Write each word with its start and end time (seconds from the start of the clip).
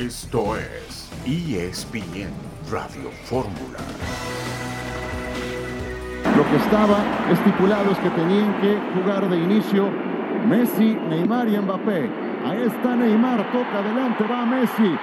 Esto 0.00 0.56
es 0.56 1.10
ESPN 1.26 2.32
Radio 2.70 3.10
Fórmula. 3.26 3.80
Lo 6.34 6.42
que 6.48 6.56
estaba 6.56 7.04
estipulado 7.30 7.90
es 7.90 7.98
que 7.98 8.08
tenían 8.08 8.58
que 8.62 8.78
jugar 8.94 9.28
de 9.28 9.36
inicio 9.36 9.90
Messi, 10.48 10.96
Neymar 11.10 11.48
y 11.48 11.58
Mbappé. 11.58 12.08
Ahí 12.46 12.62
está 12.62 12.96
Neymar, 12.96 13.52
toca 13.52 13.78
adelante, 13.80 14.24
va 14.24 14.46
Messi. 14.46 14.96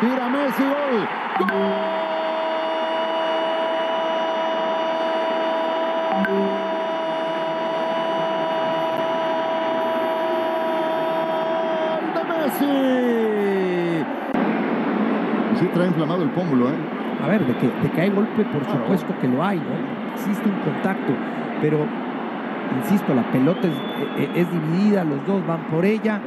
Tira 0.00 0.30
Messi, 0.30 0.62
gol. 0.62 1.08
¡Gol 12.00 12.14
de 12.14 12.24
Messi! 12.32 13.01
Trae 15.82 15.90
inflamado 15.90 16.22
el 16.22 16.28
pómulo, 16.30 16.68
¿eh? 16.68 16.74
A 17.24 17.26
ver, 17.26 17.44
de 17.44 17.54
que, 17.56 17.66
de 17.66 17.90
que 17.92 18.00
hay 18.02 18.10
golpe, 18.10 18.44
por 18.44 18.64
supuesto 18.64 19.12
que 19.20 19.26
lo 19.26 19.42
hay, 19.42 19.58
¿no? 19.58 20.14
Existe 20.14 20.48
un 20.48 20.54
contacto, 20.60 21.12
pero, 21.60 21.78
insisto, 22.80 23.12
la 23.12 23.22
pelota 23.32 23.66
es, 23.66 23.74
e- 23.74 24.22
e- 24.22 24.40
es 24.42 24.52
dividida, 24.52 25.02
los 25.02 25.26
dos 25.26 25.44
van 25.44 25.58
por 25.64 25.84
ella. 25.84 26.20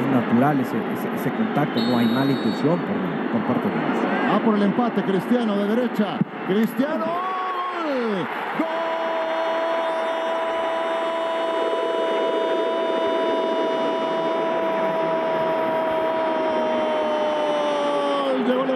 Es 0.00 0.06
natural 0.14 0.58
ese, 0.60 0.74
ese- 0.94 1.14
ese 1.16 1.30
contacto, 1.36 1.78
no 1.82 1.98
hay 1.98 2.06
mala 2.06 2.32
intención 2.32 2.78
por, 2.78 3.40
por 3.40 3.42
parte 3.46 3.68
de 3.68 3.74
Messi. 3.74 4.06
Va 4.32 4.38
por 4.38 4.54
el 4.54 4.62
empate, 4.62 5.02
Cristiano 5.02 5.54
de 5.58 5.68
derecha. 5.76 6.16
Cristiano. 6.48 7.04
¡Gol! 7.04 8.26
¡Gol! 17.06 18.44
Llegó 18.46 18.64
el 18.64 18.70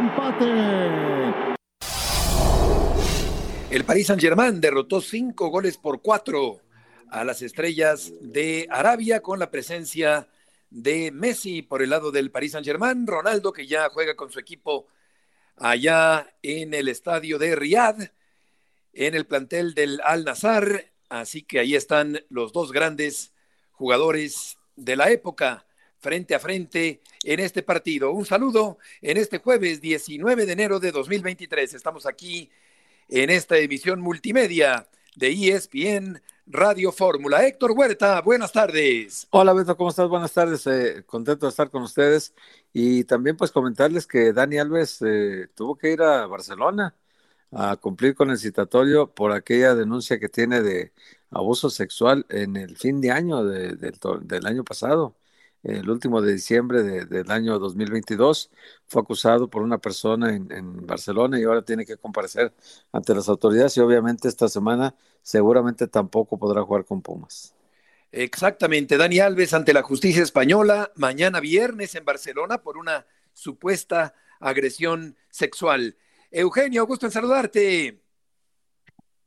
El 3.71 3.85
Paris 3.85 4.09
Saint-Germain 4.09 4.61
derrotó 4.61 5.01
cinco 5.01 5.49
goles 5.49 5.79
por 5.79 6.03
cuatro 6.03 6.61
a 7.09 7.25
las 7.25 7.43
estrellas 7.43 8.13
de 8.21 8.67
Arabia 8.71 9.21
con 9.21 9.39
la 9.39 9.51
presencia 9.51 10.29
de 10.71 11.11
Messi 11.11 11.63
por 11.63 11.83
el 11.83 11.91
lado 11.91 12.13
del 12.13 12.31
Paris 12.31 12.53
Saint-Germain, 12.53 13.07
Ronaldo 13.07 13.53
que 13.53 13.67
ya 13.67 13.89
juega 13.89 14.15
con 14.15 14.31
su 14.31 14.39
equipo 14.39 14.87
allá 15.57 16.33
en 16.43 16.75
el 16.75 16.89
estadio 16.89 17.39
de 17.39 17.57
Riyadh, 17.57 18.13
en 18.93 19.15
el 19.15 19.27
plantel 19.27 19.75
del 19.75 20.01
Al 20.05 20.25
Nazar, 20.25 20.93
así 21.09 21.43
que 21.43 21.59
ahí 21.59 21.75
están 21.75 22.25
los 22.29 22.53
dos 22.53 22.73
grandes 22.73 23.33
jugadores 23.73 24.59
de 24.77 24.97
la 24.97 25.11
época 25.11 25.67
frente 26.01 26.35
a 26.35 26.39
frente 26.41 27.01
en 27.23 27.41
este 27.41 27.63
partido. 27.63 28.13
Un 28.13 28.27
saludo 28.27 28.79
en 29.03 29.17
este 29.17 29.39
jueves 29.39 29.81
19 29.81 30.47
de 30.47 30.53
enero 30.53 30.81
de 30.81 30.93
2023. 30.93 31.75
Estamos 31.75 32.07
aquí 32.07 32.51
en 33.09 33.31
esta 33.31 33.59
emisión 33.59 34.01
multimedia 34.01 34.89
de 35.17 35.29
ESPN 35.31 36.21
Radio 36.47 36.91
Fórmula. 36.91 37.47
Héctor 37.47 37.73
Huerta, 37.73 38.21
buenas 38.23 38.53
tardes. 38.53 39.27
Hola 39.31 39.53
Beto, 39.53 39.77
¿cómo 39.77 39.91
estás? 39.91 40.09
Buenas 40.09 40.33
tardes, 40.33 40.67
eh, 40.67 41.05
contento 41.07 41.47
de 41.47 41.51
estar 41.51 41.71
con 41.71 41.83
ustedes 41.83 42.35
y 42.73 43.05
también 43.05 43.37
pues 43.37 43.51
comentarles 43.53 44.07
que 44.07 44.33
Dani 44.33 44.59
Alves 44.59 45.01
eh, 45.03 45.49
tuvo 45.55 45.77
que 45.77 45.93
ir 45.93 46.03
a 46.03 46.27
Barcelona 46.27 46.97
a 47.53 47.77
cumplir 47.77 48.15
con 48.15 48.31
el 48.31 48.39
citatorio 48.39 49.13
por 49.13 49.33
aquella 49.33 49.75
denuncia 49.75 50.19
que 50.21 50.29
tiene 50.29 50.63
de 50.63 50.93
abuso 51.31 51.69
sexual 51.71 52.25
en 52.29 52.57
el 52.57 52.77
fin 52.77 53.01
de 53.01 53.11
año 53.11 53.45
de- 53.45 53.75
del 53.77 53.99
del 54.23 54.47
año 54.47 54.65
pasado, 54.65 55.17
el 55.63 55.89
último 55.91 56.23
de 56.23 56.33
diciembre 56.35 56.83
de- 56.83 57.05
del 57.07 57.31
año 57.31 57.59
2022, 57.59 58.51
fue 58.87 59.03
acusado 59.03 59.49
por 59.51 59.63
una 59.63 59.79
persona 59.79 60.35
en, 60.35 60.51
en 60.53 60.87
Barcelona 60.87 61.39
y 61.41 61.45
ahora 61.45 61.63
tiene 61.63 61.87
que 61.87 61.97
comparecer 61.99 62.53
ante 62.93 63.15
las 63.15 63.29
autoridades 63.29 63.77
y 63.77 63.81
obviamente 63.81 64.29
esta 64.29 64.49
semana 64.49 64.95
seguramente 65.23 65.87
tampoco 65.89 66.39
podrá 66.39 66.63
jugar 66.63 66.85
con 66.85 67.03
Pumas. 67.03 67.55
Exactamente, 68.13 68.97
Dani 68.97 69.21
Alves 69.21 69.55
ante 69.55 69.73
la 69.73 69.83
justicia 69.83 70.23
española 70.23 70.91
mañana 70.97 71.39
viernes 71.41 71.95
en 71.95 72.05
Barcelona 72.05 72.59
por 72.59 72.77
una 72.77 73.07
supuesta 73.35 74.15
agresión 74.41 75.17
sexual. 75.31 75.97
Eugenio, 76.33 76.87
gusto 76.87 77.07
en 77.07 77.13
saludarte. 77.13 78.03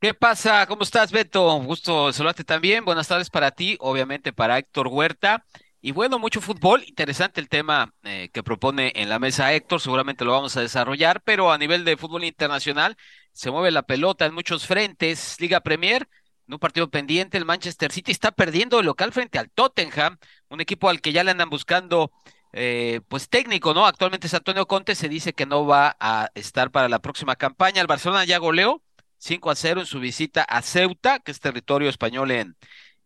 ¿Qué 0.00 0.12
pasa? 0.12 0.66
¿Cómo 0.66 0.82
estás, 0.82 1.10
Beto? 1.12 1.58
Gusto 1.62 2.12
saludarte 2.12 2.44
también. 2.44 2.84
Buenas 2.84 3.08
tardes 3.08 3.30
para 3.30 3.50
ti, 3.52 3.76
obviamente 3.80 4.32
para 4.34 4.58
Héctor 4.58 4.88
Huerta. 4.88 5.46
Y 5.86 5.92
bueno, 5.92 6.18
mucho 6.18 6.40
fútbol. 6.40 6.82
Interesante 6.86 7.42
el 7.42 7.50
tema 7.50 7.92
eh, 8.04 8.30
que 8.32 8.42
propone 8.42 8.90
en 8.96 9.10
la 9.10 9.18
mesa 9.18 9.52
Héctor. 9.52 9.82
Seguramente 9.82 10.24
lo 10.24 10.32
vamos 10.32 10.56
a 10.56 10.62
desarrollar, 10.62 11.20
pero 11.22 11.52
a 11.52 11.58
nivel 11.58 11.84
de 11.84 11.98
fútbol 11.98 12.24
internacional 12.24 12.96
se 13.32 13.50
mueve 13.50 13.70
la 13.70 13.82
pelota 13.82 14.24
en 14.24 14.32
muchos 14.32 14.66
frentes. 14.66 15.36
Liga 15.40 15.60
Premier, 15.60 16.08
en 16.48 16.54
un 16.54 16.58
partido 16.58 16.88
pendiente, 16.88 17.36
el 17.36 17.44
Manchester 17.44 17.92
City 17.92 18.12
está 18.12 18.30
perdiendo 18.30 18.80
el 18.80 18.86
local 18.86 19.12
frente 19.12 19.38
al 19.38 19.50
Tottenham, 19.50 20.16
un 20.48 20.62
equipo 20.62 20.88
al 20.88 21.02
que 21.02 21.12
ya 21.12 21.22
le 21.22 21.32
andan 21.32 21.50
buscando 21.50 22.10
eh, 22.54 23.02
pues 23.08 23.28
técnico, 23.28 23.74
¿no? 23.74 23.84
Actualmente 23.84 24.26
es 24.26 24.32
Antonio 24.32 24.64
Conte, 24.66 24.94
se 24.94 25.10
dice 25.10 25.34
que 25.34 25.44
no 25.44 25.66
va 25.66 25.98
a 26.00 26.30
estar 26.34 26.70
para 26.70 26.88
la 26.88 27.00
próxima 27.00 27.36
campaña. 27.36 27.82
El 27.82 27.88
Barcelona 27.88 28.24
ya 28.24 28.38
goleó 28.38 28.82
5 29.18 29.50
a 29.50 29.54
0 29.54 29.80
en 29.80 29.86
su 29.86 30.00
visita 30.00 30.44
a 30.44 30.62
Ceuta, 30.62 31.18
que 31.18 31.30
es 31.30 31.40
territorio 31.40 31.90
español 31.90 32.30
en, 32.30 32.56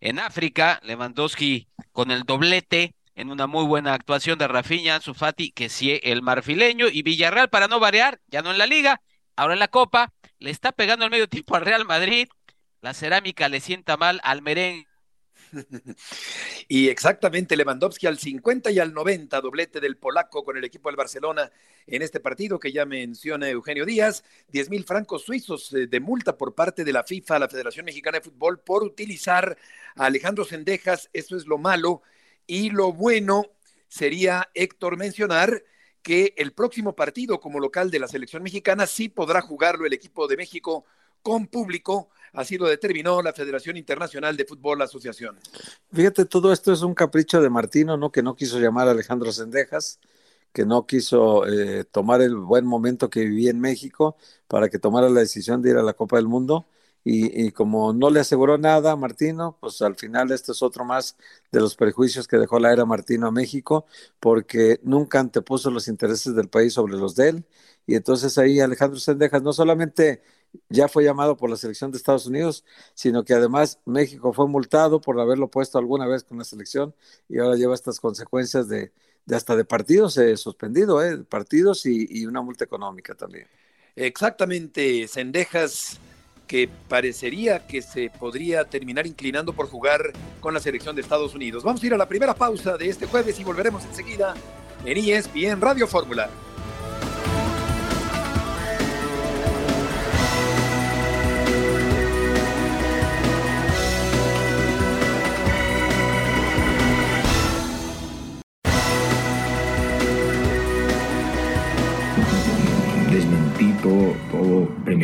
en 0.01 0.19
África. 0.19 0.81
Lewandowski 0.83 1.69
con 1.93 2.11
el 2.11 2.23
doblete 2.23 2.95
en 3.15 3.31
una 3.31 3.47
muy 3.47 3.65
buena 3.65 3.95
actuación 3.95 4.39
de 4.39 4.47
Rafinha, 4.47 4.95
Ansu 4.95 5.13
Fati, 5.13 5.51
que 5.51 5.69
sí 5.69 5.99
el 6.05 6.23
marfileño 6.23 6.87
y 6.87 7.03
Villarreal 7.03 7.51
para 7.51 7.67
no 7.67 7.81
variar, 7.81 8.21
ya 8.29 8.43
no 8.43 8.53
en 8.53 8.59
la 8.59 8.67
liga, 8.67 9.01
ahora 9.35 9.55
en 9.55 9.61
la 9.61 9.69
Copa, 9.69 10.13
le 10.39 10.51
está 10.51 10.71
pegando 10.71 11.05
al 11.05 11.11
medio 11.11 11.29
tiempo 11.29 11.57
al 11.57 11.65
Real 11.65 11.85
Madrid. 11.85 12.29
La 12.81 12.95
cerámica 12.95 13.49
le 13.49 13.59
sienta 13.61 13.97
mal 13.97 14.21
al 14.23 14.41
merengue. 14.41 14.87
Y 16.69 16.89
exactamente 16.89 17.57
Lewandowski 17.57 18.07
al 18.07 18.19
50 18.19 18.71
y 18.71 18.79
al 18.79 18.93
90, 18.93 19.41
doblete 19.41 19.81
del 19.81 19.97
polaco 19.97 20.45
con 20.45 20.57
el 20.57 20.65
equipo 20.65 20.89
del 20.89 20.97
Barcelona 20.97 21.51
en 21.87 22.03
este 22.03 22.21
partido 22.21 22.59
que 22.59 22.73
ya 22.73 22.85
menciona 22.85 23.49
Eugenio 23.49 23.87
Díaz, 23.87 24.25
10 24.49 24.71
mil 24.71 24.85
francos 24.85 25.23
suizos 25.23 25.73
eh, 25.73 25.87
de 25.87 26.01
multa 26.01 26.37
por 26.37 26.55
parte 26.55 26.85
de 26.85 26.93
la 26.93 27.05
FIFA, 27.05 27.39
la 27.39 27.49
Federación 27.49 27.87
Mexicana 27.87 28.19
de 28.19 28.25
Fútbol, 28.25 28.61
por 28.61 28.83
utilizar 28.83 29.57
a 29.97 30.07
Alejandro 30.07 30.45
Sendejas, 30.45 31.09
eso 31.13 31.37
es 31.37 31.47
lo 31.47 31.59
malo, 31.59 32.03
y 32.47 32.71
lo 32.71 32.93
bueno 32.93 33.47
sería, 33.89 34.51
Héctor, 34.55 34.97
mencionar 34.97 35.63
que 36.03 36.35
el 36.37 36.53
próximo 36.53 36.95
partido 36.95 37.41
como 37.41 37.61
local 37.61 37.91
de 37.91 37.99
la 37.99 38.09
selección 38.09 38.43
mexicana 38.43 38.87
sí 38.87 39.09
podrá 39.09 39.41
jugarlo 39.41 39.87
el 39.87 39.93
equipo 39.93 40.27
de 40.27 40.37
México 40.37 40.85
con 41.23 41.47
público, 41.47 42.11
así 42.33 42.59
lo 42.59 42.67
determinó 42.67 43.23
la 43.23 43.33
Federación 43.33 43.77
Internacional 43.77 44.37
de 44.37 44.45
Fútbol 44.45 44.83
Asociación. 44.83 45.39
Fíjate, 45.93 46.25
todo 46.25 46.53
esto 46.53 46.73
es 46.73 46.83
un 46.83 46.95
capricho 46.95 47.41
de 47.41 47.51
Martino, 47.51 47.97
¿no? 47.97 48.11
Que 48.11 48.23
no 48.23 48.37
quiso 48.37 48.59
llamar 48.59 48.89
a 48.89 48.93
Alejandro 48.93 49.33
Sendejas, 49.33 50.01
que 50.53 50.65
no 50.65 50.87
quiso 50.87 51.47
eh, 51.47 51.85
tomar 51.85 52.23
el 52.23 52.37
buen 52.37 52.65
momento 52.67 53.11
que 53.11 53.25
vivía 53.25 53.51
en 53.51 53.61
México 53.61 54.17
para 54.47 54.69
que 54.69 54.79
tomara 54.79 55.09
la 55.11 55.21
decisión 55.21 55.63
de 55.63 55.71
ir 55.71 55.77
a 55.77 55.83
la 55.83 55.95
Copa 55.95 56.17
del 56.17 56.27
Mundo. 56.29 56.67
Y, 57.05 57.47
y 57.47 57.53
como 57.53 57.93
no 57.93 58.11
le 58.11 58.21
aseguró 58.21 58.59
nada 58.59 58.93
a 58.93 58.97
Martino, 58.97 59.57
pues 59.61 59.81
al 59.83 59.95
final 59.95 60.31
este 60.33 60.53
es 60.53 60.63
otro 60.63 60.85
más 60.85 61.17
de 61.51 61.61
los 61.61 61.75
prejuicios 61.75 62.27
que 62.29 62.37
dejó 62.37 62.59
la 62.59 62.73
era 62.73 62.85
Martino 62.85 63.29
a 63.29 63.31
México, 63.31 63.87
porque 64.21 64.81
nunca 64.83 65.21
antepuso 65.21 65.71
los 65.71 65.89
intereses 65.89 66.35
del 66.35 66.49
país 66.49 66.75
sobre 66.75 66.95
los 66.99 67.15
de 67.15 67.29
él. 67.31 67.45
Y 67.87 67.95
entonces 67.95 68.37
ahí 68.37 68.61
Alejandro 68.61 68.99
Sendejas 69.01 69.43
no 69.43 69.53
solamente 69.55 70.23
ya 70.69 70.89
fue 70.89 71.05
llamado 71.05 71.37
por 71.37 71.51
la 71.51 71.57
selección 71.57 71.91
de 71.91 71.99
Estados 71.99 72.27
Unidos, 72.27 72.65
sino 72.95 73.25
que 73.25 73.35
además 73.35 73.79
México 73.85 74.33
fue 74.33 74.47
multado 74.47 75.01
por 75.01 75.19
haberlo 75.21 75.49
puesto 75.49 75.79
alguna 75.79 76.07
vez 76.07 76.25
con 76.25 76.39
la 76.39 76.45
selección 76.45 76.95
y 77.29 77.39
ahora 77.39 77.57
lleva 77.57 77.75
estas 77.75 78.01
consecuencias 78.01 78.69
de, 78.69 78.93
hasta 79.31 79.57
de 79.57 79.65
partidos 79.65 80.17
eh, 80.19 80.37
suspendido, 80.37 81.05
eh, 81.05 81.19
partidos 81.19 81.87
y, 81.87 82.07
y, 82.11 82.27
una 82.27 82.43
multa 82.43 82.65
económica 82.65 83.15
también. 83.15 83.47
Exactamente, 83.97 85.09
Sendejas 85.09 85.99
que 86.47 86.69
parecería 86.89 87.67
que 87.67 87.83
se 87.83 88.11
podría 88.11 88.65
terminar 88.65 89.07
inclinando 89.07 89.53
por 89.53 89.69
jugar 89.69 90.13
con 90.41 90.55
la 90.55 90.61
selección 90.61 90.97
de 90.97 91.03
Estados 91.03 91.35
Unidos. 91.35 91.63
Vamos 91.63 91.83
a 91.83 91.87
ir 91.87 91.95
a 91.95 91.99
la 91.99 92.09
primera 92.09 92.35
pausa 92.35 92.77
de 92.79 92.89
este 92.89 93.07
jueves 93.07 93.39
y 93.39 93.45
volveremos 93.45 93.85
enseguida 93.85 94.35
en 94.85 94.97
ESPN 94.97 95.61
Radio 95.61 95.87
Fórmula. 95.87 96.31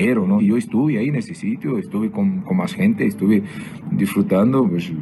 Enero, 0.05 0.27
¿no? 0.27 0.41
Yo 0.41 0.57
estuve 0.57 0.99
ahí 0.99 1.09
en 1.09 1.17
ese 1.17 1.35
sitio, 1.35 1.79
estuve 1.79 2.11
con, 2.11 2.41
con 2.43 2.57
más 2.57 2.75
gente, 2.75 3.07
estuve 3.07 3.43
disfrutando, 3.91 4.69
pues 4.69 4.91
eh, 4.91 4.93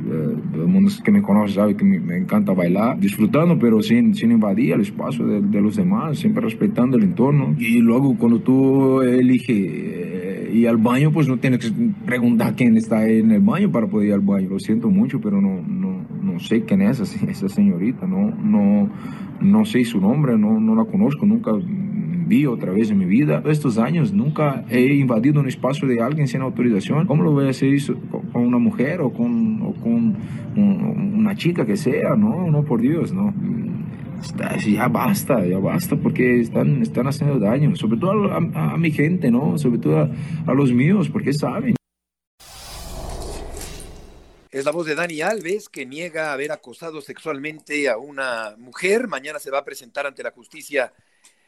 todo 0.52 0.62
el 0.62 0.68
mundo 0.68 0.90
que 1.04 1.10
me 1.10 1.22
conoce 1.22 1.54
sabe 1.54 1.76
que 1.76 1.84
me, 1.84 2.16
encanta 2.16 2.52
bailar, 2.52 2.98
disfrutando, 2.98 3.58
pero 3.58 3.82
sin, 3.82 4.14
sin 4.14 4.30
invadir 4.30 4.72
el 4.72 4.82
espacio 4.82 5.26
de, 5.26 5.40
de, 5.40 5.60
los 5.60 5.76
demás, 5.76 6.18
siempre 6.18 6.42
respetando 6.42 6.96
el 6.96 7.04
entorno. 7.04 7.54
Y 7.58 7.78
luego 7.78 8.16
cuando 8.16 8.40
tú 8.40 9.02
eliges 9.02 9.56
eh, 9.56 10.50
ir 10.52 10.68
al 10.68 10.76
baño, 10.76 11.10
pues 11.12 11.28
no 11.28 11.38
tienes 11.38 11.60
que 11.60 11.72
preguntar 12.04 12.54
quién 12.54 12.76
está 12.76 13.08
en 13.08 13.30
el 13.30 13.40
baño 13.40 13.70
para 13.70 13.86
poder 13.86 14.08
ir 14.08 14.14
al 14.14 14.20
baño. 14.20 14.50
Lo 14.50 14.58
siento 14.58 14.88
mucho, 14.88 15.20
pero 15.20 15.40
no, 15.40 15.62
no, 15.62 16.04
no 16.22 16.38
sé 16.38 16.62
quién 16.62 16.82
es 16.82 17.00
esa, 17.00 17.30
esa 17.30 17.48
señorita, 17.48 18.06
no, 18.06 18.30
no, 18.30 18.90
no 19.40 19.64
sé 19.64 19.84
su 19.84 20.00
nombre, 20.00 20.38
no, 20.38 20.60
no 20.60 20.74
la 20.74 20.84
conozco, 20.84 21.26
nunca 21.26 21.52
vi 22.26 22.46
otra 22.46 22.72
vez 22.72 22.90
en 22.90 22.98
mi 22.98 23.04
vida. 23.04 23.42
Estos 23.46 23.78
años 23.78 24.12
nunca 24.12 24.64
he 24.68 24.94
invadido 24.94 25.40
un 25.40 25.48
espacio 25.48 25.86
de 25.88 26.00
alguien 26.00 26.28
sin 26.28 26.40
autorización. 26.42 27.06
¿Cómo 27.06 27.22
lo 27.22 27.32
voy 27.32 27.46
a 27.46 27.50
hacer 27.50 27.74
eso 27.74 27.94
con 28.32 28.46
una 28.46 28.58
mujer 28.58 29.00
o 29.00 29.12
con, 29.12 29.62
o 29.62 29.72
con 29.74 30.16
una 30.56 31.34
chica 31.34 31.66
que 31.66 31.76
sea? 31.76 32.16
No, 32.16 32.50
no, 32.50 32.64
por 32.64 32.80
Dios, 32.80 33.12
no. 33.12 33.34
Ya 34.64 34.86
basta, 34.88 35.44
ya 35.44 35.58
basta, 35.58 35.96
porque 35.96 36.40
están, 36.40 36.80
están 36.82 37.08
haciendo 37.08 37.40
daño, 37.40 37.74
sobre 37.74 37.98
todo 37.98 38.32
a, 38.32 38.76
mi 38.78 38.92
gente, 38.92 39.30
¿no? 39.30 39.58
Sobre 39.58 39.78
todo 39.78 39.98
a, 39.98 40.10
a 40.46 40.54
los 40.54 40.72
míos, 40.72 41.08
porque 41.08 41.32
saben. 41.32 41.74
Es 44.52 44.66
la 44.66 44.70
voz 44.70 44.86
de 44.86 44.94
Dani 44.94 45.22
Alves, 45.22 45.68
que 45.68 45.86
niega 45.86 46.32
haber 46.32 46.52
acosado 46.52 47.00
sexualmente 47.00 47.88
a 47.88 47.96
una 47.96 48.54
mujer. 48.58 49.08
Mañana 49.08 49.38
se 49.38 49.50
va 49.50 49.58
a 49.58 49.64
presentar 49.64 50.06
ante 50.06 50.22
la 50.22 50.30
justicia 50.30 50.92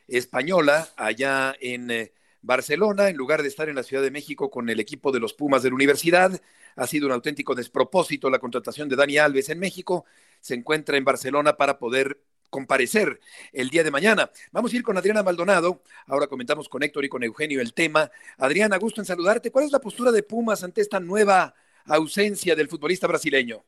española 0.09 0.89
allá 0.97 1.55
en 1.61 1.91
eh, 1.91 2.13
Barcelona, 2.43 3.09
en 3.09 3.17
lugar 3.17 3.43
de 3.43 3.49
estar 3.49 3.69
en 3.69 3.77
la 3.77 3.83
Ciudad 3.83 4.03
de 4.03 4.11
México 4.11 4.51
con 4.51 4.69
el 4.69 4.79
equipo 4.81 5.13
de 5.13 5.21
los 5.21 5.35
Pumas 5.35 5.63
de 5.63 5.71
la 5.71 5.75
universidad. 5.75 6.41
Ha 6.77 6.87
sido 6.87 7.07
un 7.07 7.13
auténtico 7.13 7.55
despropósito 7.55 8.29
la 8.29 8.39
contratación 8.39 8.89
de 8.89 8.97
Dani 8.97 9.19
Alves 9.19 9.49
en 9.49 9.59
México. 9.59 10.05
Se 10.41 10.55
encuentra 10.55 10.97
en 10.97 11.05
Barcelona 11.05 11.57
para 11.57 11.79
poder 11.79 12.21
comparecer 12.51 13.19
el 13.53 13.71
día 13.71 13.83
de 13.83 13.91
mañana. 13.91 14.31
Vamos 14.53 14.73
a 14.73 14.77
ir 14.77 14.83
con 14.83 14.97
Adriana 14.97 15.23
Maldonado. 15.23 15.83
Ahora 16.07 16.27
comentamos 16.27 16.69
con 16.69 16.83
Héctor 16.83 17.05
y 17.05 17.09
con 17.09 17.23
Eugenio 17.23 17.61
el 17.61 17.75
tema. 17.75 18.11
Adriana, 18.39 18.77
gusto 18.77 19.01
en 19.01 19.07
saludarte. 19.07 19.51
¿Cuál 19.51 19.65
es 19.65 19.73
la 19.73 19.81
postura 19.81 20.13
de 20.13 20.23
Pumas 20.23 20.63
ante 20.63 20.81
esta 20.81 21.01
nueva 21.01 21.55
ausencia 21.87 22.55
del 22.55 22.69
futbolista 22.69 23.07
brasileño? 23.07 23.65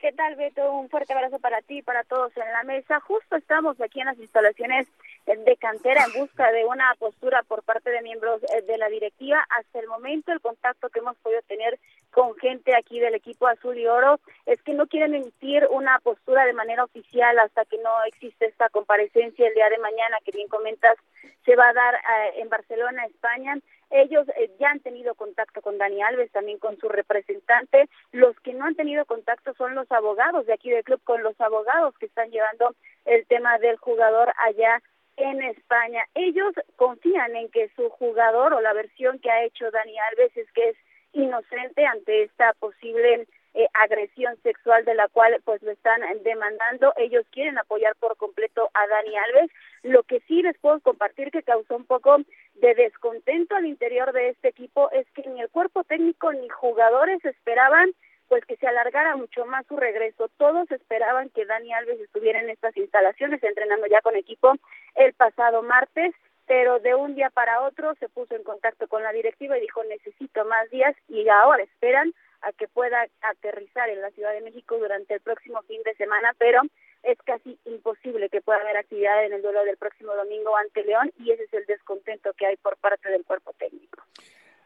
¿Qué 0.00 0.12
tal, 0.12 0.34
Beto? 0.36 0.72
Un 0.72 0.88
fuerte 0.88 1.12
abrazo 1.12 1.38
para 1.40 1.60
ti 1.60 1.78
y 1.78 1.82
para 1.82 2.04
todos 2.04 2.34
en 2.34 2.50
la 2.52 2.62
mesa. 2.62 3.00
Justo 3.00 3.36
estamos 3.36 3.78
aquí 3.82 4.00
en 4.00 4.06
las 4.06 4.18
instalaciones 4.18 4.86
de 5.26 5.56
cantera 5.56 6.04
en 6.04 6.20
busca 6.20 6.50
de 6.50 6.64
una 6.64 6.94
postura 6.98 7.42
por 7.44 7.62
parte 7.62 7.90
de 7.90 8.02
miembros 8.02 8.42
eh, 8.42 8.62
de 8.62 8.78
la 8.78 8.88
directiva. 8.88 9.44
Hasta 9.50 9.78
el 9.78 9.86
momento, 9.86 10.32
el 10.32 10.40
contacto 10.40 10.88
que 10.88 10.98
hemos 10.98 11.16
podido 11.18 11.40
tener 11.42 11.78
con 12.10 12.34
gente 12.36 12.74
aquí 12.74 12.98
del 12.98 13.14
equipo 13.14 13.46
azul 13.46 13.78
y 13.78 13.86
oro 13.86 14.18
es 14.46 14.60
que 14.62 14.74
no 14.74 14.86
quieren 14.86 15.14
emitir 15.14 15.66
una 15.70 15.98
postura 16.00 16.44
de 16.44 16.52
manera 16.52 16.84
oficial 16.84 17.38
hasta 17.38 17.64
que 17.64 17.78
no 17.78 17.90
existe 18.04 18.46
esta 18.46 18.68
comparecencia 18.70 19.46
el 19.46 19.54
día 19.54 19.68
de 19.70 19.78
mañana, 19.78 20.18
que 20.24 20.32
bien 20.32 20.48
comentas, 20.48 20.96
se 21.44 21.56
va 21.56 21.68
a 21.68 21.72
dar 21.72 21.94
eh, 21.94 22.40
en 22.40 22.48
Barcelona, 22.48 23.06
España. 23.06 23.56
Ellos 23.90 24.28
eh, 24.36 24.50
ya 24.58 24.70
han 24.70 24.80
tenido 24.80 25.14
contacto 25.14 25.62
con 25.62 25.78
Dani 25.78 26.02
Alves, 26.02 26.30
también 26.30 26.58
con 26.58 26.78
su 26.78 26.88
representante. 26.88 27.88
Los 28.12 28.38
que 28.40 28.54
no 28.54 28.64
han 28.64 28.76
tenido 28.76 29.04
contacto 29.04 29.54
son 29.54 29.74
los 29.74 29.90
abogados 29.90 30.46
de 30.46 30.52
aquí 30.52 30.70
del 30.70 30.84
club, 30.84 31.00
con 31.04 31.22
los 31.22 31.40
abogados 31.40 31.96
que 31.98 32.06
están 32.06 32.30
llevando 32.30 32.74
el 33.04 33.26
tema 33.26 33.58
del 33.58 33.76
jugador 33.76 34.32
allá 34.38 34.82
en 35.20 35.42
España. 35.42 36.04
Ellos 36.14 36.54
confían 36.76 37.36
en 37.36 37.50
que 37.50 37.70
su 37.76 37.88
jugador 37.90 38.54
o 38.54 38.60
la 38.60 38.72
versión 38.72 39.18
que 39.18 39.30
ha 39.30 39.44
hecho 39.44 39.70
Dani 39.70 39.98
Alves 40.10 40.36
es 40.36 40.50
que 40.52 40.70
es 40.70 40.76
inocente 41.12 41.84
ante 41.86 42.22
esta 42.22 42.52
posible 42.54 43.26
eh, 43.52 43.66
agresión 43.74 44.36
sexual 44.42 44.84
de 44.84 44.94
la 44.94 45.08
cual 45.08 45.40
pues 45.44 45.60
lo 45.62 45.72
están 45.72 46.00
demandando. 46.22 46.92
Ellos 46.96 47.26
quieren 47.32 47.58
apoyar 47.58 47.96
por 47.96 48.16
completo 48.16 48.70
a 48.74 48.86
Dani 48.86 49.16
Alves. 49.16 49.50
Lo 49.82 50.02
que 50.04 50.20
sí 50.28 50.42
les 50.42 50.56
puedo 50.58 50.80
compartir 50.80 51.30
que 51.30 51.42
causó 51.42 51.76
un 51.76 51.84
poco 51.84 52.18
de 52.54 52.74
descontento 52.74 53.56
al 53.56 53.66
interior 53.66 54.12
de 54.12 54.30
este 54.30 54.48
equipo 54.48 54.90
es 54.92 55.06
que 55.12 55.28
ni 55.28 55.40
el 55.40 55.50
cuerpo 55.50 55.84
técnico 55.84 56.32
ni 56.32 56.48
jugadores 56.48 57.24
esperaban 57.24 57.92
pues 58.30 58.44
que 58.44 58.56
se 58.56 58.66
alargara 58.68 59.16
mucho 59.16 59.44
más 59.44 59.66
su 59.66 59.76
regreso. 59.76 60.30
Todos 60.38 60.70
esperaban 60.70 61.30
que 61.30 61.44
Dani 61.44 61.74
Alves 61.74 61.98
estuviera 61.98 62.40
en 62.40 62.48
estas 62.48 62.76
instalaciones 62.76 63.42
entrenando 63.42 63.88
ya 63.88 64.00
con 64.02 64.14
equipo 64.14 64.52
el 64.94 65.12
pasado 65.14 65.64
martes, 65.64 66.14
pero 66.46 66.78
de 66.78 66.94
un 66.94 67.16
día 67.16 67.30
para 67.30 67.62
otro 67.62 67.92
se 67.96 68.08
puso 68.08 68.36
en 68.36 68.44
contacto 68.44 68.86
con 68.86 69.02
la 69.02 69.10
directiva 69.10 69.58
y 69.58 69.62
dijo 69.62 69.82
necesito 69.82 70.44
más 70.44 70.70
días 70.70 70.94
y 71.08 71.28
ahora 71.28 71.64
esperan 71.64 72.14
a 72.42 72.52
que 72.52 72.68
pueda 72.68 73.04
aterrizar 73.20 73.90
en 73.90 74.00
la 74.00 74.12
Ciudad 74.12 74.32
de 74.32 74.42
México 74.42 74.78
durante 74.78 75.14
el 75.14 75.20
próximo 75.20 75.60
fin 75.62 75.82
de 75.82 75.94
semana, 75.96 76.32
pero 76.38 76.62
es 77.02 77.18
casi 77.24 77.58
imposible 77.64 78.28
que 78.28 78.42
pueda 78.42 78.60
haber 78.60 78.76
actividad 78.76 79.24
en 79.24 79.32
el 79.32 79.42
duelo 79.42 79.64
del 79.64 79.76
próximo 79.76 80.14
domingo 80.14 80.56
ante 80.56 80.84
León 80.84 81.10
y 81.18 81.32
ese 81.32 81.42
es 81.42 81.52
el 81.52 81.66
descontento 81.66 82.32
que 82.34 82.46
hay 82.46 82.56
por 82.58 82.76
parte 82.76 83.10
del 83.10 83.24
cuerpo 83.24 83.52
técnico. 83.58 84.04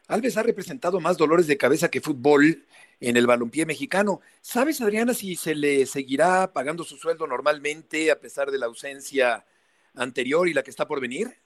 Alves 0.07 0.37
ha 0.37 0.43
representado 0.43 0.99
más 0.99 1.17
dolores 1.17 1.47
de 1.47 1.57
cabeza 1.57 1.89
que 1.89 1.99
fútbol 1.99 2.63
en 2.99 3.17
el 3.17 3.27
balompié 3.27 3.65
mexicano. 3.65 4.21
¿Sabes, 4.41 4.81
Adriana, 4.81 5.13
si 5.13 5.35
se 5.35 5.55
le 5.55 5.85
seguirá 5.85 6.51
pagando 6.53 6.83
su 6.83 6.97
sueldo 6.97 7.27
normalmente 7.27 8.11
a 8.11 8.19
pesar 8.19 8.51
de 8.51 8.57
la 8.57 8.65
ausencia 8.67 9.45
anterior 9.93 10.47
y 10.47 10.53
la 10.53 10.63
que 10.63 10.71
está 10.71 10.87
por 10.87 11.01
venir? 11.01 11.44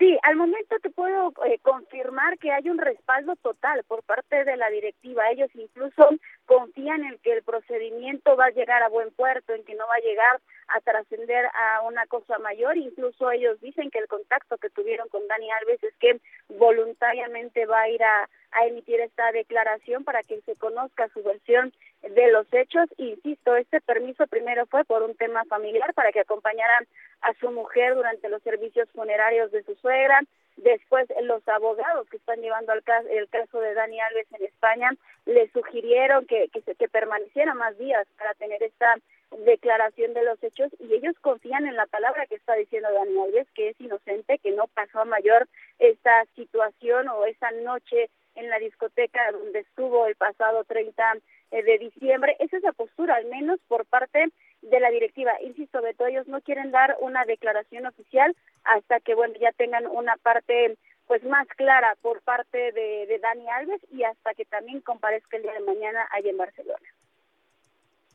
Sí, 0.00 0.18
al 0.22 0.34
momento 0.36 0.76
te 0.82 0.88
puedo 0.88 1.30
eh, 1.44 1.58
confirmar 1.60 2.38
que 2.38 2.50
hay 2.50 2.70
un 2.70 2.78
respaldo 2.78 3.36
total 3.36 3.84
por 3.84 4.02
parte 4.02 4.44
de 4.46 4.56
la 4.56 4.70
directiva. 4.70 5.30
Ellos 5.30 5.50
incluso 5.52 6.08
confían 6.46 7.04
en 7.04 7.18
que 7.18 7.34
el 7.34 7.42
procedimiento 7.42 8.34
va 8.34 8.46
a 8.46 8.50
llegar 8.50 8.82
a 8.82 8.88
buen 8.88 9.10
puerto, 9.10 9.52
en 9.52 9.62
que 9.62 9.74
no 9.74 9.86
va 9.86 9.96
a 9.96 10.08
llegar 10.08 10.40
a 10.68 10.80
trascender 10.80 11.44
a 11.44 11.82
una 11.82 12.06
cosa 12.06 12.38
mayor. 12.38 12.78
Incluso 12.78 13.30
ellos 13.30 13.60
dicen 13.60 13.90
que 13.90 13.98
el 13.98 14.08
contacto 14.08 14.56
que 14.56 14.70
tuvieron 14.70 15.06
con 15.10 15.28
Dani 15.28 15.50
Alves 15.50 15.84
es 15.84 15.94
que 15.98 16.18
voluntariamente 16.48 17.66
va 17.66 17.82
a 17.82 17.90
ir 17.90 18.02
a, 18.02 18.26
a 18.52 18.66
emitir 18.68 19.00
esta 19.00 19.30
declaración 19.32 20.04
para 20.04 20.22
que 20.22 20.40
se 20.46 20.56
conozca 20.56 21.10
su 21.12 21.22
versión 21.22 21.74
de 22.02 22.30
los 22.30 22.46
hechos. 22.52 22.88
Insisto, 22.96 23.56
este 23.56 23.80
permiso 23.80 24.26
primero 24.26 24.66
fue 24.66 24.84
por 24.84 25.02
un 25.02 25.14
tema 25.16 25.44
familiar 25.44 25.92
para 25.94 26.12
que 26.12 26.20
acompañaran 26.20 26.86
a 27.22 27.34
su 27.34 27.50
mujer 27.50 27.94
durante 27.94 28.28
los 28.28 28.42
servicios 28.42 28.88
funerarios 28.90 29.50
de 29.52 29.62
su 29.64 29.74
suegra. 29.76 30.20
Después, 30.56 31.08
los 31.22 31.46
abogados 31.48 32.08
que 32.08 32.18
están 32.18 32.40
llevando 32.40 32.72
caso, 32.84 33.08
el 33.08 33.28
caso 33.28 33.60
de 33.60 33.74
Dani 33.74 34.00
Alves 34.00 34.26
en 34.32 34.44
España 34.44 34.90
le 35.24 35.48
sugirieron 35.52 36.26
que, 36.26 36.48
que, 36.48 36.62
que 36.74 36.88
permaneciera 36.88 37.54
más 37.54 37.78
días 37.78 38.06
para 38.18 38.34
tener 38.34 38.62
esta 38.62 38.96
declaración 39.44 40.12
de 40.12 40.24
los 40.24 40.42
hechos 40.42 40.70
y 40.80 40.92
ellos 40.92 41.14
confían 41.20 41.66
en 41.66 41.76
la 41.76 41.86
palabra 41.86 42.26
que 42.26 42.34
está 42.34 42.54
diciendo 42.54 42.92
Dani 42.92 43.18
Alves, 43.20 43.46
que 43.54 43.70
es 43.70 43.80
inocente, 43.80 44.38
que 44.38 44.50
no 44.50 44.66
pasó 44.66 45.00
a 45.00 45.04
mayor 45.04 45.48
esta 45.78 46.24
situación 46.34 47.08
o 47.08 47.24
esa 47.24 47.50
noche 47.52 48.10
en 48.34 48.50
la 48.50 48.58
discoteca 48.58 49.32
donde 49.32 49.60
estuvo 49.60 50.06
el 50.06 50.16
pasado 50.16 50.64
30 50.64 51.14
eh, 51.14 51.20
de 51.50 51.78
diciembre. 51.78 52.36
Esa 52.38 52.56
es 52.56 52.62
la 52.62 52.72
postura, 52.72 53.16
al 53.16 53.26
menos 53.26 53.58
por 53.68 53.86
parte 53.86 54.30
de 54.62 54.80
la 54.80 54.90
directiva. 54.90 55.32
Insisto, 55.42 55.82
Beto, 55.82 56.06
ellos 56.06 56.26
no 56.28 56.40
quieren 56.40 56.70
dar 56.70 56.96
una 57.00 57.24
declaración 57.24 57.86
oficial 57.86 58.34
hasta 58.64 59.00
que, 59.00 59.14
bueno, 59.14 59.34
ya 59.40 59.52
tengan 59.52 59.86
una 59.86 60.16
parte 60.16 60.76
pues 61.06 61.24
más 61.24 61.48
clara 61.56 61.96
por 62.02 62.22
parte 62.22 62.70
de, 62.72 63.06
de 63.06 63.18
Dani 63.18 63.48
Alves 63.48 63.80
y 63.90 64.04
hasta 64.04 64.32
que 64.34 64.44
también 64.44 64.80
comparezca 64.80 65.36
el 65.36 65.42
día 65.42 65.54
de 65.54 65.60
mañana 65.60 66.06
allá 66.12 66.30
en 66.30 66.36
Barcelona. 66.36 66.86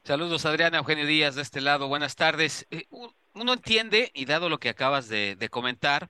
Saludos, 0.06 0.46
Adriana 0.46 0.77
Eugenio 0.77 1.08
Díaz, 1.08 1.34
de 1.34 1.42
este 1.42 1.62
lado. 1.62 1.88
Buenas 1.88 2.15
tardes. 2.15 2.68
Eh, 2.70 2.86
uno 3.34 3.54
entiende, 3.54 4.12
y 4.13 4.25
dado 4.25 4.50
lo 4.50 4.60
que 4.60 4.70
acabas 4.70 5.10
de, 5.10 5.50
comentar, 5.50 6.10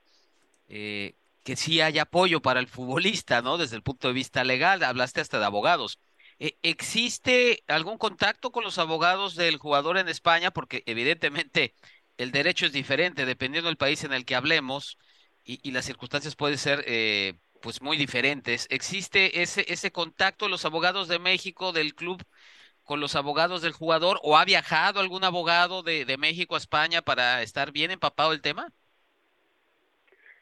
eh, 0.67 1.15
que 1.44 1.55
sí 1.55 1.79
hay 1.79 1.98
apoyo 1.98 2.41
para 2.41 2.60
el 2.60 2.67
futbolista, 2.67 3.41
¿no? 3.41 3.58
Desde 3.58 3.77
el 3.77 3.84
punto 3.84 4.10
de 4.10 4.13
vista 4.13 4.44
legal, 4.44 4.84
hablaste 4.84 5.22
hasta 5.22 5.39
de 5.39 5.46
abogados. 5.46 5.98
Eh, 6.39 6.58
¿Existe 6.63 7.63
algún 7.68 7.98
contacto 7.98 8.51
con 8.51 8.63
los 8.63 8.77
abogados 8.77 9.36
del 9.36 9.58
jugador 9.58 9.98
en 9.98 10.10
España? 10.10 10.51
Porque 10.51 10.84
evidentemente 10.86 11.74
el 12.18 12.32
derecho 12.32 12.65
es 12.65 12.74
diferente 12.74 13.25
dependiendo 13.25 13.70
del 13.70 13.77
país 13.77 14.04
en 14.04 14.13
el 14.13 14.25
que 14.25 14.36
hablemos 14.36 14.98
y, 15.44 15.72
las 15.72 15.86
circunstancias 15.86 16.36
pueden 16.36 16.58
ser 16.58 16.84
eh, 16.88 17.36
pues 17.62 17.82
muy 17.82 17.98
diferentes. 17.98 18.68
¿Existe 18.72 19.42
ese, 19.42 19.65
ese 19.72 19.92
contacto 19.92 20.50
los 20.50 20.65
abogados 20.65 21.08
de 21.08 21.20
México, 21.20 21.72
del 21.72 21.94
club, 21.94 22.24
con 22.84 23.00
los 23.00 23.15
abogados 23.15 23.62
del 23.62 23.74
jugador? 23.74 24.20
¿O 24.24 24.38
ha 24.38 24.46
viajado 24.46 25.00
algún 25.00 25.24
abogado 25.24 25.84
de, 25.84 26.06
de 26.06 26.18
México 26.18 26.56
a 26.56 26.60
España 26.60 27.01
para 27.01 27.44
estar 27.44 27.72
bien 27.72 27.92
empapado 27.92 28.34
el 28.34 28.42
tema? 28.42 28.72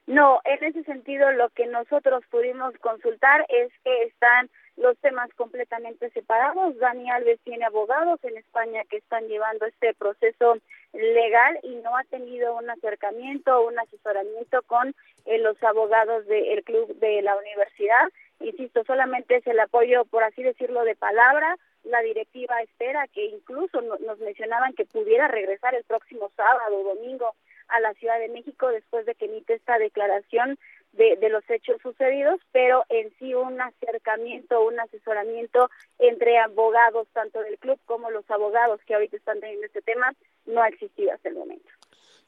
No, 0.06 0.42
en 0.44 0.64
ese 0.64 0.84
sentido 0.84 1.32
lo 1.32 1.50
que 1.50 1.66
nosotros 1.68 2.24
pudimos 2.30 2.74
consultar 2.80 3.46
es 3.50 3.72
que 3.84 4.04
están 4.04 4.50
los 4.78 4.98
temas 5.00 5.30
completamente 5.36 6.10
separados. 6.12 6.78
Dani 6.78 7.10
Alves 7.12 7.40
tiene 7.44 7.66
abogados 7.66 8.20
en 8.24 8.38
España 8.38 8.84
que 8.90 8.98
están 8.98 9.28
llevando 9.28 9.66
este 9.66 9.94
proceso 9.94 10.58
legal 10.94 11.60
y 11.64 11.76
no 11.76 11.96
ha 11.98 12.04
tenido 12.06 12.56
un 12.56 12.70
acercamiento 12.70 13.58
o 13.58 13.68
un 13.68 13.80
asesoramiento 13.80 14.62
con 14.64 14.94
eh, 15.26 15.38
los 15.40 15.62
abogados 15.64 16.26
del 16.28 16.64
club 16.64 16.96
de 17.00 17.22
la 17.22 17.36
universidad. 17.36 18.10
Insisto, 18.40 18.84
solamente 18.84 19.38
es 19.38 19.48
el 19.48 19.60
apoyo, 19.60 20.06
por 20.06 20.24
así 20.24 20.44
decirlo, 20.44 20.84
de 20.84 20.96
palabra. 20.96 21.58
La 21.84 22.02
directiva 22.02 22.62
espera 22.62 23.08
que 23.08 23.26
incluso 23.26 23.82
nos 23.82 24.20
mencionaban 24.20 24.74
que 24.74 24.86
pudiera 24.86 25.28
regresar 25.28 25.76
el 25.76 25.84
próximo 25.84 26.32
sábado 26.36 26.80
o 26.80 26.96
domingo 26.96 27.34
a 27.70 27.80
la 27.80 27.94
Ciudad 27.96 28.20
de 28.20 28.30
México 28.30 28.70
después 28.70 29.06
de 29.06 29.16
que 29.16 29.26
emite 29.26 29.54
esta 29.54 29.78
declaración 29.78 30.58
de, 30.94 31.18
de, 31.18 31.30
los 31.30 31.44
hechos 31.50 31.82
sucedidos, 31.82 32.40
pero 32.52 32.86
en 32.90 33.12
sí 33.18 33.34
un 33.34 33.60
acercamiento, 33.60 34.66
un 34.66 34.80
asesoramiento 34.80 35.70
entre 36.00 36.40
abogados, 36.40 37.08
tanto 37.14 37.42
del 37.42 37.58
club 37.58 37.80
como 37.86 38.10
los 38.12 38.30
abogados 38.30 38.80
que 38.86 38.94
ahorita 38.94 39.18
están 39.18 39.40
teniendo 39.40 39.66
este 39.66 39.82
tema, 39.82 40.14
no 40.46 40.62
ha 40.62 40.70
existido 40.70 41.12
hasta 41.12 41.30
el 41.30 41.36
momento. 41.36 41.70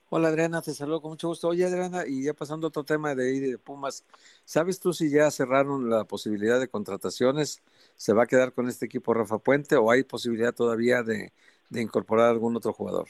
Hola 0.10 0.28
Adriana, 0.28 0.62
te 0.62 0.72
saludo 0.72 1.02
con 1.02 1.12
mucho 1.12 1.30
gusto. 1.30 1.48
Oye 1.48 1.66
Adriana, 1.66 2.04
y 2.08 2.26
ya 2.26 2.34
pasando 2.34 2.68
a 2.68 2.70
otro 2.70 2.84
tema 2.84 3.16
de, 3.16 3.40
de 3.40 3.58
Pumas, 3.58 4.06
¿sabes 4.46 4.80
tú 4.80 4.94
si 4.94 5.10
ya 5.10 5.32
cerraron 5.32 5.90
la 5.90 6.04
posibilidad 6.04 6.60
de 6.60 6.68
contrataciones? 6.68 7.64
¿Se 7.96 8.14
va 8.14 8.24
a 8.24 8.28
quedar 8.28 8.54
con 8.54 8.68
este 8.68 8.86
equipo 8.86 9.14
Rafa 9.14 9.40
Puente 9.40 9.76
o 9.76 9.90
hay 9.90 10.04
posibilidad 10.04 10.54
todavía 10.54 11.02
de, 11.02 11.32
de 11.70 11.82
incorporar 11.82 12.30
algún 12.30 12.56
otro 12.56 12.72
jugador? 12.72 13.08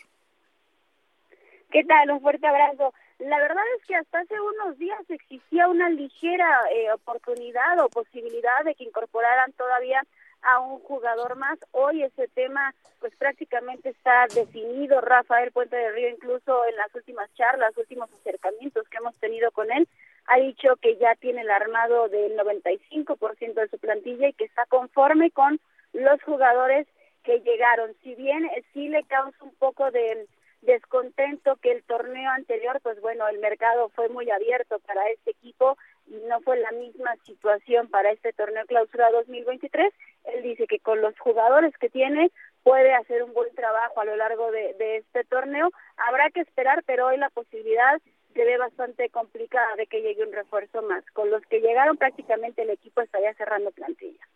¿Qué 1.70 1.84
tal? 1.84 2.12
Un 2.12 2.22
fuerte 2.22 2.48
abrazo. 2.48 2.94
La 3.20 3.40
verdad 3.40 3.64
es 3.78 3.86
que 3.86 3.96
hasta 3.96 4.20
hace 4.20 4.40
unos 4.40 4.78
días 4.78 5.00
existía 5.10 5.68
una 5.68 5.90
ligera 5.90 6.48
eh, 6.74 6.92
oportunidad 6.92 7.80
o 7.80 7.90
posibilidad 7.90 8.64
de 8.66 8.76
que 8.76 8.84
incorporaran 8.84 9.54
todavía 9.54 10.02
a 10.42 10.60
un 10.60 10.80
jugador 10.80 11.36
más. 11.38 11.58
Hoy 11.72 12.04
ese 12.04 12.28
tema 12.30 12.74
pues 13.00 13.16
prácticamente 13.16 13.90
está 13.90 14.28
definido. 14.34 15.00
Rafael 15.00 15.52
Puente 15.52 15.76
de 15.76 15.92
Río 15.92 16.10
incluso 16.10 16.66
en 16.66 16.76
las 16.76 16.94
últimas 16.94 17.34
charlas, 17.36 17.78
últimos 17.78 18.12
acercamientos 18.14 18.88
que 18.90 18.98
hemos 18.98 19.16
tenido 19.18 19.52
con 19.52 19.72
él, 19.72 19.88
ha 20.28 20.38
dicho 20.38 20.76
que 20.78 20.98
ya 20.98 21.16
tiene 21.16 21.42
el 21.42 21.52
armado 21.52 22.10
del 22.10 22.38
95% 22.38 23.54
de 23.54 23.70
su 23.70 23.78
plantilla 23.78 24.28
y 24.28 24.34
que 24.34 24.46
está 24.46 24.66
conforme 24.66 25.32
con 25.32 25.60
los 25.94 26.22
jugadores 26.24 26.88
que 27.24 27.40
llegaron. 27.40 27.96
Si 28.04 28.14
bien 28.16 28.50
sí 28.74 28.90
le 28.90 29.04
causa 29.04 29.44
un 29.44 29.56
poco 29.56 29.90
de 29.92 30.28
descontento 30.66 31.56
que 31.58 31.72
el 31.72 31.84
torneo 31.84 32.30
anterior, 32.32 32.80
pues 32.82 33.00
bueno, 33.02 33.28
el 33.28 33.40
mercado 33.40 33.90
fue 33.90 34.10
muy 34.10 34.30
abierto 34.30 34.80
para 34.80 35.08
este 35.10 35.32
equipo 35.32 35.78
y 36.08 36.16
no 36.28 36.42
fue 36.42 36.58
la 36.60 36.72
misma 36.72 37.16
situación 37.26 37.88
para 37.90 38.12
este 38.12 38.34
torneo 38.34 38.66
clausura 38.66 39.10
2023. 39.12 39.94
Él 40.26 40.44
dice 40.44 40.68
que 40.68 40.80
con 40.80 41.02
los 41.02 41.18
jugadores 41.20 41.74
que 41.78 41.90
tiene 41.90 42.32
puede 42.64 42.94
hacer 42.94 43.24
un 43.24 43.34
buen 43.34 43.54
trabajo 43.56 44.02
a 44.02 44.06
lo 44.06 44.16
largo 44.16 44.52
de, 44.52 44.74
de 44.74 44.98
este 44.98 45.24
torneo. 45.24 45.72
Habrá 45.98 46.30
que 46.32 46.42
esperar, 46.42 46.84
pero 46.86 47.08
hoy 47.08 47.18
la 47.18 47.30
posibilidad 47.30 48.02
se 48.34 48.44
ve 48.44 48.58
bastante 48.58 49.10
complicada 49.10 49.76
de 49.78 49.88
que 49.88 50.02
llegue 50.02 50.24
un 50.24 50.34
refuerzo 50.34 50.82
más. 50.82 51.04
Con 51.14 51.32
los 51.32 51.42
que 51.44 51.62
llegaron 51.62 51.98
prácticamente 51.98 52.64
el 52.64 52.70
equipo 52.70 53.02
estaría 53.02 53.34
cerrando 53.36 53.72
plantilla. 53.72 54.28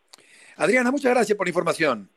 Adriana, 0.56 0.92
muchas 0.92 1.14
gracias 1.14 1.38
por 1.38 1.48
la 1.48 1.50
información. 1.50 2.10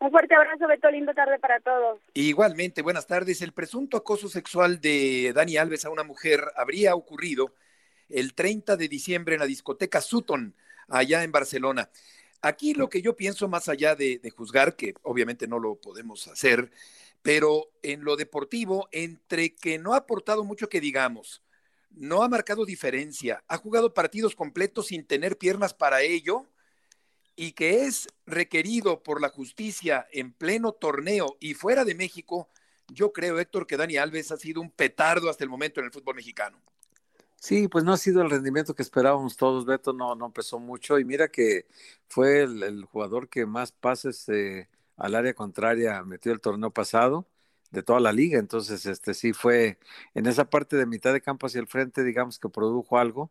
Un 0.00 0.10
fuerte 0.10 0.34
abrazo, 0.34 0.66
Beto. 0.68 0.90
Lindo 0.90 1.12
tarde 1.12 1.38
para 1.38 1.58
todos. 1.60 1.98
Igualmente, 2.14 2.82
buenas 2.82 3.06
tardes. 3.06 3.42
El 3.42 3.52
presunto 3.52 3.96
acoso 3.96 4.28
sexual 4.28 4.80
de 4.80 5.32
Dani 5.34 5.56
Alves 5.56 5.84
a 5.84 5.90
una 5.90 6.04
mujer 6.04 6.44
habría 6.56 6.94
ocurrido 6.94 7.54
el 8.08 8.34
30 8.34 8.76
de 8.76 8.88
diciembre 8.88 9.34
en 9.34 9.40
la 9.40 9.46
discoteca 9.46 10.00
Sutton, 10.00 10.54
allá 10.88 11.24
en 11.24 11.32
Barcelona. 11.32 11.90
Aquí 12.40 12.74
lo 12.74 12.88
que 12.88 13.02
yo 13.02 13.16
pienso, 13.16 13.48
más 13.48 13.68
allá 13.68 13.96
de, 13.96 14.18
de, 14.18 14.30
juzgar, 14.30 14.76
que 14.76 14.94
obviamente 15.02 15.48
no 15.48 15.58
lo 15.58 15.74
podemos 15.74 16.28
hacer, 16.28 16.70
pero 17.22 17.68
en 17.82 18.04
lo 18.04 18.14
deportivo, 18.14 18.88
entre 18.92 19.56
que 19.56 19.78
no 19.78 19.94
ha 19.94 19.98
aportado 19.98 20.44
mucho 20.44 20.68
que 20.68 20.80
digamos, 20.80 21.42
no 21.90 22.22
ha 22.22 22.28
marcado 22.28 22.64
diferencia, 22.64 23.42
ha 23.48 23.56
jugado 23.56 23.92
partidos 23.92 24.36
completos 24.36 24.86
sin 24.86 25.04
tener 25.04 25.36
piernas 25.36 25.74
para 25.74 26.02
ello, 26.02 26.46
y 27.40 27.52
que 27.52 27.84
es 27.84 28.08
requerido 28.26 29.04
por 29.04 29.20
la 29.20 29.28
justicia 29.28 30.08
en 30.10 30.32
pleno 30.32 30.72
torneo 30.72 31.36
y 31.38 31.54
fuera 31.54 31.84
de 31.84 31.94
México, 31.94 32.48
yo 32.88 33.12
creo, 33.12 33.38
Héctor, 33.38 33.64
que 33.68 33.76
Dani 33.76 33.96
Alves 33.96 34.32
ha 34.32 34.36
sido 34.36 34.60
un 34.60 34.72
petardo 34.72 35.30
hasta 35.30 35.44
el 35.44 35.50
momento 35.50 35.78
en 35.78 35.86
el 35.86 35.92
fútbol 35.92 36.16
mexicano. 36.16 36.60
Sí, 37.36 37.68
pues 37.68 37.84
no 37.84 37.92
ha 37.92 37.96
sido 37.96 38.22
el 38.22 38.30
rendimiento 38.30 38.74
que 38.74 38.82
esperábamos 38.82 39.36
todos, 39.36 39.64
Beto, 39.66 39.92
no, 39.92 40.16
no 40.16 40.26
empezó 40.26 40.58
mucho 40.58 40.98
y 40.98 41.04
mira 41.04 41.28
que 41.28 41.66
fue 42.08 42.42
el, 42.42 42.60
el 42.64 42.84
jugador 42.86 43.28
que 43.28 43.46
más 43.46 43.70
pases 43.70 44.28
eh, 44.30 44.68
al 44.96 45.14
área 45.14 45.32
contraria 45.32 46.02
metió 46.02 46.32
el 46.32 46.40
torneo 46.40 46.72
pasado 46.72 47.28
de 47.70 47.84
toda 47.84 48.00
la 48.00 48.12
liga, 48.12 48.40
entonces 48.40 48.84
este 48.84 49.14
sí 49.14 49.32
fue 49.32 49.78
en 50.14 50.26
esa 50.26 50.50
parte 50.50 50.76
de 50.76 50.86
mitad 50.86 51.12
de 51.12 51.20
campo 51.20 51.46
hacia 51.46 51.60
el 51.60 51.68
frente, 51.68 52.02
digamos 52.02 52.40
que 52.40 52.48
produjo 52.48 52.98
algo, 52.98 53.30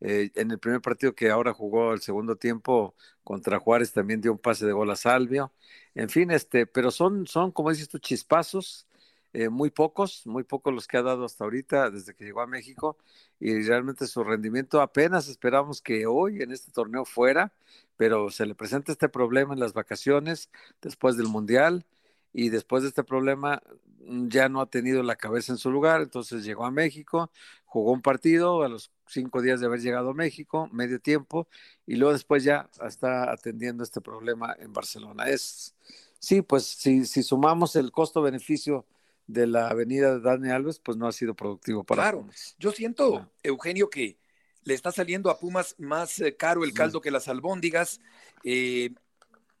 eh, 0.00 0.30
en 0.34 0.50
el 0.50 0.58
primer 0.58 0.80
partido 0.80 1.14
que 1.14 1.30
ahora 1.30 1.52
jugó 1.52 1.92
el 1.92 2.00
segundo 2.00 2.36
tiempo 2.36 2.94
contra 3.24 3.58
Juárez 3.58 3.92
también 3.92 4.20
dio 4.20 4.32
un 4.32 4.38
pase 4.38 4.66
de 4.66 4.72
gol 4.72 4.90
a 4.90 4.96
Salvio. 4.96 5.52
En 5.94 6.08
fin, 6.08 6.30
este, 6.30 6.66
pero 6.66 6.90
son, 6.90 7.26
son 7.26 7.52
como 7.52 7.70
dices 7.70 7.88
tú, 7.88 7.98
chispazos, 7.98 8.88
eh, 9.34 9.48
muy 9.50 9.70
pocos, 9.70 10.26
muy 10.26 10.42
pocos 10.42 10.72
los 10.72 10.86
que 10.88 10.96
ha 10.96 11.02
dado 11.02 11.24
hasta 11.24 11.44
ahorita 11.44 11.90
desde 11.90 12.14
que 12.14 12.24
llegó 12.24 12.40
a 12.40 12.46
México 12.46 12.96
y 13.38 13.62
realmente 13.62 14.06
su 14.06 14.24
rendimiento 14.24 14.80
apenas 14.80 15.28
esperamos 15.28 15.82
que 15.82 16.06
hoy 16.06 16.42
en 16.42 16.50
este 16.50 16.72
torneo 16.72 17.04
fuera, 17.04 17.52
pero 17.96 18.30
se 18.30 18.46
le 18.46 18.54
presenta 18.54 18.90
este 18.92 19.08
problema 19.10 19.52
en 19.52 19.60
las 19.60 19.74
vacaciones 19.74 20.50
después 20.80 21.16
del 21.18 21.28
Mundial 21.28 21.84
y 22.32 22.48
después 22.50 22.82
de 22.82 22.88
este 22.88 23.04
problema 23.04 23.62
mm, 24.00 24.28
ya 24.28 24.48
no 24.48 24.60
ha 24.62 24.66
tenido 24.70 25.02
la 25.02 25.16
cabeza 25.16 25.52
en 25.52 25.58
su 25.58 25.70
lugar, 25.70 26.00
entonces 26.02 26.44
llegó 26.44 26.64
a 26.64 26.70
México, 26.70 27.30
jugó 27.68 27.92
un 27.92 28.02
partido 28.02 28.62
a 28.62 28.68
los 28.68 28.90
cinco 29.06 29.42
días 29.42 29.60
de 29.60 29.66
haber 29.66 29.80
llegado 29.80 30.10
a 30.10 30.14
México, 30.14 30.68
medio 30.72 31.00
tiempo, 31.00 31.46
y 31.86 31.96
luego 31.96 32.12
después 32.14 32.42
ya 32.42 32.68
está 32.86 33.30
atendiendo 33.30 33.84
este 33.84 34.00
problema 34.00 34.56
en 34.58 34.72
Barcelona. 34.72 35.28
Es, 35.28 35.74
sí, 36.18 36.42
pues 36.42 36.64
si, 36.64 37.04
si 37.04 37.22
sumamos 37.22 37.76
el 37.76 37.92
costo-beneficio 37.92 38.86
de 39.26 39.46
la 39.46 39.68
avenida 39.68 40.14
de 40.14 40.20
Dani 40.20 40.50
Alves, 40.50 40.80
pues 40.80 40.96
no 40.96 41.06
ha 41.06 41.12
sido 41.12 41.34
productivo 41.34 41.84
para 41.84 42.02
Claro, 42.02 42.20
Pumas. 42.20 42.56
yo 42.58 42.72
siento, 42.72 43.10
claro. 43.10 43.30
Eugenio, 43.42 43.90
que 43.90 44.18
le 44.64 44.72
está 44.74 44.90
saliendo 44.90 45.28
a 45.30 45.38
Pumas 45.38 45.74
más 45.78 46.18
eh, 46.20 46.36
caro 46.36 46.64
el 46.64 46.72
caldo 46.72 46.98
sí. 46.98 47.02
que 47.02 47.10
las 47.10 47.28
albóndigas. 47.28 48.00
Eh, 48.44 48.94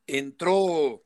entró 0.06 1.02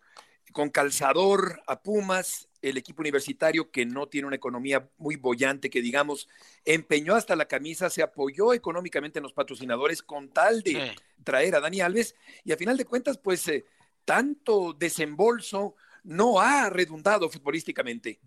con 0.53 0.71
calzador 0.71 1.61
a 1.67 1.83
Pumas, 1.83 2.49
el 2.63 2.77
equipo 2.77 3.03
universitario 3.03 3.71
que 3.71 3.85
no 3.85 4.07
tiene 4.07 4.29
una 4.29 4.37
economía 4.37 4.89
muy 4.97 5.17
bollante, 5.17 5.69
que 5.69 5.83
digamos, 5.83 6.29
empeñó 6.65 7.15
hasta 7.15 7.37
la 7.37 7.47
camisa, 7.47 7.91
se 7.91 8.03
apoyó 8.03 8.55
económicamente 8.55 9.19
en 9.19 9.25
los 9.25 9.33
patrocinadores 9.33 10.03
con 10.03 10.29
tal 10.29 10.63
de 10.63 10.73
sí. 10.73 11.03
traer 11.25 11.57
a 11.57 11.61
Dani 11.61 11.81
Alves 11.81 12.15
y 12.45 12.53
a 12.53 12.57
final 12.57 12.77
de 12.77 12.85
cuentas, 12.85 13.19
pues 13.19 13.47
eh, 13.49 13.65
tanto 14.05 14.73
desembolso 14.73 15.75
no 16.05 16.41
ha 16.41 16.71
redundado 16.71 17.29
futbolísticamente. 17.29 18.21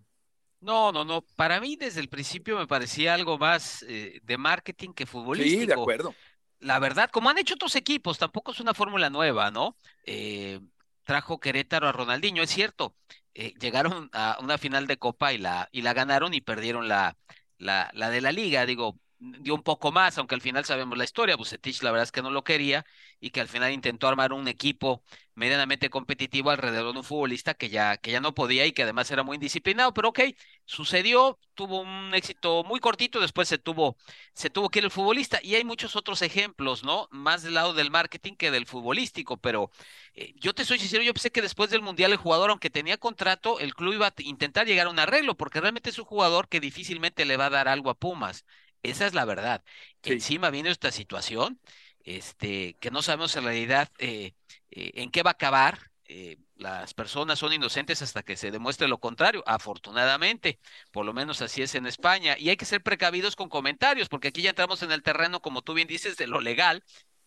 No, 0.62 0.92
no, 0.92 1.06
no. 1.06 1.22
Para 1.36 1.60
mí 1.60 1.76
desde 1.76 2.00
el 2.02 2.10
principio 2.10 2.58
me 2.58 2.68
parecía 2.68 3.14
algo 3.14 3.38
más 3.38 3.84
eh, 3.88 4.20
de 4.24 4.38
marketing 4.38 4.94
que 4.94 5.06
futbolístico. 5.06 5.62
Sí, 5.62 5.68
de 5.68 5.74
acuerdo. 5.74 6.16
La 6.60 6.80
verdad, 6.80 7.10
como 7.12 7.30
han 7.30 7.38
hecho 7.38 7.54
otros 7.56 7.76
equipos, 7.76 8.18
tampoco 8.18 8.52
es 8.52 8.60
una 8.60 8.74
fórmula 8.74 9.10
nueva, 9.10 9.52
¿no? 9.52 9.78
Eh, 10.04 10.60
trajo 11.04 11.40
Querétaro 11.40 11.88
a 11.88 11.92
Ronaldinho, 11.92 12.42
es 12.42 12.50
cierto, 12.50 12.96
eh, 13.36 13.54
llegaron 13.60 14.10
a 14.14 14.38
una 14.42 14.58
final 14.58 14.88
de 14.88 14.98
Copa 14.98 15.34
y 15.34 15.38
la, 15.38 15.70
y 15.72 15.82
la 15.84 15.94
ganaron 15.94 16.34
y 16.34 16.42
perdieron 16.42 16.88
la, 16.88 17.18
la, 17.58 17.92
la 17.94 18.10
de 18.10 18.22
la 18.22 18.32
liga, 18.32 18.66
digo, 18.66 19.00
dio 19.20 19.56
un 19.56 19.64
poco 19.64 19.92
más, 19.92 20.18
aunque 20.18 20.36
al 20.36 20.42
final 20.42 20.66
sabemos 20.66 20.98
la 20.98 21.04
historia, 21.04 21.36
Bucetich 21.36 21.82
la 21.84 21.92
verdad 21.92 22.04
es 22.04 22.12
que 22.12 22.22
no 22.22 22.30
lo 22.32 22.44
quería 22.44 22.86
y 23.20 23.32
que 23.32 23.42
al 23.42 23.48
final 23.48 23.72
intentó 23.72 24.08
armar 24.08 24.34
un 24.34 24.48
equipo 24.48 25.04
medianamente 25.36 25.90
competitivo 25.90 26.50
alrededor 26.52 26.94
de 26.94 27.00
un 27.00 27.06
futbolista 27.06 27.54
que 27.54 27.70
ya, 27.70 27.98
que 27.98 28.12
ya 28.12 28.20
no 28.22 28.34
podía 28.34 28.66
y 28.66 28.72
que 28.74 28.84
además 28.84 29.10
era 29.12 29.24
muy 29.24 29.36
indisciplinado, 29.36 29.94
pero 29.94 30.10
ok, 30.10 30.20
sucedió, 30.66 31.40
tuvo 31.54 31.82
un 31.82 32.14
éxito 32.14 32.64
muy 32.64 32.80
cortito, 32.80 33.20
después 33.20 33.48
se 33.48 33.58
tuvo, 33.58 33.98
se 34.34 34.50
tuvo 34.50 34.70
que 34.70 34.80
ir 34.80 34.86
el 34.86 34.92
futbolista 34.92 35.40
y 35.44 35.56
hay 35.56 35.64
muchos 35.64 35.96
otros 35.96 36.22
ejemplos, 36.22 36.84
¿no? 36.84 37.08
Más 37.12 37.44
del 37.44 37.54
lado 37.56 37.74
del 37.74 37.92
marketing 37.92 38.34
que 38.36 38.52
del 38.52 38.66
futbolístico, 38.66 39.38
pero 39.38 39.72
eh, 40.14 40.34
yo 40.38 40.54
te 40.54 40.66
soy 40.66 40.80
sincero, 40.80 41.04
yo 41.04 41.14
pensé 41.14 41.32
que 41.32 41.42
después 41.42 41.70
del 41.70 41.82
Mundial 41.82 42.12
el 42.12 42.18
jugador, 42.18 42.50
aunque 42.50 42.70
tenía 42.70 42.98
contrato, 42.98 43.60
el 43.60 43.76
club 43.76 43.94
iba 43.94 44.08
a 44.08 44.14
intentar 44.20 44.66
llegar 44.68 44.88
a 44.88 44.90
un 44.90 45.00
arreglo, 45.00 45.36
porque 45.38 45.62
realmente 45.62 45.90
es 45.90 46.00
un 46.00 46.06
jugador 46.06 46.48
que 46.50 46.60
difícilmente 46.60 47.26
le 47.26 47.38
va 47.38 47.48
a 47.48 47.50
dar 47.50 47.68
algo 47.68 47.90
a 47.90 47.96
Pumas. 48.00 48.46
Esa 48.90 49.08
es 49.08 49.14
la 49.14 49.26
verdad. 49.26 49.64
Sí. 50.04 50.14
Encima 50.14 50.50
viene 50.50 50.70
esta 50.70 50.92
situación, 50.92 51.60
este, 52.04 52.76
que 52.80 52.92
no 52.92 53.02
sabemos 53.02 53.36
en 53.36 53.44
realidad 53.46 53.90
eh, 53.98 54.34
eh, 54.70 54.92
en 54.96 55.12
qué 55.12 55.24
va 55.24 55.32
a 55.32 55.34
acabar. 55.34 55.92
Eh, 56.08 56.38
las 56.56 56.94
personas 56.94 57.40
son 57.40 57.52
inocentes 57.52 58.02
hasta 58.02 58.24
que 58.24 58.38
se 58.38 58.52
demuestre 58.52 58.88
lo 58.88 59.00
contrario, 59.00 59.44
afortunadamente, 59.48 60.60
por 60.92 61.06
lo 61.06 61.14
menos 61.14 61.42
así 61.42 61.64
es 61.64 61.74
en 61.76 61.88
España, 61.88 62.38
y 62.38 62.50
hay 62.50 62.58
que 62.58 62.66
ser 62.66 62.82
precavidos 62.82 63.36
con 63.36 63.50
comentarios, 63.50 64.08
porque 64.08 64.30
aquí 64.30 64.42
ya 64.44 64.52
entramos 64.52 64.82
en 64.84 64.92
el 64.92 65.02
terreno, 65.04 65.42
como 65.42 65.64
tú 65.64 65.74
bien 65.74 65.88
dices, 65.88 66.16
de 66.16 66.28
lo 66.28 66.40
legal, 66.40 66.84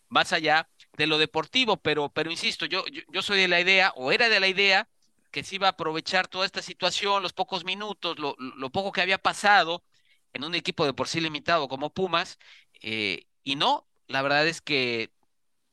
más 0.08 0.32
allá 0.32 0.68
de 0.96 1.06
lo 1.06 1.18
deportivo, 1.18 1.76
pero, 1.76 2.08
pero 2.08 2.30
insisto, 2.30 2.66
yo, 2.66 2.86
yo, 2.86 3.02
yo 3.08 3.20
soy 3.20 3.40
de 3.40 3.48
la 3.48 3.60
idea, 3.60 3.92
o 3.96 4.12
era 4.12 4.28
de 4.28 4.40
la 4.40 4.48
idea, 4.48 4.88
que 5.30 5.44
se 5.44 5.56
iba 5.56 5.66
a 5.66 5.70
aprovechar 5.72 6.28
toda 6.28 6.46
esta 6.46 6.62
situación, 6.62 7.22
los 7.22 7.32
pocos 7.34 7.64
minutos, 7.64 8.18
lo, 8.18 8.34
lo 8.38 8.70
poco 8.70 8.92
que 8.92 9.02
había 9.02 9.18
pasado 9.18 9.82
en 10.32 10.44
un 10.44 10.54
equipo 10.54 10.84
de 10.84 10.92
por 10.92 11.08
sí 11.08 11.20
limitado 11.20 11.68
como 11.68 11.90
Pumas, 11.90 12.38
eh, 12.82 13.26
y 13.42 13.56
no, 13.56 13.86
la 14.06 14.22
verdad 14.22 14.46
es 14.46 14.60
que 14.60 15.10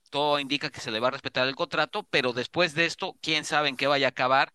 todo 0.09 0.39
indica 0.39 0.69
que 0.69 0.81
se 0.81 0.91
le 0.91 0.99
va 0.99 1.09
a 1.09 1.11
respetar 1.11 1.47
el 1.47 1.55
contrato, 1.55 2.03
pero 2.09 2.33
después 2.33 2.73
de 2.73 2.85
esto, 2.85 3.17
quién 3.21 3.43
sabe 3.45 3.69
en 3.69 3.77
qué 3.77 3.87
vaya 3.87 4.07
a 4.07 4.09
acabar, 4.09 4.53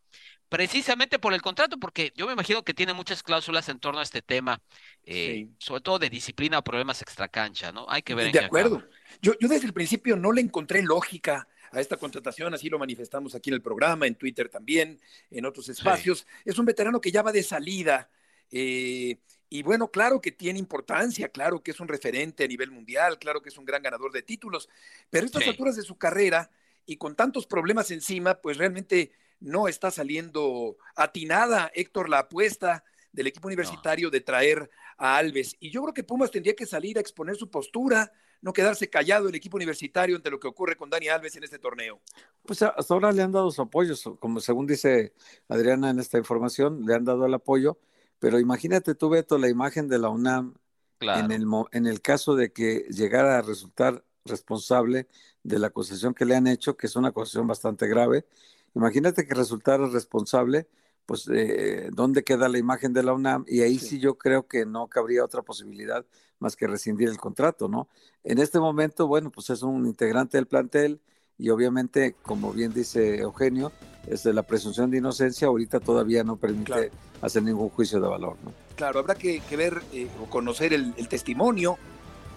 precisamente 0.49 1.19
por 1.19 1.33
el 1.33 1.43
contrato, 1.43 1.79
porque 1.79 2.13
yo 2.17 2.27
me 2.27 2.33
imagino 2.33 2.63
que 2.65 2.75
tiene 2.75 2.93
muchas 2.93 3.23
cláusulas 3.23 3.69
en 3.69 3.79
torno 3.79 4.01
a 4.01 4.03
este 4.03 4.21
tema, 4.21 4.61
eh, 5.05 5.49
sobre 5.59 5.81
todo 5.81 5.99
de 5.99 6.11
disciplina 6.11 6.59
o 6.59 6.65
problemas 6.65 7.03
extracancha, 7.03 7.73
¿no? 7.73 7.87
Hay 7.89 8.03
que 8.03 8.15
ver. 8.15 8.27
En 8.27 8.33
de 8.33 8.41
acuerdo. 8.41 8.83
Yo, 9.23 9.35
yo 9.41 9.49
desde 9.49 9.67
el 9.67 9.73
principio 9.73 10.17
no 10.17 10.33
le 10.33 10.41
encontré 10.41 10.83
lógica 10.83 11.47
a 11.73 11.81
esta 11.81 11.97
contratación, 11.97 12.53
así 12.53 12.69
lo 12.69 12.79
manifestamos 12.79 13.35
aquí 13.35 13.51
en 13.51 13.55
el 13.55 13.63
programa, 13.63 14.07
en 14.07 14.17
Twitter 14.17 14.49
también, 14.49 15.01
en 15.31 15.45
otros 15.45 15.69
espacios. 15.69 16.27
Es 16.45 16.59
un 16.59 16.67
veterano 16.67 17.01
que 17.01 17.13
ya 17.13 17.23
va 17.23 17.33
de 17.33 17.43
salida. 17.43 18.11
Eh, 18.51 19.19
y 19.53 19.65
bueno, 19.65 19.91
claro 19.91 20.21
que 20.21 20.31
tiene 20.31 20.61
importancia, 20.61 21.29
claro 21.29 21.61
que 21.61 21.73
es 21.73 21.81
un 21.81 21.89
referente 21.89 22.45
a 22.45 22.49
nivel 22.49 22.71
mundial, 22.71 23.19
claro 23.19 23.43
que 23.43 23.49
es 23.49 23.59
un 23.59 23.65
gran 23.65 23.83
ganador 23.83 24.13
de 24.13 24.23
títulos, 24.23 24.69
pero 25.11 25.25
a 25.25 25.27
estas 25.27 25.47
alturas 25.49 25.75
de 25.75 25.83
su 25.83 25.99
carrera 25.99 26.51
y 26.87 26.97
con 26.97 27.17
tantos 27.17 27.47
problemas 27.47 27.91
encima, 27.91 28.41
pues 28.41 28.59
realmente 28.59 29.11
no 29.41 29.67
está 29.67 29.91
saliendo 29.91 30.77
atinada, 30.95 31.71
Héctor, 31.75 32.09
la 32.09 32.21
apuesta 32.21 32.85
del 33.11 33.27
equipo 33.27 33.49
universitario 33.49 34.09
de 34.09 34.21
traer 34.21 34.71
a 34.97 35.17
Alves. 35.17 35.57
Y 35.59 35.71
yo 35.71 35.83
creo 35.83 35.95
que 35.95 36.05
Pumas 36.05 36.31
tendría 36.31 36.55
que 36.55 36.65
salir 36.65 36.97
a 36.97 37.01
exponer 37.01 37.35
su 37.35 37.51
postura, 37.51 38.13
no 38.43 38.53
quedarse 38.53 38.89
callado 38.89 39.29
el 39.29 39.35
equipo 39.35 39.57
universitario 39.57 40.15
ante 40.15 40.31
lo 40.31 40.39
que 40.39 40.47
ocurre 40.47 40.77
con 40.77 40.89
Dani 40.91 41.09
Alves 41.09 41.35
en 41.35 41.43
este 41.43 41.59
torneo. 41.59 42.01
Pues 42.47 42.63
hasta 42.63 42.95
ahora 42.95 43.11
le 43.11 43.23
han 43.23 43.33
dado 43.33 43.51
su 43.51 43.63
apoyo, 43.63 43.95
como 44.21 44.39
según 44.41 44.69
dice 44.69 45.13
Adriana 45.49 45.91
en 45.91 45.99
esta 45.99 46.19
información, 46.19 46.87
le 46.87 46.95
han 46.95 47.05
dado 47.05 47.27
el 47.27 47.35
apoyo 47.35 47.79
pero 48.21 48.39
imagínate 48.39 48.95
tú, 48.95 49.09
Beto, 49.09 49.39
la 49.39 49.49
imagen 49.49 49.89
de 49.89 49.99
la 49.99 50.11
UNAM 50.11 50.55
en, 51.01 51.33
el, 51.33 51.47
en 51.73 51.87
el 51.87 52.01
caso 52.01 52.37
de 52.37 52.53
que 52.53 52.87
llegara 52.91 53.39
a 53.39 53.43
resultar 53.43 54.05
responsable 54.25 55.09
de 55.43 55.59
la 55.59 55.69
acusación 55.69 56.15
que 56.15 56.27
le 56.27 56.37
han 56.37 56.47
hecho, 56.47 56.77
que 56.77 56.87
es 56.87 56.95
una 56.97 57.09
acusación 57.09 57.47
bastante 57.47 57.89
grave. 57.89 58.27
Imagínate 58.75 59.27
que 59.27 59.35
resultara 59.35 59.87
responsable, 59.89 60.69
pues, 61.07 61.29
eh, 61.33 61.89
¿dónde 61.93 62.23
queda 62.23 62.49
la 62.49 62.59
imagen 62.59 62.93
de 62.93 63.03
la 63.03 63.15
UNAM? 63.15 63.45
Y 63.49 63.63
ahí 63.63 63.79
sí. 63.79 63.99
yo 63.99 64.19
creo 64.19 64.47
que 64.47 64.67
no 64.67 64.87
cabría 64.89 65.25
otra 65.25 65.43
posibilidad 65.43 66.05
más 66.39 66.57
que 66.57 66.67
rescindir 66.67 67.09
el 67.09 67.19
contrato, 67.19 67.69
¿no? 67.69 67.89
En 68.23 68.39
este 68.39 68.61
momento, 68.61 69.07
bueno, 69.07 69.31
pues 69.31 69.51
es 69.51 69.63
un 69.63 69.87
integrante 69.87 70.37
del 70.37 70.47
plantel 70.47 71.01
y 71.41 71.49
obviamente, 71.51 72.15
como 72.23 72.53
bien 72.53 72.73
dice 72.73 73.19
Eugenio, 73.19 73.73
es 74.07 74.23
de 74.23 74.33
la 74.33 74.43
presunción 74.43 74.91
de 74.91 74.99
inocencia, 74.99 75.49
ahorita 75.49 75.81
todavía 75.81 76.23
no 76.23 76.37
permite 76.37 76.91
hacer 77.23 77.43
ningún 77.43 77.71
juicio 77.71 78.01
de 78.01 78.09
valor. 78.09 78.37
¿no? 78.45 78.53
Claro, 78.77 79.01
habrá 79.01 79.15
que, 79.15 79.43
ver 79.57 79.81
eh, 79.93 80.09
o 80.23 80.27
conocer 80.29 80.73
el, 80.73 80.95
testimonio 81.09 81.79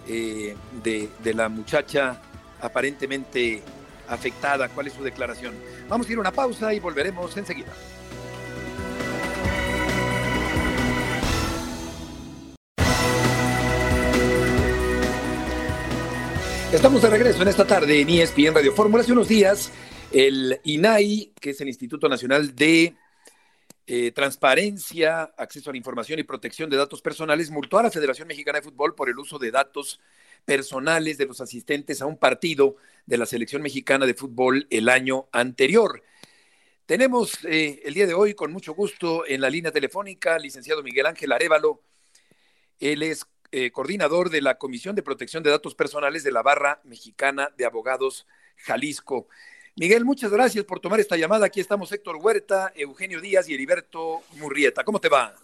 eh, 0.08 0.56
de, 0.82 1.08
de, 1.22 1.34
la 1.34 1.48
muchacha 1.48 2.20
aparentemente 2.60 3.62
afectada, 4.08 4.68
cuál 4.68 4.86
es 4.86 4.94
su 4.94 5.02
declaración. 5.02 5.54
Vamos 5.88 6.08
a 6.08 6.12
ir 6.12 6.18
a 6.18 6.20
una 6.20 6.32
pausa 6.32 6.72
y 6.72 6.80
volveremos 6.80 7.36
enseguida. 7.36 7.72
Estamos 16.74 17.02
de 17.02 17.08
regreso 17.08 17.40
en 17.40 17.46
esta 17.46 17.64
tarde 17.64 18.00
en 18.00 18.10
ESPN 18.10 18.52
Radio 18.52 18.72
Fórmula. 18.72 19.04
Hace 19.04 19.12
unos 19.12 19.28
días, 19.28 19.70
el 20.10 20.60
INAI, 20.64 21.32
que 21.40 21.50
es 21.50 21.60
el 21.60 21.68
Instituto 21.68 22.08
Nacional 22.08 22.56
de 22.56 22.96
eh, 23.86 24.10
transparencia, 24.10 25.22
acceso 25.36 25.70
a 25.70 25.72
la 25.72 25.76
información 25.76 26.18
y 26.18 26.24
protección 26.24 26.68
de 26.68 26.76
datos 26.76 27.00
personales, 27.00 27.48
multó 27.52 27.78
a 27.78 27.84
la 27.84 27.92
Federación 27.92 28.26
Mexicana 28.26 28.58
de 28.58 28.64
Fútbol 28.64 28.96
por 28.96 29.08
el 29.08 29.16
uso 29.16 29.38
de 29.38 29.52
datos 29.52 30.00
personales 30.44 31.16
de 31.16 31.26
los 31.26 31.40
asistentes 31.40 32.02
a 32.02 32.06
un 32.06 32.18
partido 32.18 32.74
de 33.06 33.18
la 33.18 33.26
selección 33.26 33.62
mexicana 33.62 34.04
de 34.04 34.14
fútbol 34.14 34.66
el 34.68 34.88
año 34.88 35.28
anterior. 35.30 36.02
Tenemos 36.86 37.38
eh, 37.44 37.82
el 37.84 37.94
día 37.94 38.08
de 38.08 38.14
hoy, 38.14 38.34
con 38.34 38.52
mucho 38.52 38.74
gusto, 38.74 39.24
en 39.28 39.40
la 39.40 39.48
línea 39.48 39.70
telefónica, 39.70 40.40
licenciado 40.40 40.82
Miguel 40.82 41.06
Ángel 41.06 41.30
Arevalo. 41.30 41.82
Él 42.80 43.04
es 43.04 43.26
eh, 43.56 43.70
coordinador 43.70 44.30
de 44.30 44.42
la 44.42 44.58
Comisión 44.58 44.96
de 44.96 45.04
Protección 45.04 45.44
de 45.44 45.50
Datos 45.50 45.76
Personales 45.76 46.24
de 46.24 46.32
la 46.32 46.42
Barra 46.42 46.80
Mexicana 46.82 47.50
de 47.56 47.64
Abogados 47.64 48.26
Jalisco. 48.56 49.28
Miguel, 49.76 50.04
muchas 50.04 50.32
gracias 50.32 50.64
por 50.64 50.80
tomar 50.80 50.98
esta 50.98 51.16
llamada. 51.16 51.46
Aquí 51.46 51.60
estamos 51.60 51.92
Héctor 51.92 52.16
Huerta, 52.16 52.72
Eugenio 52.74 53.20
Díaz 53.20 53.48
y 53.48 53.54
Heriberto 53.54 54.22
Murrieta. 54.40 54.82
¿Cómo 54.82 54.98
te 54.98 55.08
va? 55.08 55.36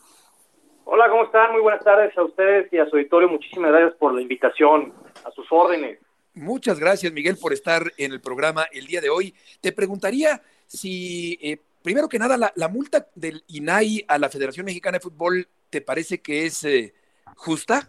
Hola, 0.87 1.09
¿cómo 1.09 1.23
están? 1.23 1.53
Muy 1.53 1.61
buenas 1.61 1.85
tardes 1.85 2.18
a 2.18 2.25
ustedes 2.25 2.73
y 2.73 2.79
a 2.79 2.87
su 2.87 2.96
auditorio. 2.96 3.29
Muchísimas 3.29 3.70
gracias 3.70 3.94
por 3.94 4.12
la 4.12 4.20
invitación, 4.20 4.92
a 5.25 5.31
sus 5.31 5.46
órdenes. 5.53 6.01
Muchas 6.35 6.81
gracias, 6.81 7.12
Miguel, 7.12 7.37
por 7.40 7.53
estar 7.53 7.92
en 7.96 8.11
el 8.11 8.20
programa 8.20 8.66
el 8.73 8.88
día 8.88 9.01
de 9.01 9.09
hoy. 9.09 9.33
Te 9.61 9.70
preguntaría 9.70 10.42
si, 10.66 11.38
eh, 11.40 11.59
primero 11.81 12.09
que 12.09 12.18
nada, 12.18 12.37
la, 12.37 12.68
multa 12.68 13.07
del 13.14 13.44
INAI 13.46 14.05
a 14.09 14.18
la 14.18 14.31
Federación 14.31 14.66
Mexicana 14.66 14.99
de 14.99 15.03
Fútbol, 15.03 15.46
¿te 15.70 15.81
parece 15.81 16.20
que 16.20 16.46
es 16.46 16.64
eh, 16.64 16.92
justa? 17.37 17.88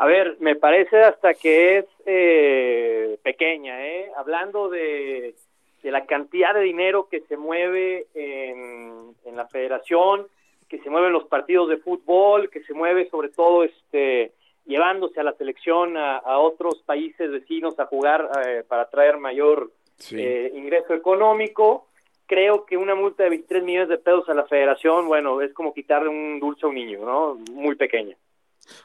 A 0.00 0.06
ver, 0.06 0.36
me 0.38 0.54
parece 0.54 1.02
hasta 1.02 1.34
que 1.34 1.78
es 1.78 1.84
eh, 2.06 3.18
pequeña, 3.24 3.84
¿eh? 3.84 4.08
Hablando 4.16 4.68
de, 4.68 5.34
la 5.82 6.06
cantidad 6.06 6.54
de 6.54 6.60
dinero 6.60 7.08
que 7.10 7.22
se 7.22 7.36
mueve 7.36 8.06
en, 8.14 9.16
la 9.34 9.48
federación, 9.48 10.28
que 10.68 10.78
se 10.78 10.90
mueve 10.90 11.08
en 11.08 11.14
los 11.14 11.24
partidos 11.24 11.68
de 11.68 11.78
fútbol, 11.78 12.48
que 12.48 12.62
se 12.62 12.74
mueve 12.74 13.08
sobre 13.10 13.30
todo 13.30 13.64
este 13.64 14.30
llevándose 14.66 15.18
a 15.18 15.24
la 15.24 15.32
selección 15.32 15.96
a, 15.96 16.38
otros 16.38 16.80
países 16.86 17.28
vecinos 17.28 17.76
a 17.80 17.86
jugar 17.86 18.30
eh, 18.46 18.62
para 18.68 18.88
traer 18.88 19.16
mayor 19.16 19.72
eh, 20.12 20.52
ingreso 20.54 20.94
económico. 20.94 21.88
Creo 22.26 22.66
que 22.66 22.76
una 22.76 22.94
multa 22.94 23.24
de 23.24 23.30
23 23.30 23.64
millones 23.64 23.88
de 23.88 23.98
pesos 23.98 24.28
a 24.28 24.34
la 24.34 24.44
federación, 24.44 25.08
bueno, 25.08 25.40
es 25.42 25.52
como 25.54 25.74
quitarle 25.74 26.08
un 26.08 26.38
dulce 26.38 26.66
a 26.66 26.68
un 26.68 26.76
niño, 26.76 27.00
¿no? 27.04 27.38
Muy 27.52 27.74
pequeña. 27.74 28.16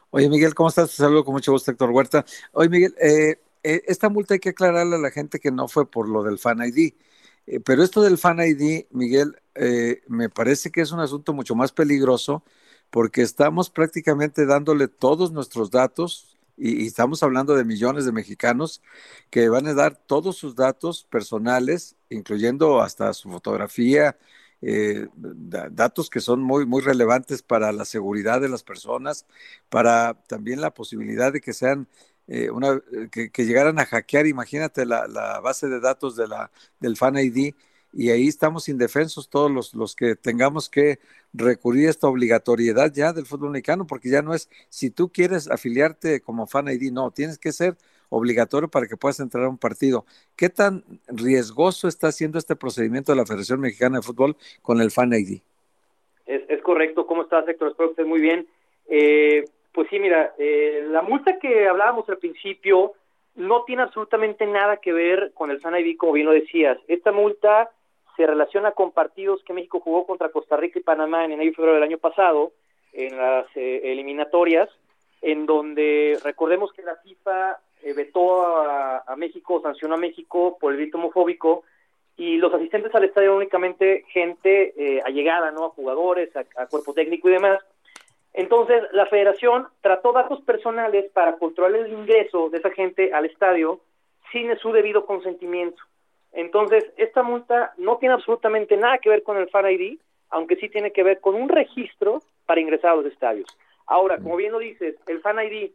Oye, 0.09 0.29
Miguel, 0.29 0.53
¿cómo 0.53 0.69
estás? 0.69 0.89
Te 0.89 0.97
saludo 0.97 1.23
con 1.25 1.33
mucho 1.33 1.51
gusto, 1.51 1.71
Héctor 1.71 1.91
Huerta. 1.91 2.25
Oye, 2.51 2.69
Miguel, 2.69 2.95
eh, 3.01 3.39
eh, 3.63 3.83
esta 3.87 4.09
multa 4.09 4.35
hay 4.35 4.39
que 4.39 4.49
aclararle 4.49 4.95
a 4.95 4.99
la 4.99 5.11
gente 5.11 5.39
que 5.39 5.51
no 5.51 5.67
fue 5.67 5.89
por 5.89 6.07
lo 6.09 6.23
del 6.23 6.39
Fan 6.39 6.59
ID. 6.63 6.93
Eh, 7.47 7.59
pero 7.59 7.83
esto 7.83 8.01
del 8.01 8.17
Fan 8.17 8.39
ID, 8.39 8.85
Miguel, 8.91 9.35
me 10.07 10.29
parece 10.29 10.71
que 10.71 10.81
es 10.81 10.91
un 10.91 10.99
asunto 10.99 11.33
mucho 11.33 11.55
más 11.55 11.71
peligroso 11.71 12.43
porque 12.89 13.21
estamos 13.21 13.69
prácticamente 13.69 14.45
dándole 14.45 14.87
todos 14.87 15.31
nuestros 15.31 15.71
datos 15.71 16.37
y, 16.57 16.85
estamos 16.85 17.23
hablando 17.23 17.55
de 17.55 17.65
millones 17.65 18.05
de 18.05 18.11
mexicanos 18.11 18.81
que 19.29 19.49
van 19.49 19.67
a 19.67 19.73
dar 19.73 19.95
todos 19.95 20.37
sus 20.37 20.55
datos 20.55 21.05
personales, 21.09 21.95
incluyendo 22.09 22.81
hasta 22.81 23.13
su 23.13 23.29
fotografía, 23.29 24.17
eh, 24.65 25.07
datos 25.15 26.09
que 26.09 26.21
son 26.21 26.41
muy, 26.41 26.65
muy 26.65 26.81
relevantes 26.81 27.41
para 27.41 27.71
la 27.73 27.83
seguridad 27.83 28.39
de 28.39 28.47
las 28.47 28.63
personas, 28.63 29.25
para 29.69 30.13
también 30.27 30.61
la 30.61 30.73
posibilidad 30.73 31.33
de 31.33 31.41
que 31.41 31.51
sean 31.53 31.87
eh, 32.27 32.49
una, 32.49 32.81
que, 33.11 33.45
llegaran 33.45 33.77
a 33.79 33.85
hackear, 33.85 34.25
imagínate 34.25 34.85
la, 34.85 35.07
la, 35.07 35.41
base 35.41 35.67
de 35.67 35.81
datos 35.81 36.15
de 36.15 36.27
la, 36.27 36.49
del 36.79 36.95
Fan 36.95 37.17
ID, 37.17 37.53
y 37.91 38.09
ahí 38.09 38.27
estamos 38.27 38.69
indefensos 38.69 39.29
todos 39.29 39.51
los, 39.51 39.73
los 39.73 39.95
que 39.95 40.15
tengamos 40.15 40.69
que 40.69 40.99
recurrir 41.33 41.87
a 41.87 41.91
esta 41.91 42.07
obligatoriedad 42.07 42.91
ya 42.93 43.11
del 43.11 43.25
fútbol 43.25 43.51
mexicano, 43.51 43.85
porque 43.85 44.09
ya 44.09 44.21
no 44.21 44.33
es 44.33 44.49
si 44.69 44.89
tú 44.89 45.11
quieres 45.11 45.49
afiliarte 45.49 46.21
como 46.21 46.47
Fan 46.47 46.69
ID, 46.69 46.91
no, 46.91 47.11
tienes 47.11 47.37
que 47.37 47.51
ser 47.51 47.77
obligatorio 48.13 48.69
para 48.69 48.87
que 48.87 48.97
puedas 48.97 49.19
entrar 49.19 49.45
a 49.45 49.49
un 49.49 49.57
partido. 49.57 50.05
¿Qué 50.35 50.49
tan 50.49 50.83
riesgoso 51.07 51.87
está 51.87 52.07
haciendo 52.07 52.37
este 52.37 52.55
procedimiento 52.55 53.11
de 53.11 53.17
la 53.17 53.25
Federación 53.25 53.59
Mexicana 53.59 53.97
de 53.97 54.03
Fútbol 54.03 54.35
con 54.61 54.79
el 54.81 54.91
Fan 54.91 55.13
ID? 55.13 55.41
Es, 56.25 56.61
correcto. 56.61 57.05
¿Cómo 57.05 57.23
estás, 57.23 57.47
Héctor? 57.47 57.69
Espero 57.69 57.89
que 57.89 57.93
estés 57.93 58.07
muy 58.07 58.21
bien. 58.21 58.47
Eh, 58.87 59.45
pues 59.73 59.87
sí, 59.89 59.99
mira, 59.99 60.33
eh, 60.37 60.85
la 60.89 61.01
multa 61.01 61.39
que 61.39 61.67
hablábamos 61.67 62.07
al 62.07 62.17
principio 62.17 62.93
no 63.35 63.63
tiene 63.63 63.81
absolutamente 63.81 64.45
nada 64.45 64.77
que 64.77 64.93
ver 64.93 65.31
con 65.33 65.49
el 65.51 65.59
Fan 65.59 65.75
ID, 65.75 65.97
como 65.97 66.13
bien 66.13 66.27
lo 66.27 66.33
decías. 66.33 66.77
Esta 66.87 67.11
multa 67.11 67.71
se 68.15 68.27
relaciona 68.27 68.71
con 68.71 68.91
partidos 68.91 69.43
que 69.43 69.53
México 69.53 69.79
jugó 69.79 70.05
contra 70.05 70.29
Costa 70.29 70.55
Rica 70.55 70.79
y 70.79 70.83
Panamá 70.83 71.25
en 71.25 71.31
enero 71.31 71.49
y 71.49 71.53
febrero 71.53 71.75
del 71.75 71.83
año 71.83 71.97
pasado, 71.97 72.53
en 72.93 73.17
las 73.17 73.47
eh, 73.55 73.81
eliminatorias, 73.91 74.69
en 75.23 75.47
donde 75.47 76.19
recordemos 76.23 76.71
que 76.73 76.83
la 76.83 76.95
FIFA 76.97 77.59
eh, 77.83 77.93
vetó 77.93 78.45
a, 78.45 79.15
México, 79.17 79.61
sancionó 79.61 79.95
a 79.95 79.99
México 79.99 80.57
por 80.59 80.71
el 80.71 80.79
grito 80.79 80.97
homofóbico 80.97 81.63
y 82.15 82.37
los 82.37 82.53
asistentes 82.53 82.93
al 82.95 83.03
estadio 83.03 83.35
únicamente 83.35 84.05
gente 84.09 84.73
eh, 84.77 85.01
allegada, 85.05 85.51
¿no? 85.51 85.65
A 85.65 85.69
jugadores, 85.69 86.29
a, 86.35 86.65
cuerpo 86.67 86.93
técnico 86.93 87.29
y 87.29 87.33
demás. 87.33 87.59
Entonces, 88.33 88.83
la 88.93 89.05
federación 89.07 89.67
trató 89.81 90.13
datos 90.13 90.41
personales 90.41 91.11
para 91.11 91.37
controlar 91.37 91.81
el 91.81 91.91
ingreso 91.91 92.49
de 92.49 92.59
esa 92.59 92.71
gente 92.71 93.13
al 93.13 93.25
estadio 93.25 93.81
sin 94.31 94.55
su 94.57 94.71
debido 94.71 95.05
consentimiento. 95.05 95.81
Entonces, 96.31 96.85
esta 96.97 97.21
multa 97.21 97.73
no 97.77 97.97
tiene 97.97 98.15
absolutamente 98.15 98.75
nada 98.77 98.97
que 98.97 99.09
ver 99.09 99.23
con 99.23 99.37
el 99.37 99.49
Fan 99.49 99.69
ID, 99.69 99.99
aunque 100.29 100.55
sí 100.55 100.69
tiene 100.69 100.91
que 100.91 101.03
ver 101.03 101.19
con 101.19 101.35
un 101.35 101.49
registro 101.49 102.21
para 102.45 102.59
ingresar 102.61 102.91
a 102.91 102.95
los 102.95 103.05
estadios. 103.05 103.47
Ahora, 103.85 104.17
como 104.17 104.37
bien 104.37 104.51
lo 104.51 104.59
dices, 104.59 104.95
el 105.07 105.19
Fan 105.21 105.37
ID, 105.45 105.71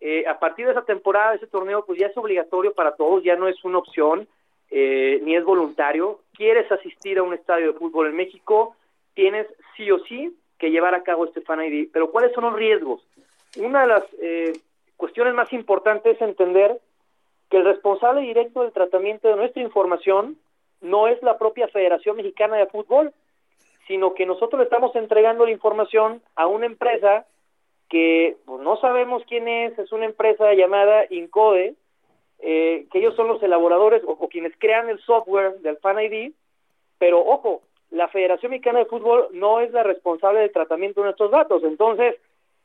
eh, 0.00 0.24
a 0.26 0.38
partir 0.38 0.64
de 0.64 0.72
esa 0.72 0.82
temporada, 0.82 1.34
ese 1.34 1.46
torneo, 1.46 1.84
pues 1.84 1.98
ya 1.98 2.06
es 2.06 2.16
obligatorio 2.16 2.72
para 2.72 2.96
todos, 2.96 3.22
ya 3.22 3.36
no 3.36 3.48
es 3.48 3.62
una 3.64 3.78
opción, 3.78 4.26
eh, 4.70 5.20
ni 5.22 5.36
es 5.36 5.44
voluntario. 5.44 6.20
Quieres 6.34 6.70
asistir 6.72 7.18
a 7.18 7.22
un 7.22 7.34
estadio 7.34 7.72
de 7.72 7.78
fútbol 7.78 8.08
en 8.08 8.16
México, 8.16 8.76
tienes 9.14 9.46
sí 9.76 9.90
o 9.90 9.98
sí 10.04 10.34
que 10.58 10.70
llevar 10.70 10.94
a 10.94 11.02
cabo 11.02 11.26
este 11.26 11.42
Fan 11.42 11.62
ID. 11.62 11.88
Pero 11.92 12.10
¿cuáles 12.10 12.32
son 12.32 12.44
los 12.44 12.54
riesgos? 12.54 13.02
Una 13.58 13.82
de 13.82 13.88
las 13.88 14.04
eh, 14.22 14.52
cuestiones 14.96 15.34
más 15.34 15.52
importantes 15.52 16.16
es 16.16 16.22
entender 16.22 16.78
que 17.50 17.58
el 17.58 17.64
responsable 17.64 18.20
directo 18.20 18.62
del 18.62 18.72
tratamiento 18.72 19.28
de 19.28 19.36
nuestra 19.36 19.62
información 19.62 20.38
no 20.80 21.08
es 21.08 21.22
la 21.22 21.36
propia 21.36 21.68
Federación 21.68 22.16
Mexicana 22.16 22.56
de 22.56 22.66
Fútbol, 22.66 23.12
sino 23.86 24.14
que 24.14 24.24
nosotros 24.24 24.62
estamos 24.62 24.94
entregando 24.94 25.44
la 25.44 25.50
información 25.50 26.22
a 26.36 26.46
una 26.46 26.66
empresa 26.66 27.26
que 27.90 28.36
pues, 28.46 28.62
no 28.62 28.76
sabemos 28.78 29.22
quién 29.28 29.48
es, 29.48 29.78
es 29.78 29.92
una 29.92 30.06
empresa 30.06 30.54
llamada 30.54 31.04
Incode, 31.10 31.74
eh, 32.38 32.86
que 32.90 32.98
ellos 32.98 33.14
son 33.16 33.28
los 33.28 33.42
elaboradores 33.42 34.02
o, 34.06 34.28
quienes 34.28 34.54
crean 34.56 34.88
el 34.88 34.98
software 35.00 35.58
del 35.58 35.76
Fan 35.76 36.00
ID, 36.00 36.32
pero 36.98 37.20
ojo, 37.20 37.60
la 37.90 38.08
Federación 38.08 38.50
Mexicana 38.50 38.78
de 38.78 38.86
Fútbol 38.86 39.28
no 39.32 39.60
es 39.60 39.70
la 39.72 39.82
responsable 39.82 40.40
del 40.40 40.52
tratamiento 40.52 41.00
de 41.00 41.06
nuestros 41.06 41.30
datos, 41.30 41.62
entonces, 41.64 42.16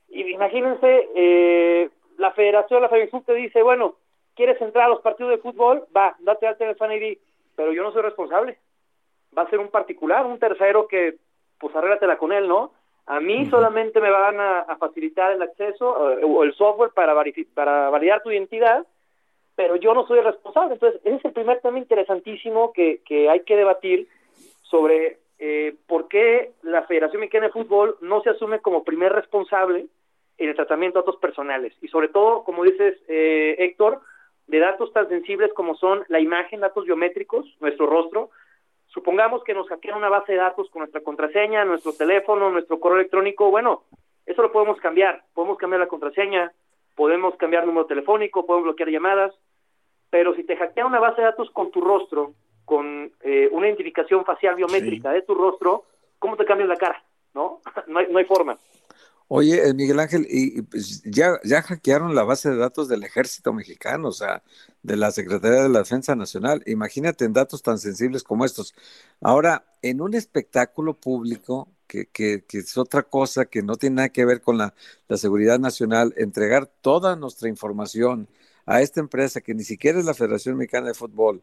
imagínense, 0.09 1.09
eh, 1.15 1.89
la 2.17 2.31
Federación, 2.31 2.81
la 2.81 2.89
Federación 2.89 3.23
te 3.23 3.33
dice, 3.33 3.61
bueno, 3.61 3.95
¿quieres 4.35 4.61
entrar 4.61 4.85
a 4.85 4.89
los 4.89 5.01
partidos 5.01 5.31
de 5.31 5.39
fútbol? 5.39 5.85
Va, 5.95 6.15
date 6.19 6.47
alta 6.47 6.63
en 6.63 6.69
el 6.69 6.77
Fan 6.77 6.93
ID, 6.93 7.17
pero 7.57 7.73
yo 7.73 7.83
no 7.83 7.91
soy 7.91 8.03
responsable 8.03 8.57
va 9.37 9.43
a 9.43 9.49
ser 9.49 9.59
un 9.59 9.69
particular, 9.69 10.25
un 10.25 10.39
tercero 10.39 10.87
que, 10.87 11.17
pues 11.59 11.75
arréglatela 11.75 12.17
con 12.17 12.31
él, 12.31 12.47
¿no? 12.47 12.71
A 13.07 13.19
mí 13.19 13.47
solamente 13.49 14.01
me 14.01 14.09
van 14.09 14.39
a, 14.39 14.75
facilitar 14.79 15.31
el 15.31 15.41
acceso 15.41 16.11
eh, 16.11 16.23
o 16.23 16.43
el 16.43 16.53
software 16.55 16.91
para, 16.91 17.13
para 17.53 17.89
validar 17.89 18.23
tu 18.23 18.31
identidad, 18.31 18.85
pero 19.55 19.75
yo 19.75 19.93
no 19.93 20.07
soy 20.07 20.19
el 20.19 20.25
responsable. 20.25 20.73
Entonces, 20.73 21.01
ese 21.03 21.15
es 21.17 21.25
el 21.25 21.33
primer 21.33 21.59
tema 21.61 21.77
interesantísimo 21.77 22.73
que, 22.73 23.01
que 23.05 23.29
hay 23.29 23.41
que 23.41 23.55
debatir 23.55 24.07
sobre 24.63 25.19
eh, 25.37 25.75
por 25.87 26.07
qué 26.07 26.51
la 26.63 26.83
Federación 26.83 27.19
Mexicana 27.19 27.47
de 27.47 27.53
Fútbol 27.53 27.97
no 28.01 28.21
se 28.21 28.31
asume 28.31 28.59
como 28.59 28.83
primer 28.83 29.13
responsable 29.13 29.87
en 30.37 30.49
el 30.49 30.55
tratamiento 30.55 30.99
de 30.99 31.03
datos 31.03 31.19
personales. 31.19 31.73
Y 31.81 31.87
sobre 31.89 32.09
todo, 32.09 32.43
como 32.43 32.63
dices, 32.63 32.97
eh, 33.07 33.55
Héctor, 33.59 34.01
de 34.47 34.59
datos 34.59 34.93
tan 34.93 35.09
sensibles 35.09 35.51
como 35.53 35.75
son 35.75 36.03
la 36.07 36.19
imagen, 36.19 36.59
datos 36.59 36.85
biométricos, 36.85 37.45
nuestro 37.59 37.87
rostro, 37.87 38.29
Supongamos 38.95 39.43
que 39.43 39.53
nos 39.53 39.67
hackean 39.67 39.97
una 39.97 40.07
base 40.07 40.31
de 40.31 40.37
datos 40.37 40.69
con 40.69 40.79
nuestra 40.79 41.01
contraseña, 41.01 41.65
nuestro 41.65 41.91
teléfono, 41.91 42.49
nuestro 42.49 42.79
correo 42.79 42.99
electrónico. 42.99 43.51
Bueno, 43.51 43.83
eso 44.25 44.41
lo 44.41 44.53
podemos 44.53 44.79
cambiar. 44.79 45.21
Podemos 45.33 45.57
cambiar 45.57 45.81
la 45.81 45.89
contraseña, 45.89 46.53
podemos 46.95 47.35
cambiar 47.35 47.65
número 47.65 47.87
telefónico, 47.87 48.45
podemos 48.45 48.67
bloquear 48.67 48.89
llamadas. 48.89 49.35
Pero 50.09 50.33
si 50.33 50.45
te 50.45 50.55
hackean 50.55 50.87
una 50.87 51.01
base 51.01 51.19
de 51.19 51.27
datos 51.27 51.51
con 51.51 51.71
tu 51.71 51.81
rostro, 51.81 52.35
con 52.63 53.11
eh, 53.19 53.49
una 53.51 53.67
identificación 53.67 54.23
facial 54.23 54.55
biométrica 54.55 55.11
de 55.11 55.23
tu 55.23 55.35
rostro, 55.35 55.83
¿cómo 56.17 56.37
te 56.37 56.45
cambias 56.45 56.69
la 56.69 56.77
cara? 56.77 57.03
¿No? 57.33 57.59
no, 57.87 57.99
hay, 57.99 58.07
no 58.09 58.17
hay 58.17 58.25
forma. 58.25 58.57
Oye, 59.27 59.67
eh, 59.67 59.73
Miguel 59.73 59.99
Ángel, 59.99 60.27
y, 60.29 60.61
pues, 60.61 61.01
ya, 61.03 61.39
ya 61.43 61.61
hackearon 61.63 62.13
la 62.13 62.23
base 62.23 62.49
de 62.49 62.57
datos 62.57 62.87
del 62.87 63.03
ejército 63.03 63.53
mexicano, 63.53 64.09
o 64.09 64.11
sea, 64.11 64.43
de 64.83 64.97
la 64.97 65.11
Secretaría 65.11 65.63
de 65.63 65.69
la 65.69 65.79
Defensa 65.79 66.15
Nacional. 66.15 66.61
Imagínate 66.67 67.25
en 67.25 67.33
datos 67.33 67.63
tan 67.63 67.79
sensibles 67.79 68.23
como 68.23 68.45
estos. 68.45 68.75
Ahora, 69.21 69.65
en 69.81 70.01
un 70.01 70.13
espectáculo 70.13 70.99
público, 70.99 71.69
que, 71.87 72.07
que, 72.07 72.43
que 72.47 72.59
es 72.59 72.77
otra 72.77 73.03
cosa 73.03 73.45
que 73.45 73.61
no 73.63 73.75
tiene 73.77 73.95
nada 73.97 74.09
que 74.09 74.25
ver 74.25 74.41
con 74.41 74.57
la, 74.57 74.75
la 75.07 75.17
seguridad 75.17 75.59
nacional, 75.59 76.13
entregar 76.17 76.67
toda 76.81 77.15
nuestra 77.15 77.49
información 77.49 78.27
a 78.65 78.81
esta 78.81 78.99
empresa 78.99 79.41
que 79.41 79.53
ni 79.55 79.63
siquiera 79.63 79.99
es 79.99 80.05
la 80.05 80.13
Federación 80.13 80.57
Mexicana 80.57 80.87
de 80.87 80.93
Fútbol. 80.93 81.41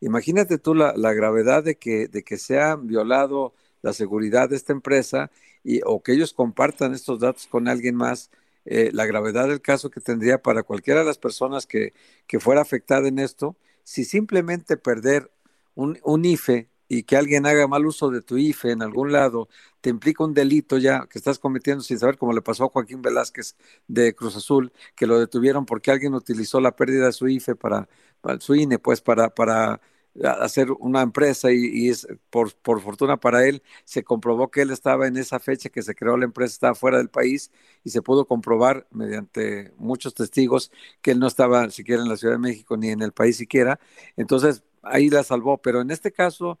Imagínate 0.00 0.58
tú 0.58 0.74
la, 0.74 0.94
la 0.96 1.12
gravedad 1.12 1.64
de 1.64 1.76
que, 1.76 2.08
de 2.08 2.22
que 2.22 2.38
se 2.38 2.60
ha 2.60 2.76
violado 2.76 3.54
la 3.82 3.92
seguridad 3.92 4.48
de 4.48 4.56
esta 4.56 4.72
empresa 4.72 5.30
y, 5.64 5.80
o 5.84 6.02
que 6.02 6.12
ellos 6.12 6.32
compartan 6.32 6.94
estos 6.94 7.20
datos 7.20 7.46
con 7.46 7.68
alguien 7.68 7.94
más, 7.94 8.30
eh, 8.64 8.90
la 8.92 9.06
gravedad 9.06 9.48
del 9.48 9.60
caso 9.60 9.90
que 9.90 10.00
tendría 10.00 10.42
para 10.42 10.62
cualquiera 10.62 11.00
de 11.00 11.06
las 11.06 11.18
personas 11.18 11.66
que, 11.66 11.94
que 12.26 12.40
fuera 12.40 12.60
afectada 12.60 13.08
en 13.08 13.18
esto, 13.18 13.56
si 13.84 14.04
simplemente 14.04 14.76
perder 14.76 15.30
un, 15.74 15.98
un, 16.04 16.24
IFE 16.24 16.68
y 16.88 17.04
que 17.04 17.16
alguien 17.16 17.46
haga 17.46 17.66
mal 17.66 17.86
uso 17.86 18.10
de 18.10 18.20
tu 18.20 18.36
IFE 18.36 18.72
en 18.72 18.82
algún 18.82 19.12
lado, 19.12 19.48
te 19.80 19.90
implica 19.90 20.24
un 20.24 20.34
delito 20.34 20.76
ya 20.78 21.06
que 21.08 21.18
estás 21.18 21.38
cometiendo 21.38 21.82
sin 21.82 21.98
saber 21.98 22.18
cómo 22.18 22.32
le 22.32 22.42
pasó 22.42 22.64
a 22.64 22.68
Joaquín 22.68 23.00
Velázquez 23.00 23.56
de 23.86 24.14
Cruz 24.14 24.36
Azul, 24.36 24.72
que 24.96 25.06
lo 25.06 25.18
detuvieron 25.18 25.64
porque 25.64 25.90
alguien 25.90 26.14
utilizó 26.14 26.60
la 26.60 26.76
pérdida 26.76 27.06
de 27.06 27.12
su 27.12 27.28
IFE 27.28 27.54
para, 27.54 27.88
para 28.20 28.40
su 28.40 28.54
INE, 28.54 28.78
pues 28.78 29.00
para, 29.00 29.30
para 29.34 29.80
hacer 30.24 30.70
una 30.72 31.02
empresa 31.02 31.50
y, 31.52 31.88
es, 31.88 32.06
por, 32.30 32.54
por, 32.56 32.80
fortuna 32.80 33.16
para 33.16 33.46
él 33.46 33.62
se 33.84 34.02
comprobó 34.02 34.50
que 34.50 34.62
él 34.62 34.70
estaba 34.70 35.06
en 35.06 35.16
esa 35.16 35.38
fecha 35.38 35.68
que 35.68 35.82
se 35.82 35.94
creó 35.94 36.16
la 36.16 36.24
empresa, 36.24 36.52
estaba 36.52 36.74
fuera 36.74 36.98
del 36.98 37.08
país 37.08 37.52
y 37.84 37.90
se 37.90 38.02
pudo 38.02 38.26
comprobar 38.26 38.86
mediante 38.90 39.72
muchos 39.76 40.14
testigos 40.14 40.72
que 41.02 41.12
él 41.12 41.20
no 41.20 41.26
estaba 41.26 41.70
siquiera 41.70 42.02
en 42.02 42.08
la 42.08 42.16
Ciudad 42.16 42.34
de 42.34 42.40
México 42.40 42.76
ni 42.76 42.90
en 42.90 43.02
el 43.02 43.12
país 43.12 43.36
siquiera. 43.36 43.78
Entonces 44.16 44.64
ahí 44.82 45.10
la 45.10 45.22
salvó, 45.22 45.58
pero 45.58 45.80
en 45.80 45.90
este 45.90 46.12
caso, 46.12 46.58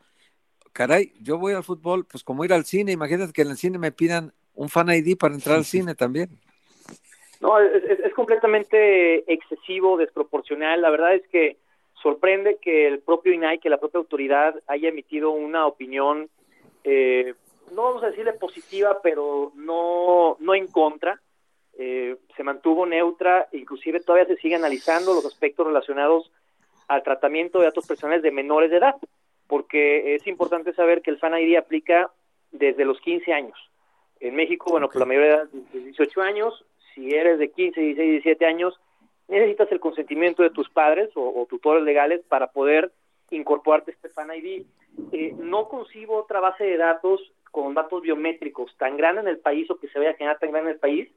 caray, 0.72 1.12
yo 1.20 1.38
voy 1.38 1.54
al 1.54 1.64
fútbol, 1.64 2.06
pues 2.06 2.22
como 2.22 2.44
ir 2.44 2.52
al 2.52 2.64
cine, 2.64 2.92
imagínate 2.92 3.32
que 3.32 3.42
en 3.42 3.50
el 3.50 3.56
cine 3.56 3.78
me 3.78 3.92
pidan 3.92 4.32
un 4.54 4.68
fan 4.68 4.88
ID 4.88 5.16
para 5.16 5.34
entrar 5.34 5.56
al 5.56 5.64
cine 5.64 5.94
también. 5.94 6.30
No, 7.40 7.58
es, 7.60 7.84
es 7.84 8.14
completamente 8.14 9.32
excesivo, 9.32 9.96
desproporcional. 9.96 10.82
La 10.82 10.90
verdad 10.90 11.14
es 11.14 11.26
que 11.28 11.56
sorprende 12.02 12.58
que 12.60 12.86
el 12.86 13.00
propio 13.00 13.32
INAI, 13.32 13.58
que 13.58 13.70
la 13.70 13.78
propia 13.78 13.98
autoridad 13.98 14.54
haya 14.66 14.88
emitido 14.88 15.30
una 15.30 15.66
opinión, 15.66 16.28
eh, 16.84 17.34
no 17.72 17.82
vamos 17.82 18.02
a 18.02 18.10
decirle 18.10 18.32
positiva, 18.34 19.00
pero 19.02 19.52
no, 19.54 20.36
no 20.40 20.54
en 20.54 20.66
contra. 20.68 21.20
Eh, 21.78 22.16
se 22.36 22.42
mantuvo 22.42 22.86
neutra, 22.86 23.48
inclusive 23.52 24.00
todavía 24.00 24.26
se 24.26 24.40
sigue 24.40 24.56
analizando 24.56 25.14
los 25.14 25.26
aspectos 25.26 25.66
relacionados 25.66 26.30
al 26.88 27.02
tratamiento 27.02 27.58
de 27.58 27.66
datos 27.66 27.86
personales 27.86 28.22
de 28.22 28.30
menores 28.30 28.70
de 28.70 28.78
edad, 28.78 28.96
porque 29.46 30.14
es 30.14 30.26
importante 30.26 30.72
saber 30.72 31.02
que 31.02 31.10
el 31.10 31.18
FAN 31.18 31.38
ID 31.38 31.56
aplica 31.56 32.10
desde 32.50 32.84
los 32.84 33.00
15 33.00 33.32
años. 33.32 33.58
En 34.20 34.34
México, 34.34 34.70
bueno, 34.70 34.88
pues 34.88 34.98
la 34.98 35.04
mayoría 35.04 35.28
de 35.28 35.34
edad 35.34 35.48
de 35.50 35.80
18 35.80 36.20
años, 36.22 36.64
si 36.94 37.14
eres 37.14 37.38
de 37.38 37.50
15, 37.50 37.80
16, 37.80 38.10
17 38.10 38.46
años, 38.46 38.80
necesitas 39.28 39.70
el 39.70 39.80
consentimiento 39.80 40.42
de 40.42 40.50
tus 40.50 40.68
padres 40.70 41.10
o, 41.14 41.46
tutores 41.48 41.84
legales 41.84 42.22
para 42.28 42.50
poder 42.50 42.90
incorporarte 43.30 43.90
a 43.90 43.94
este 43.94 44.08
Fan 44.08 44.30
ID. 44.34 44.64
Eh, 45.12 45.34
no 45.38 45.68
concibo 45.68 46.16
otra 46.16 46.40
base 46.40 46.64
de 46.64 46.78
datos 46.78 47.20
con 47.50 47.74
datos 47.74 48.02
biométricos 48.02 48.74
tan 48.78 48.96
grande 48.96 49.20
en 49.20 49.28
el 49.28 49.38
país 49.38 49.70
o 49.70 49.78
que 49.78 49.88
se 49.88 49.98
vaya 49.98 50.10
a 50.10 50.14
generar 50.14 50.38
tan 50.38 50.50
grande 50.50 50.70
en 50.70 50.74
el 50.74 50.80
país 50.80 51.08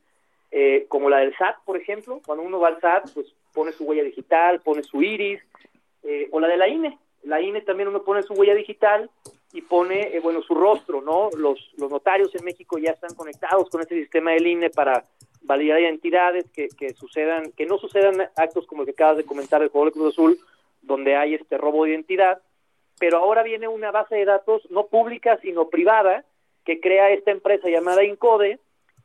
eh, 0.52 0.86
como 0.90 1.10
la 1.10 1.20
del 1.20 1.36
SAT, 1.38 1.64
por 1.66 1.78
ejemplo. 1.78 2.22
Cuando 2.26 2.44
uno 2.44 2.60
va 2.60 2.68
al 2.68 2.82
SAT, 2.82 3.14
pues 3.14 3.34
pone 3.54 3.72
su 3.72 3.86
huella 3.86 4.04
digital, 4.04 4.60
pone 4.62 4.84
su 4.84 5.02
iris, 5.02 5.42
eh, 6.04 6.28
o 6.32 6.40
la 6.40 6.50
de 6.50 6.58
la 6.58 6.68
INE. 6.68 6.98
La 7.24 7.42
INE 7.42 7.62
también 7.62 7.88
uno 7.88 8.04
pone 8.04 8.24
su 8.24 8.34
huella 8.34 8.56
digital 8.56 9.10
y 9.54 9.62
pone, 9.62 10.20
bueno, 10.22 10.42
su 10.42 10.56
rostro, 10.56 11.02
¿no? 11.02 11.30
Los, 11.38 11.72
los 11.78 11.90
notarios 11.90 12.34
en 12.36 12.44
México 12.44 12.78
ya 12.78 12.92
están 12.92 13.14
conectados 13.16 13.70
con 13.70 13.82
este 13.82 13.96
sistema 13.96 14.32
del 14.32 14.48
INE 14.48 14.70
para 14.70 15.04
validar 15.42 15.80
identidades, 15.80 16.50
que, 16.52 16.70
que 16.70 16.94
sucedan, 16.94 17.52
que 17.52 17.66
no 17.66 17.78
sucedan 17.78 18.30
actos 18.36 18.66
como 18.68 18.82
el 18.82 18.86
que 18.86 18.92
acabas 18.92 19.18
de 19.18 19.26
comentar 19.26 19.60
del 19.60 19.70
juego 19.70 19.86
de 19.86 19.92
Cruz 19.92 20.14
Azul, 20.14 20.40
donde 20.82 21.16
hay 21.16 21.36
este 21.36 21.58
robo 21.58 21.86
de 21.86 21.92
identidad, 21.92 22.42
pero 23.00 23.18
ahora 23.18 23.44
viene 23.44 23.68
una 23.68 23.92
base 23.92 24.16
de 24.16 24.26
datos 24.26 24.62
no 24.70 24.88
pública, 24.88 25.40
sino 25.42 25.70
privada, 25.70 26.24
que 26.66 26.80
crea 26.80 27.10
esta 27.10 27.32
empresa 27.32 27.70
llamada 27.70 28.04
Incode 28.04 28.60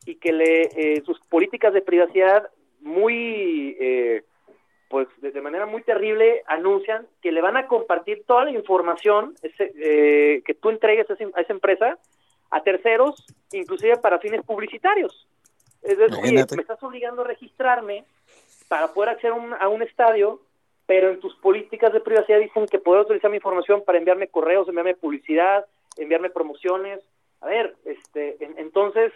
y 0.05 0.17
que 0.17 0.33
le 0.33 0.63
eh, 0.63 1.03
sus 1.05 1.19
políticas 1.21 1.73
de 1.73 1.81
privacidad 1.81 2.51
muy 2.81 3.77
eh, 3.81 4.23
pues 4.89 5.09
de 5.21 5.41
manera 5.41 5.67
muy 5.67 5.83
terrible 5.83 6.43
anuncian 6.47 7.07
que 7.21 7.33
le 7.33 7.41
van 7.41 7.57
a 7.57 7.67
compartir 7.67 8.23
toda 8.27 8.45
la 8.45 8.53
información 8.53 9.35
ese, 9.43 9.73
eh, 9.83 10.43
que 10.45 10.55
tú 10.55 10.71
entregues 10.71 11.11
a, 11.11 11.15
a 11.15 11.41
esa 11.41 11.53
empresa 11.53 11.99
a 12.51 12.63
terceros, 12.63 13.27
inclusive 13.53 13.97
para 13.97 14.21
fines 14.21 14.45
publicitarios. 14.45 15.27
Es 15.87 15.99
decir, 15.99 16.33
me 16.33 16.41
estás 16.63 16.83
obligando 16.83 17.23
a 17.23 17.27
registrarme 17.27 18.05
para 18.69 18.93
poder 18.93 19.11
acceder 19.11 19.33
a 19.61 19.69
un, 19.69 19.83
estadio, 19.83 20.41
pero 20.87 21.11
en 21.11 21.21
tus 21.21 21.35
políticas 21.37 21.93
de 21.93 22.01
privacidad 22.01 22.41
dicen 22.41 22.67
que 22.67 22.79
puedo 22.79 23.03
utilizar 23.03 23.31
mi 23.31 23.37
información 23.37 23.83
para 23.85 23.99
enviarme 23.99 24.29
correos, 24.29 24.69
enviarme 24.69 24.95
publicidad, 24.95 25.65
enviarme 25.97 26.31
promociones. 26.31 27.01
A 27.41 27.47
ver, 27.47 27.77
este, 27.85 28.37
entonces, 28.41 29.13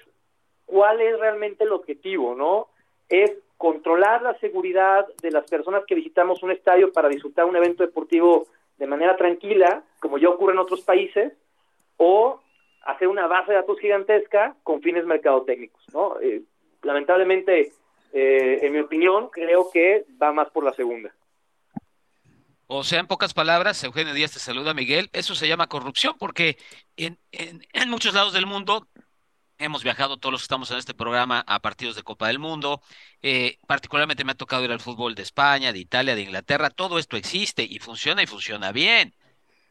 ¿cuál 0.66 1.00
es 1.00 1.18
realmente 1.18 1.64
el 1.64 1.72
objetivo, 1.72 2.34
no? 2.34 2.68
Es 3.08 3.32
controlar 3.56 4.22
la 4.22 4.38
seguridad 4.38 5.06
de 5.20 5.32
las 5.32 5.48
personas 5.50 5.84
que 5.86 5.96
visitamos 5.96 6.42
un 6.42 6.52
estadio 6.52 6.92
para 6.92 7.08
disfrutar 7.08 7.44
un 7.44 7.56
evento 7.56 7.84
deportivo 7.84 8.46
de 8.78 8.86
manera 8.86 9.16
tranquila, 9.16 9.82
como 9.98 10.18
ya 10.18 10.28
ocurre 10.28 10.52
en 10.52 10.60
otros 10.60 10.82
países, 10.82 11.32
o 11.96 12.40
hacer 12.82 13.08
una 13.08 13.26
base 13.26 13.52
de 13.52 13.58
datos 13.58 13.78
gigantesca 13.78 14.54
con 14.62 14.80
fines 14.80 15.04
mercadotécnicos, 15.04 15.82
¿no? 15.92 16.18
Eh, 16.20 16.42
lamentablemente, 16.82 17.72
eh, 18.12 18.58
en 18.62 18.72
mi 18.72 18.80
opinión, 18.80 19.28
creo 19.28 19.70
que 19.72 20.04
va 20.20 20.32
más 20.32 20.50
por 20.50 20.64
la 20.64 20.72
segunda. 20.72 21.14
O 22.66 22.84
sea, 22.84 23.00
en 23.00 23.08
pocas 23.08 23.34
palabras, 23.34 23.82
Eugenio 23.82 24.14
Díaz 24.14 24.32
te 24.32 24.38
saluda, 24.38 24.74
Miguel, 24.74 25.10
eso 25.12 25.34
se 25.34 25.48
llama 25.48 25.66
corrupción 25.66 26.14
porque 26.18 26.56
en, 26.96 27.18
en, 27.32 27.66
en 27.72 27.90
muchos 27.90 28.14
lados 28.14 28.32
del 28.32 28.46
mundo 28.46 28.86
hemos 29.60 29.84
viajado 29.84 30.16
todos 30.16 30.32
los 30.32 30.40
que 30.40 30.44
estamos 30.44 30.70
en 30.70 30.78
este 30.78 30.94
programa 30.94 31.44
a 31.46 31.60
partidos 31.60 31.94
de 31.94 32.02
Copa 32.02 32.28
del 32.28 32.38
Mundo. 32.38 32.80
Eh, 33.22 33.58
particularmente 33.66 34.24
me 34.24 34.32
ha 34.32 34.36
tocado 34.36 34.64
ir 34.64 34.72
al 34.72 34.80
fútbol 34.80 35.14
de 35.14 35.22
España, 35.22 35.72
de 35.72 35.78
Italia, 35.78 36.14
de 36.14 36.22
Inglaterra. 36.22 36.70
Todo 36.70 36.98
esto 36.98 37.16
existe 37.16 37.62
y 37.62 37.78
funciona 37.78 38.22
y 38.22 38.26
funciona 38.26 38.72
bien. 38.72 39.14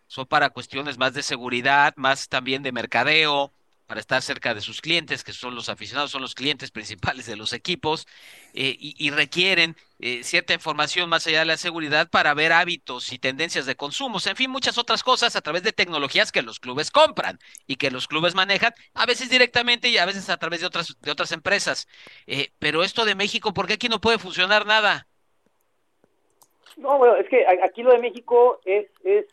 Son 0.07 0.25
para 0.25 0.51
cuestiones 0.51 0.97
más 0.97 1.13
de 1.13 1.23
seguridad, 1.23 1.93
más 1.97 2.29
también 2.29 2.63
de 2.63 2.71
mercadeo, 2.71 3.51
para 3.89 4.01
estar 4.01 4.21
cerca 4.21 4.53
de 4.53 4.61
sus 4.61 4.81
clientes, 4.81 5.23
que 5.23 5.33
son 5.33 5.55
los 5.55 5.67
aficionados, 5.67 6.11
son 6.11 6.21
los 6.21 6.35
clientes 6.35 6.69
principales 6.69 7.25
de 7.25 7.35
los 7.35 7.53
equipos, 7.53 8.05
eh, 8.53 8.75
y, 8.77 9.09
requieren 9.09 9.75
eh, 9.99 10.21
cierta 10.23 10.53
información 10.53 11.09
más 11.09 11.25
allá 11.25 11.39
de 11.39 11.45
la 11.45 11.57
seguridad 11.57 12.07
para 12.07 12.35
ver 12.35 12.53
hábitos 12.53 13.11
y 13.11 13.17
tendencias 13.17 13.65
de 13.65 13.75
consumo, 13.75 14.19
en 14.23 14.35
fin, 14.35 14.51
muchas 14.51 14.77
otras 14.77 15.01
cosas 15.01 15.35
a 15.35 15.41
través 15.41 15.63
de 15.63 15.71
tecnologías 15.71 16.31
que 16.31 16.43
los 16.43 16.59
clubes 16.59 16.91
compran 16.91 17.39
y 17.65 17.77
que 17.77 17.89
los 17.89 18.07
clubes 18.07 18.35
manejan, 18.35 18.75
a 18.93 19.07
veces 19.07 19.31
directamente 19.31 19.89
y 19.89 19.97
a 19.97 20.05
veces 20.05 20.29
a 20.29 20.37
través 20.37 20.61
de 20.61 20.67
otras, 20.67 20.95
de 21.01 21.09
otras 21.09 21.31
empresas. 21.31 21.87
Eh, 22.27 22.49
pero 22.59 22.83
esto 22.83 23.05
de 23.05 23.15
México, 23.15 23.55
¿por 23.55 23.65
qué 23.65 23.73
aquí 23.73 23.89
no 23.89 23.99
puede 23.99 24.19
funcionar 24.19 24.67
nada? 24.67 25.07
No, 26.77 26.99
bueno, 26.99 27.15
es 27.15 27.27
que 27.27 27.43
aquí 27.63 27.81
lo 27.81 27.91
de 27.91 27.97
México 27.97 28.61
es, 28.65 28.85
es 29.03 29.25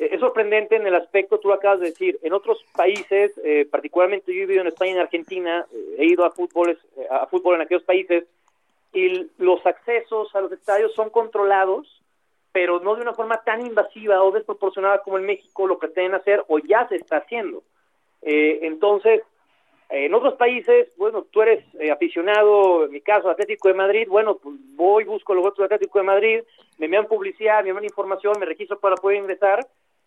es 0.00 0.18
sorprendente 0.20 0.76
en 0.76 0.86
el 0.86 0.94
aspecto, 0.94 1.38
tú 1.38 1.48
lo 1.48 1.54
acabas 1.54 1.80
de 1.80 1.90
decir, 1.90 2.18
en 2.22 2.32
otros 2.32 2.64
países, 2.74 3.38
eh, 3.44 3.66
particularmente 3.70 4.32
yo 4.32 4.38
he 4.38 4.46
vivido 4.46 4.62
en 4.62 4.68
España 4.68 4.92
y 4.92 4.94
en 4.94 5.00
Argentina, 5.00 5.66
eh, 5.70 5.96
he 5.98 6.06
ido 6.06 6.24
a 6.24 6.30
fútbol, 6.30 6.70
eh, 6.70 7.06
a 7.10 7.26
fútbol 7.26 7.56
en 7.56 7.60
aquellos 7.60 7.82
países, 7.82 8.24
y 8.94 9.28
los 9.36 9.64
accesos 9.66 10.34
a 10.34 10.40
los 10.40 10.50
estadios 10.52 10.94
son 10.94 11.10
controlados, 11.10 12.02
pero 12.50 12.80
no 12.80 12.96
de 12.96 13.02
una 13.02 13.12
forma 13.12 13.42
tan 13.44 13.60
invasiva 13.60 14.22
o 14.24 14.32
desproporcionada 14.32 15.02
como 15.02 15.18
en 15.18 15.26
México 15.26 15.66
lo 15.66 15.78
pretenden 15.78 16.14
hacer 16.14 16.42
o 16.48 16.58
ya 16.58 16.88
se 16.88 16.96
está 16.96 17.18
haciendo. 17.18 17.62
entonces, 18.22 19.22
en 19.90 20.14
otros 20.14 20.34
países, 20.34 20.88
bueno, 20.96 21.26
tú 21.30 21.42
eres 21.42 21.64
aficionado, 21.92 22.86
en 22.86 22.90
mi 22.90 23.00
caso, 23.00 23.28
Atlético 23.28 23.68
de 23.68 23.74
Madrid, 23.74 24.08
bueno, 24.08 24.36
pues 24.36 24.56
voy, 24.74 25.04
busco 25.04 25.34
los 25.34 25.54
de 25.56 25.64
Atlético 25.64 25.98
de 25.98 26.04
Madrid, 26.04 26.40
me 26.78 26.86
envían 26.86 27.06
publicidad, 27.06 27.62
me 27.62 27.70
envían 27.70 27.84
información, 27.84 28.34
me 28.40 28.46
registro 28.46 28.80
para 28.80 28.96
poder 28.96 29.18
ingresar, 29.18 29.60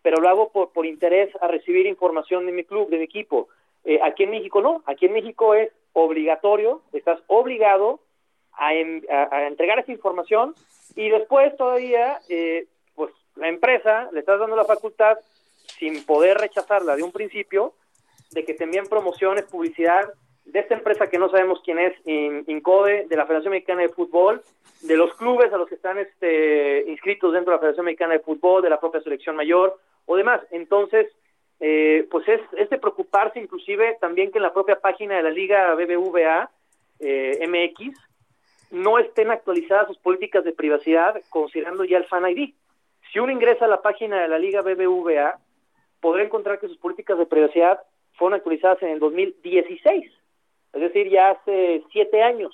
pero 0.04 0.20
lo 0.20 0.28
hago 0.28 0.50
por, 0.50 0.70
por 0.70 0.84
interés 0.84 1.34
a 1.40 1.48
recibir 1.48 1.86
información 1.86 2.44
de 2.44 2.52
mi 2.52 2.62
club, 2.62 2.90
de 2.90 2.98
mi 2.98 3.04
equipo. 3.04 3.48
Eh, 3.84 3.98
aquí 4.02 4.24
en 4.24 4.32
México 4.32 4.60
no, 4.60 4.82
aquí 4.84 5.06
en 5.06 5.14
México 5.14 5.54
es 5.54 5.72
obligatorio, 5.94 6.82
estás 6.92 7.20
obligado 7.26 8.00
a, 8.52 8.74
entregar 8.74 9.78
esa 9.78 9.92
información 9.92 10.54
y 10.94 11.08
después 11.08 11.56
todavía, 11.56 12.18
eh, 12.28 12.66
pues 12.94 13.12
la 13.36 13.48
empresa 13.48 14.10
le 14.12 14.20
estás 14.20 14.38
dando 14.38 14.56
la 14.56 14.66
facultad, 14.66 15.16
sin 15.78 16.04
poder 16.04 16.36
rechazarla 16.36 16.96
de 16.96 17.02
un 17.02 17.10
principio, 17.10 17.72
de 18.32 18.44
que 18.44 18.52
te 18.52 18.64
envíen 18.64 18.86
promociones, 18.86 19.46
publicidad 19.46 20.04
de 20.44 20.58
esta 20.60 20.74
empresa 20.74 21.08
que 21.08 21.18
no 21.18 21.30
sabemos 21.30 21.62
quién 21.64 21.78
es, 21.78 21.94
INCODE, 22.04 23.06
de 23.08 23.16
la 23.16 23.24
Federación 23.24 23.52
Mexicana 23.52 23.80
de 23.80 23.88
Fútbol, 23.88 24.42
de 24.82 24.96
los 24.98 25.14
clubes 25.14 25.50
a 25.50 25.56
los 25.56 25.66
que 25.66 25.76
están 25.76 25.96
este, 25.96 26.84
inscritos 26.90 27.32
dentro 27.32 27.52
de 27.52 27.56
la 27.56 27.60
Federación 27.60 27.86
Mexicana 27.86 28.12
de 28.12 28.20
Fútbol, 28.20 28.62
de 28.62 28.68
la 28.68 28.78
propia 28.78 29.00
selección 29.00 29.34
mayor, 29.34 29.78
o 30.06 30.16
demás. 30.16 30.40
Entonces, 30.50 31.06
eh, 31.60 32.06
pues 32.10 32.26
es, 32.28 32.40
es, 32.56 32.68
de 32.70 32.78
preocuparse 32.78 33.38
inclusive 33.40 33.96
también 34.00 34.30
que 34.32 34.38
en 34.38 34.42
la 34.42 34.52
propia 34.52 34.80
página 34.80 35.16
de 35.16 35.22
la 35.22 35.30
Liga 35.30 35.74
BBVA 35.74 36.50
eh, 37.00 37.46
MX 37.46 37.96
no 38.70 38.98
estén 38.98 39.30
actualizadas 39.30 39.86
sus 39.86 39.98
políticas 39.98 40.44
de 40.44 40.52
privacidad 40.52 41.20
considerando 41.30 41.84
ya 41.84 41.98
el 41.98 42.06
Fan 42.06 42.28
ID. 42.28 42.54
Si 43.12 43.18
uno 43.20 43.32
ingresa 43.32 43.66
a 43.66 43.68
la 43.68 43.82
página 43.82 44.22
de 44.22 44.28
la 44.28 44.38
Liga 44.38 44.62
BBVA, 44.62 45.38
podrá 46.00 46.24
encontrar 46.24 46.58
que 46.58 46.68
sus 46.68 46.78
políticas 46.78 47.16
de 47.18 47.26
privacidad 47.26 47.80
fueron 48.14 48.36
actualizadas 48.36 48.82
en 48.82 48.90
el 48.90 48.98
2016, 48.98 50.12
es 50.72 50.80
decir, 50.80 51.08
ya 51.08 51.30
hace 51.30 51.82
siete 51.92 52.22
años. 52.22 52.52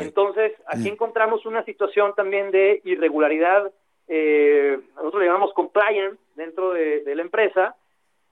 Entonces, 0.00 0.52
aquí 0.66 0.90
mm. 0.90 0.92
encontramos 0.94 1.44
una 1.46 1.64
situación 1.64 2.14
también 2.14 2.50
de 2.50 2.80
irregularidad 2.84 3.72
eh, 4.08 4.78
nosotros 4.96 5.20
le 5.20 5.26
llamamos 5.26 5.52
compliance 5.52 6.18
dentro 6.34 6.72
de, 6.72 7.02
la 7.14 7.22
empresa, 7.22 7.76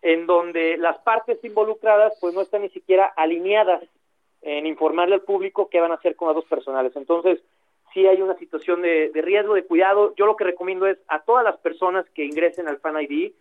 en 0.03 0.27
donde 0.27 0.77
las 0.77 0.99
partes 0.99 1.43
involucradas 1.45 2.17
pues 2.21 2.35
no 2.35 2.41
están 2.41 2.63
ni 2.63 2.71
siquiera 2.71 3.07
alineadas 3.17 3.83
en 4.43 4.67
informarle 4.67 5.15
al 5.15 5.23
público 5.23 5.69
qué 5.69 5.81
van 5.81 5.93
a 5.93 5.97
hacer 5.97 6.17
con 6.17 6.29
las 6.29 6.35
dos 6.35 6.47
personales. 6.47 6.97
Entonces, 6.97 7.41
sí 7.93 8.07
hay 8.07 8.23
una 8.23 8.37
situación 8.37 8.83
de, 8.83 9.11
riesgo, 9.15 9.55
de 9.55 9.65
cuidado. 9.65 10.15
Yo 10.17 10.27
lo 10.27 10.37
que 10.37 10.45
recomiendo 10.45 10.87
es 10.87 10.99
a 11.09 11.21
todas 11.21 11.45
las 11.45 11.59
personas 11.59 12.09
que 12.11 12.25
ingresen 12.25 12.69
al 12.69 12.79
Fan 12.79 13.01
ID, 13.01 13.33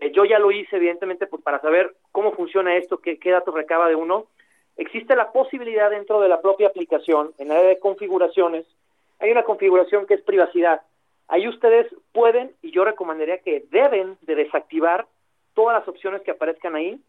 eh, 0.00 0.10
yo 0.12 0.24
ya 0.24 0.38
lo 0.38 0.50
hice 0.50 0.76
evidentemente 0.76 1.26
pues, 1.26 1.42
para 1.42 1.60
saber 1.60 1.94
cómo 2.12 2.32
funciona 2.32 2.76
esto, 2.76 2.98
qué, 2.98 3.18
qué 3.18 3.30
datos 3.30 3.54
recaba 3.54 3.88
de 3.88 3.94
uno. 3.94 4.26
Existe 4.76 5.14
la 5.16 5.32
posibilidad 5.32 5.90
dentro 5.90 6.20
de 6.20 6.28
la 6.28 6.40
propia 6.40 6.68
aplicación, 6.68 7.32
en 7.38 7.48
la 7.48 7.56
área 7.56 7.68
de 7.68 7.78
configuraciones, 7.78 8.66
hay 9.20 9.30
una 9.30 9.44
configuración 9.44 10.06
que 10.06 10.14
es 10.14 10.22
privacidad. 10.22 10.82
Ahí 11.28 11.48
ustedes 11.48 11.86
pueden 12.12 12.52
y 12.62 12.70
yo 12.70 12.84
recomendaría 12.84 13.38
que 13.38 13.64
deben 13.70 14.18
de 14.22 14.34
desactivar 14.34 15.06
todas 15.54 15.78
las 15.78 15.88
opciones 15.88 16.22
que 16.22 16.32
aparezcan 16.32 16.74
ahí, 16.74 17.00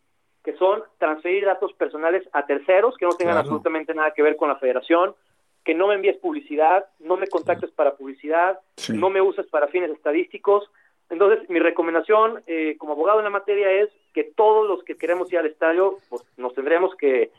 que 0.44 0.56
son 0.58 0.84
transferir 1.00 1.46
datos 1.46 1.74
personales 1.74 2.24
a 2.32 2.46
terceros 2.46 2.96
que 2.98 3.06
no 3.06 3.14
tengan 3.14 3.38
absolutamente 3.38 3.94
nada 3.94 4.12
que 4.12 4.22
ver 4.22 4.36
con 4.36 4.48
la 4.48 4.58
federación, 4.58 5.16
que 5.64 5.74
no 5.74 5.88
me 5.88 5.96
envíes 5.96 6.18
publicidad, 6.18 6.86
no 7.00 7.18
me 7.18 7.28
contactes 7.28 7.72
para 7.72 7.96
publicidad, 7.96 8.60
no 8.94 9.10
me 9.10 9.22
uses 9.22 9.48
para 9.48 9.68
fines 9.68 9.90
estadísticos. 9.90 10.70
Entonces, 11.10 11.50
mi 11.50 11.60
recomendación 11.60 12.44
eh, 12.46 12.76
como 12.78 12.94
abogado 12.94 13.20
en 13.20 13.26
la 13.26 13.32
materia 13.32 13.72
es 13.72 13.90
que 14.14 14.24
todos 14.24 14.68
los 14.68 14.84
que 14.84 14.96
queremos 14.96 15.32
ir 15.34 15.40
al 15.40 15.48
estadio, 15.48 15.98
pues 16.10 16.24
nos 16.38 16.54
tendremos 16.54 16.96
que, 16.96 17.32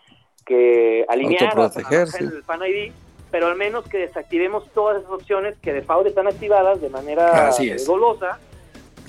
que 0.45 1.05
alinear 1.09 1.57
a, 1.59 1.71
el 2.19 2.43
Fan 2.43 2.63
ID 2.67 2.93
pero 3.37 3.49
al 3.49 3.57
menos 3.57 3.87
que 3.87 3.99
desactivemos 3.99 4.65
todas 4.73 4.97
esas 4.97 5.13
opciones 5.13 5.57
que 5.61 5.71
de 5.71 5.83
favor 5.83 6.07
están 6.07 6.27
activadas 6.27 6.81
de 6.81 6.89
manera 6.89 7.51
dolosa, 7.87 8.39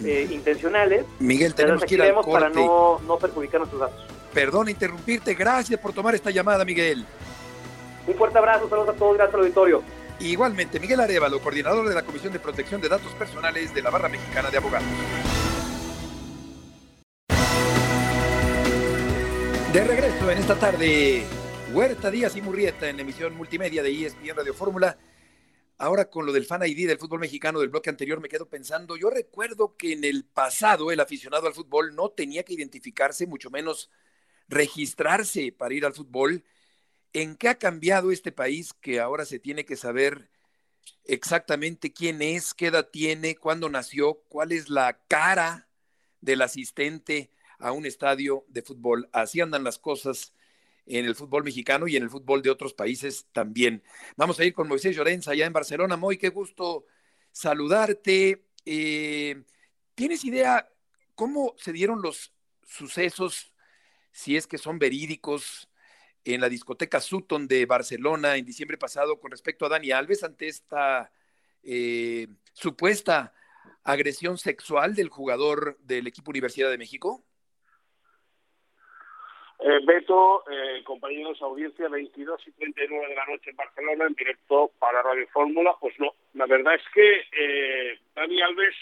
eh, 0.03 0.27
intencionales. 0.29 1.05
Miguel, 1.19 1.55
tenemos 1.55 1.85
que 1.85 1.95
ir 1.95 2.01
al 2.01 2.13
corte. 2.13 2.31
para 2.31 2.49
no, 2.49 2.99
no 3.07 3.17
perjudicar 3.17 3.61
nuestros 3.61 3.79
datos. 3.79 4.05
Perdón 4.33 4.67
interrumpirte, 4.67 5.33
gracias 5.33 5.79
por 5.79 5.93
tomar 5.93 6.13
esta 6.13 6.29
llamada, 6.29 6.65
Miguel. 6.65 7.05
Un 8.05 8.15
fuerte 8.15 8.37
abrazo, 8.37 8.67
saludos 8.67 8.89
a 8.89 8.93
todos, 8.95 9.15
gracias 9.15 9.35
al 9.35 9.39
auditorio. 9.39 9.81
Igualmente, 10.19 10.77
Miguel 10.77 10.99
Arevalo, 10.99 11.39
coordinador 11.39 11.87
de 11.87 11.95
la 11.95 12.03
Comisión 12.03 12.33
de 12.33 12.39
Protección 12.39 12.81
de 12.81 12.89
Datos 12.89 13.13
Personales 13.13 13.73
de 13.73 13.81
la 13.81 13.91
Barra 13.91 14.09
Mexicana 14.09 14.51
de 14.51 14.57
Abogados. 14.57 14.87
De 19.71 19.83
regreso 19.85 20.29
en 20.29 20.37
esta 20.37 20.55
tarde, 20.55 21.23
Huerta 21.73 22.09
Díaz 22.09 22.33
y 22.37 22.41
Murrieta 22.41 22.87
en 22.87 22.97
emisión 23.01 23.35
multimedia 23.35 23.83
de 23.83 23.91
ESPN 23.91 24.37
Radio 24.37 24.53
Fórmula. 24.53 24.97
Ahora 25.77 26.09
con 26.09 26.25
lo 26.25 26.31
del 26.31 26.45
Fan 26.45 26.65
ID 26.65 26.87
del 26.87 26.97
fútbol 26.97 27.19
mexicano 27.19 27.59
del 27.59 27.67
bloque 27.67 27.89
anterior 27.89 28.21
me 28.21 28.29
quedo 28.29 28.47
pensando, 28.47 28.95
yo 28.95 29.09
recuerdo 29.09 29.75
que 29.75 29.91
en 29.91 30.05
el 30.05 30.23
pasado 30.23 30.93
el 30.93 31.01
aficionado 31.01 31.45
al 31.45 31.53
fútbol 31.53 31.93
no 31.93 32.09
tenía 32.09 32.43
que 32.43 32.53
identificarse, 32.53 33.27
mucho 33.27 33.49
menos 33.49 33.91
registrarse 34.47 35.51
para 35.51 35.73
ir 35.73 35.85
al 35.85 35.93
fútbol. 35.93 36.45
¿En 37.11 37.35
qué 37.35 37.49
ha 37.49 37.57
cambiado 37.57 38.11
este 38.11 38.31
país 38.31 38.73
que 38.73 39.01
ahora 39.01 39.25
se 39.25 39.37
tiene 39.37 39.65
que 39.65 39.75
saber 39.75 40.29
exactamente 41.03 41.91
quién 41.91 42.21
es, 42.21 42.53
qué 42.53 42.67
edad 42.67 42.87
tiene, 42.89 43.35
cuándo 43.35 43.67
nació, 43.67 44.23
cuál 44.29 44.53
es 44.53 44.69
la 44.69 45.01
cara 45.09 45.67
del 46.21 46.41
asistente 46.43 47.29
a 47.59 47.73
un 47.73 47.85
estadio 47.85 48.45
de 48.47 48.61
fútbol? 48.61 49.09
Así 49.11 49.41
andan 49.41 49.65
las 49.65 49.77
cosas 49.77 50.33
en 50.87 51.05
el 51.05 51.15
fútbol 51.15 51.43
mexicano 51.43 51.87
y 51.87 51.95
en 51.95 52.03
el 52.03 52.09
fútbol 52.09 52.41
de 52.41 52.49
otros 52.49 52.73
países 52.73 53.27
también. 53.31 53.83
Vamos 54.15 54.39
a 54.39 54.45
ir 54.45 54.53
con 54.53 54.67
Moisés 54.67 54.95
Llorenza 54.95 55.31
allá 55.31 55.45
en 55.45 55.53
Barcelona. 55.53 55.97
Moy, 55.97 56.17
qué 56.17 56.29
gusto 56.29 56.85
saludarte. 57.31 58.45
Eh, 58.65 59.43
¿Tienes 59.95 60.23
idea 60.25 60.69
cómo 61.15 61.53
se 61.57 61.73
dieron 61.73 62.01
los 62.01 62.33
sucesos, 62.63 63.53
si 64.11 64.37
es 64.37 64.47
que 64.47 64.57
son 64.57 64.79
verídicos, 64.79 65.69
en 66.33 66.41
la 66.41 66.49
discoteca 66.49 66.99
Sutton 66.99 67.47
de 67.47 67.65
Barcelona 67.65 68.35
en 68.35 68.45
diciembre 68.45 68.77
pasado 68.77 69.19
con 69.19 69.31
respecto 69.31 69.65
a 69.65 69.69
Dani 69.69 69.91
Alves 69.91 70.23
ante 70.23 70.47
esta 70.47 71.11
eh, 71.63 72.27
supuesta 72.53 73.33
agresión 73.83 74.37
sexual 74.37 74.93
del 74.93 75.07
jugador 75.09 75.77
del 75.79 76.07
equipo 76.07 76.31
Universidad 76.31 76.69
de 76.69 76.77
México? 76.77 77.23
Eh, 79.59 79.79
Beto, 79.85 80.43
eh, 80.51 80.83
compañeros, 80.83 81.41
audiencia 81.41 81.89
22 81.89 82.47
y 82.47 82.51
39 82.51 83.07
de 83.07 83.15
la 83.15 83.25
noche 83.25 83.49
en 83.49 83.55
Barcelona, 83.55 84.05
en 84.05 84.13
directo 84.13 84.71
para 84.77 85.01
Radio 85.01 85.27
Fórmula. 85.33 85.75
Pues 85.79 85.99
no, 85.99 86.13
la 86.35 86.45
verdad 86.45 86.75
es 86.75 86.83
que 86.93 87.21
eh, 87.31 87.99
Dani 88.15 88.41
Alves 88.41 88.75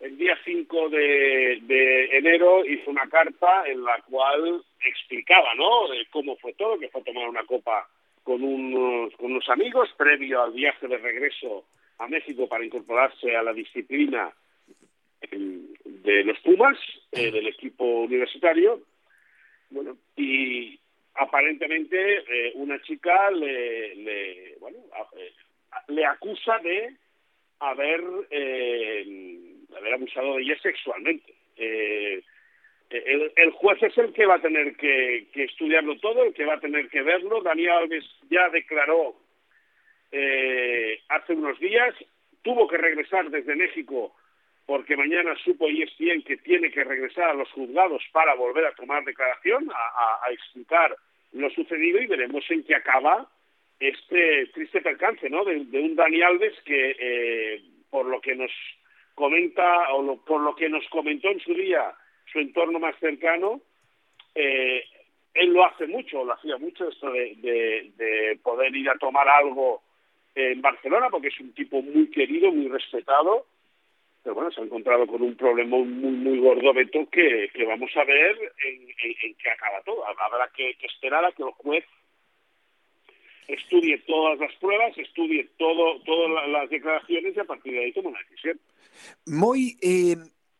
el 0.00 0.16
día 0.16 0.38
5 0.44 0.88
de, 0.90 2.16
enero 2.16 2.64
hizo 2.64 2.90
una 2.90 3.08
carta 3.08 3.64
en 3.66 3.82
la 3.82 4.00
cual 4.02 4.62
explicaba 4.84 5.54
¿no? 5.54 5.86
Cómo 6.10 6.36
fue 6.36 6.52
todo, 6.54 6.78
que 6.78 6.88
fue 6.88 7.02
tomar 7.02 7.28
una 7.28 7.44
copa 7.44 7.88
con 8.22 8.42
unos, 8.42 9.12
con 9.16 9.32
unos 9.32 9.48
amigos 9.48 9.88
previo 9.96 10.42
al 10.42 10.52
viaje 10.52 10.86
de 10.86 10.98
regreso 10.98 11.64
a 11.98 12.06
México 12.06 12.48
para 12.48 12.64
incorporarse 12.64 13.36
a 13.36 13.42
la 13.42 13.52
disciplina 13.52 14.32
de 15.30 16.24
los 16.24 16.38
Pumas, 16.40 16.78
eh, 17.12 17.30
del 17.30 17.48
equipo 17.48 17.84
universitario. 17.84 18.80
Bueno, 19.70 19.96
y 20.16 20.78
aparentemente 21.14 22.18
eh, 22.28 22.52
una 22.54 22.80
chica 22.82 23.30
le, 23.30 23.94
le, 23.96 24.56
bueno, 24.60 24.78
eh, 25.16 25.32
le 25.88 26.06
acusa 26.06 26.58
de 26.58 26.94
haber, 27.60 28.02
eh, 28.30 29.54
haber 29.76 29.94
abusado 29.94 30.36
de 30.36 30.42
ella 30.42 30.58
sexualmente. 30.62 31.34
Eh, 31.56 32.22
el, 32.90 33.32
el, 33.36 33.50
juez 33.52 33.82
es 33.82 33.98
el 33.98 34.12
que 34.14 34.24
va 34.24 34.36
a 34.36 34.40
tener 34.42 34.76
que, 34.76 35.26
que, 35.32 35.44
estudiarlo 35.44 35.98
todo, 35.98 36.24
el 36.24 36.32
que 36.32 36.46
va 36.46 36.54
a 36.54 36.60
tener 36.60 36.88
que 36.88 37.02
verlo. 37.02 37.42
Daniel 37.42 37.72
Alves 37.72 38.04
ya 38.30 38.48
declaró 38.48 39.16
eh, 40.10 41.00
hace 41.08 41.34
unos 41.34 41.58
días, 41.58 41.94
tuvo 42.42 42.66
que 42.66 42.78
regresar 42.78 43.28
desde 43.30 43.54
México 43.56 44.14
porque 44.68 44.98
mañana 44.98 45.34
supo 45.42 45.66
ESPN 45.66 46.22
que 46.24 46.36
tiene 46.36 46.70
que 46.70 46.84
regresar 46.84 47.30
a 47.30 47.32
los 47.32 47.50
juzgados 47.52 48.02
para 48.12 48.34
volver 48.34 48.66
a 48.66 48.74
tomar 48.74 49.02
declaración, 49.02 49.70
a, 49.72 50.30
explicar 50.30 50.94
lo 51.32 51.48
sucedido 51.48 51.98
y 52.02 52.06
veremos 52.06 52.44
en 52.50 52.62
qué 52.64 52.74
acaba 52.74 53.26
este 53.80 54.44
triste 54.48 54.82
percance, 54.82 55.30
¿no? 55.30 55.42
De, 55.42 55.56
un 55.56 55.96
Dani 55.96 56.20
Alves 56.20 56.52
que, 56.66 56.94
eh, 57.00 57.62
por 57.88 58.04
lo 58.04 58.20
que 58.20 58.34
nos 58.34 58.50
comenta 59.14 59.90
o 59.94 60.02
lo, 60.02 60.16
por 60.16 60.42
lo 60.42 60.54
que 60.54 60.68
nos 60.68 60.86
comentó 60.90 61.30
en 61.30 61.40
su 61.40 61.54
día 61.54 61.94
su 62.30 62.38
entorno 62.38 62.78
más 62.78 62.94
cercano, 62.98 63.62
eh, 64.34 64.84
él 65.32 65.50
lo 65.50 65.64
hace 65.64 65.86
mucho, 65.86 66.24
lo 66.24 66.34
hacía 66.34 66.58
mucho 66.58 66.90
esto 66.90 67.10
de, 67.10 67.90
de, 67.96 68.38
poder 68.42 68.76
ir 68.76 68.90
a 68.90 68.98
tomar 68.98 69.30
algo 69.30 69.80
en 70.34 70.60
Barcelona, 70.60 71.08
porque 71.08 71.28
es 71.28 71.40
un 71.40 71.54
tipo 71.54 71.80
muy 71.80 72.10
querido, 72.10 72.52
muy 72.52 72.68
respetado, 72.68 73.46
pero 74.28 74.34
bueno, 74.34 74.50
se 74.50 74.60
ha 74.60 74.64
encontrado 74.64 75.06
con 75.06 75.22
un 75.22 75.34
problema 75.36 75.78
muy, 75.78 75.86
muy 75.86 76.38
gordo, 76.38 76.74
Beto, 76.74 77.08
que, 77.10 77.48
que 77.54 77.64
vamos 77.64 77.90
a 77.96 78.04
ver 78.04 78.36
en, 78.62 78.82
en, 78.82 79.16
en 79.22 79.34
qué 79.36 79.50
acaba 79.50 79.80
todo. 79.86 80.04
Habrá 80.06 80.50
que, 80.54 80.74
que 80.78 80.86
esperar 80.86 81.24
a 81.24 81.32
que 81.32 81.44
el 81.44 81.50
juez 81.52 81.86
estudie 83.46 83.96
todas 84.06 84.38
las 84.38 84.54
pruebas, 84.56 84.98
estudie 84.98 85.48
todo, 85.56 86.02
todas 86.02 86.46
las 86.46 86.68
declaraciones 86.68 87.34
y 87.34 87.40
a 87.40 87.44
partir 87.44 87.72
de 87.72 87.84
ahí 87.86 87.92
toma 87.94 88.10
una 88.10 88.18
decisión. 88.18 88.60
Muy, 89.24 89.78
eh, 89.80 90.16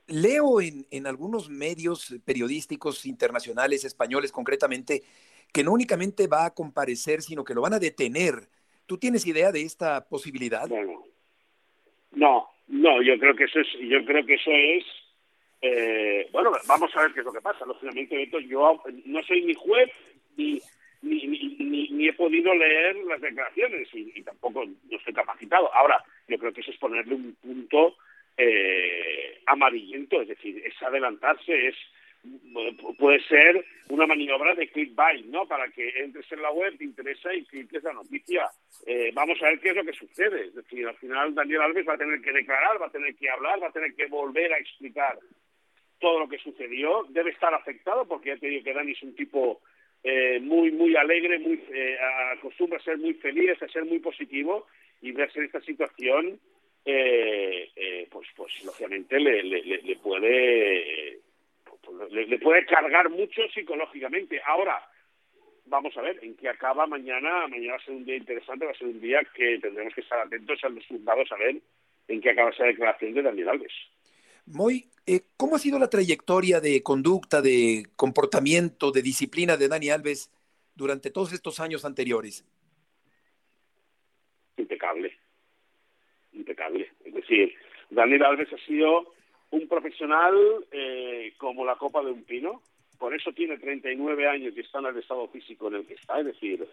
leo 0.06 0.62
en, 0.62 0.86
en, 0.90 1.06
algunos 1.06 1.50
medios 1.50 2.14
periodísticos 2.24 3.04
internacionales, 3.04 3.84
españoles 3.84 4.32
concretamente, 4.32 5.02
que 5.52 5.62
no 5.62 5.72
únicamente 5.72 6.26
va 6.26 6.46
a 6.46 6.54
comparecer, 6.54 7.20
sino 7.20 7.44
que 7.44 7.52
lo 7.52 7.60
van 7.60 7.74
a 7.74 7.78
detener. 7.78 8.48
¿Tú 8.86 8.96
tienes 8.96 9.26
idea 9.26 9.52
de 9.52 9.60
esta 9.60 10.08
posibilidad? 10.08 10.66
Bueno, 10.70 11.04
no, 12.12 12.48
no, 12.68 13.02
yo 13.02 13.18
creo 13.18 13.34
que 13.34 13.44
eso 13.44 13.60
es, 13.60 13.68
yo 13.80 14.04
creo 14.04 14.24
que 14.24 14.34
eso 14.34 14.50
es, 14.50 14.84
eh, 15.62 16.28
bueno, 16.32 16.52
vamos 16.66 16.94
a 16.94 17.02
ver 17.02 17.12
qué 17.12 17.20
es 17.20 17.26
lo 17.26 17.32
que 17.32 17.40
pasa. 17.40 17.66
Lógicamente, 17.66 18.28
yo 18.48 18.82
no 19.04 19.22
soy 19.22 19.42
ni 19.42 19.54
juez 19.54 19.90
ni 20.36 20.60
ni, 21.02 21.26
ni, 21.26 21.88
ni, 21.90 22.08
he 22.08 22.12
podido 22.12 22.54
leer 22.54 22.96
las 23.04 23.20
declaraciones 23.20 23.88
y, 23.94 24.12
y, 24.16 24.22
tampoco 24.22 24.64
no 24.64 24.96
estoy 24.96 25.14
capacitado. 25.14 25.72
Ahora, 25.72 26.02
yo 26.26 26.38
creo 26.38 26.52
que 26.52 26.60
eso 26.60 26.72
es 26.72 26.78
ponerle 26.78 27.14
un 27.14 27.36
punto 27.36 27.96
eh, 28.36 29.40
amarillento, 29.46 30.20
es 30.22 30.28
decir, 30.28 30.62
es 30.64 30.80
adelantarse, 30.82 31.68
es 31.68 31.76
puede 32.98 33.20
ser 33.24 33.64
una 33.90 34.06
maniobra 34.06 34.54
de 34.54 34.68
clickbait, 34.68 35.26
¿no? 35.26 35.46
Para 35.46 35.68
que 35.68 35.88
entres 36.00 36.30
en 36.32 36.42
la 36.42 36.50
web, 36.50 36.76
te 36.76 36.84
interesa 36.84 37.34
y 37.34 37.44
cliques 37.44 37.82
la 37.82 37.92
noticia. 37.92 38.46
Eh, 38.86 39.10
vamos 39.14 39.40
a 39.42 39.46
ver 39.46 39.60
qué 39.60 39.70
es 39.70 39.76
lo 39.76 39.84
que 39.84 39.92
sucede. 39.92 40.46
Es 40.46 40.54
decir, 40.54 40.86
al 40.86 40.96
final 40.96 41.34
Daniel 41.34 41.62
Alves 41.62 41.88
va 41.88 41.94
a 41.94 41.98
tener 41.98 42.20
que 42.20 42.32
declarar, 42.32 42.80
va 42.80 42.86
a 42.86 42.92
tener 42.92 43.14
que 43.14 43.30
hablar, 43.30 43.62
va 43.62 43.68
a 43.68 43.72
tener 43.72 43.94
que 43.94 44.06
volver 44.06 44.52
a 44.52 44.58
explicar 44.58 45.18
todo 46.00 46.20
lo 46.20 46.28
que 46.28 46.38
sucedió. 46.38 47.06
Debe 47.08 47.30
estar 47.30 47.52
afectado 47.54 48.06
porque 48.06 48.30
ya 48.30 48.36
te 48.36 48.48
digo 48.48 48.64
que 48.64 48.74
Dani 48.74 48.92
es 48.92 49.02
un 49.02 49.14
tipo 49.14 49.60
eh, 50.02 50.38
muy, 50.40 50.70
muy 50.70 50.96
alegre, 50.96 51.38
muy, 51.38 51.62
eh, 51.72 51.96
acostumbra 52.36 52.78
a 52.78 52.82
ser 52.82 52.98
muy 52.98 53.14
feliz, 53.14 53.60
a 53.62 53.68
ser 53.68 53.84
muy 53.84 53.98
positivo 53.98 54.66
y 55.00 55.12
verse 55.12 55.38
en 55.38 55.46
esta 55.46 55.60
situación, 55.60 56.38
eh, 56.84 57.70
eh, 57.74 58.08
pues, 58.10 58.28
pues 58.36 58.64
lógicamente 58.64 59.18
le, 59.18 59.42
le, 59.42 59.62
le 59.62 59.96
puede 59.96 61.20
le, 62.10 62.26
le, 62.26 62.38
puede 62.38 62.64
cargar 62.66 63.10
mucho 63.10 63.42
psicológicamente. 63.54 64.40
Ahora, 64.46 64.82
vamos 65.66 65.96
a 65.96 66.02
ver 66.02 66.18
en 66.22 66.36
qué 66.36 66.48
acaba 66.48 66.86
mañana. 66.86 67.46
Mañana 67.48 67.72
va 67.72 67.78
a 67.78 67.84
ser 67.84 67.94
un 67.94 68.04
día 68.04 68.16
interesante, 68.16 68.64
va 68.64 68.72
a 68.72 68.78
ser 68.78 68.88
un 68.88 69.00
día 69.00 69.20
que 69.34 69.58
tendremos 69.58 69.94
que 69.94 70.00
estar 70.00 70.18
atentos 70.18 70.58
a 70.62 70.68
los 70.68 70.86
juzgados 70.86 71.30
a 71.32 71.36
ver 71.36 71.60
en 72.08 72.20
qué 72.20 72.30
acaba 72.30 72.50
esa 72.50 72.64
declaración 72.64 73.14
de 73.14 73.22
Daniel 73.22 73.50
Alves. 73.50 73.72
Muy, 74.46 74.86
eh, 75.06 75.20
¿cómo 75.36 75.56
ha 75.56 75.58
sido 75.58 75.78
la 75.78 75.90
trayectoria 75.90 76.60
de 76.60 76.82
conducta, 76.82 77.42
de 77.42 77.84
comportamiento, 77.96 78.90
de 78.90 79.02
disciplina 79.02 79.58
de 79.58 79.68
Dani 79.68 79.90
Alves 79.90 80.32
durante 80.74 81.10
todos 81.10 81.34
estos 81.34 81.60
años 81.60 81.84
anteriores? 81.84 82.46
Impecable, 84.56 85.16
impecable. 86.32 86.90
Es 87.04 87.14
decir, 87.14 87.54
Daniel 87.90 88.24
Alves 88.24 88.52
ha 88.52 88.66
sido 88.66 89.12
un 89.50 89.68
profesional 89.68 90.34
eh, 90.70 91.32
como 91.38 91.64
la 91.64 91.76
copa 91.76 92.02
de 92.02 92.10
un 92.10 92.24
pino, 92.24 92.62
por 92.98 93.14
eso 93.14 93.32
tiene 93.32 93.58
39 93.58 94.28
años 94.28 94.54
y 94.56 94.60
está 94.60 94.80
en 94.80 94.86
el 94.86 94.98
estado 94.98 95.28
físico 95.28 95.68
en 95.68 95.76
el 95.76 95.86
que 95.86 95.94
está, 95.94 96.18
es 96.20 96.26
decir, 96.26 96.66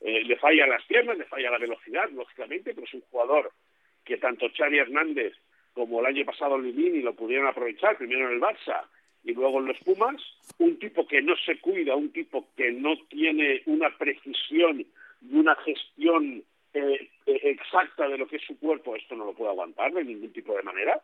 eh, 0.00 0.24
le 0.24 0.36
falla 0.36 0.66
las 0.66 0.84
piernas, 0.84 1.18
le 1.18 1.24
falla 1.24 1.50
la 1.50 1.58
velocidad, 1.58 2.08
lógicamente, 2.10 2.74
pero 2.74 2.86
es 2.86 2.94
un 2.94 3.02
jugador 3.10 3.50
que 4.04 4.18
tanto 4.18 4.48
Xavi 4.56 4.78
Hernández 4.78 5.34
como 5.72 6.00
el 6.00 6.06
año 6.06 6.24
pasado 6.24 6.58
Limini 6.58 7.00
lo 7.00 7.14
pudieron 7.14 7.46
aprovechar, 7.46 7.96
primero 7.96 8.28
en 8.28 8.34
el 8.34 8.40
Barça 8.40 8.84
y 9.24 9.32
luego 9.32 9.60
en 9.60 9.66
los 9.66 9.78
Pumas, 9.78 10.20
un 10.58 10.78
tipo 10.78 11.06
que 11.06 11.20
no 11.22 11.34
se 11.44 11.58
cuida, 11.60 11.94
un 11.94 12.10
tipo 12.10 12.48
que 12.56 12.72
no 12.72 12.96
tiene 13.08 13.62
una 13.66 13.90
precisión 13.96 14.80
y 14.80 15.34
una 15.34 15.54
gestión 15.56 16.42
eh, 16.72 17.10
exacta 17.26 18.08
de 18.08 18.16
lo 18.16 18.26
que 18.26 18.36
es 18.36 18.42
su 18.46 18.58
cuerpo, 18.58 18.96
esto 18.96 19.14
no 19.14 19.26
lo 19.26 19.34
puede 19.34 19.50
aguantar 19.50 19.92
de 19.92 20.04
ningún 20.04 20.32
tipo 20.32 20.54
de 20.56 20.62
manera. 20.62 21.00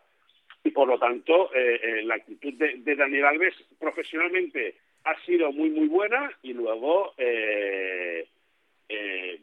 Y 0.67 0.73
por 0.73 0.89
lo 0.89 0.99
tanto, 0.99 1.55
eh, 1.55 1.81
eh, 1.81 2.03
la 2.03 2.17
actitud 2.17 2.53
de, 2.55 2.79
de, 2.79 2.97
Daniel 2.97 3.27
Alves 3.27 3.55
profesionalmente 3.79 4.75
ha 5.05 5.15
sido 5.21 5.53
muy, 5.53 5.71
muy 5.71 5.87
buena 5.87 6.29
y 6.43 6.55
luego, 6.55 7.15
eh, 7.17 8.27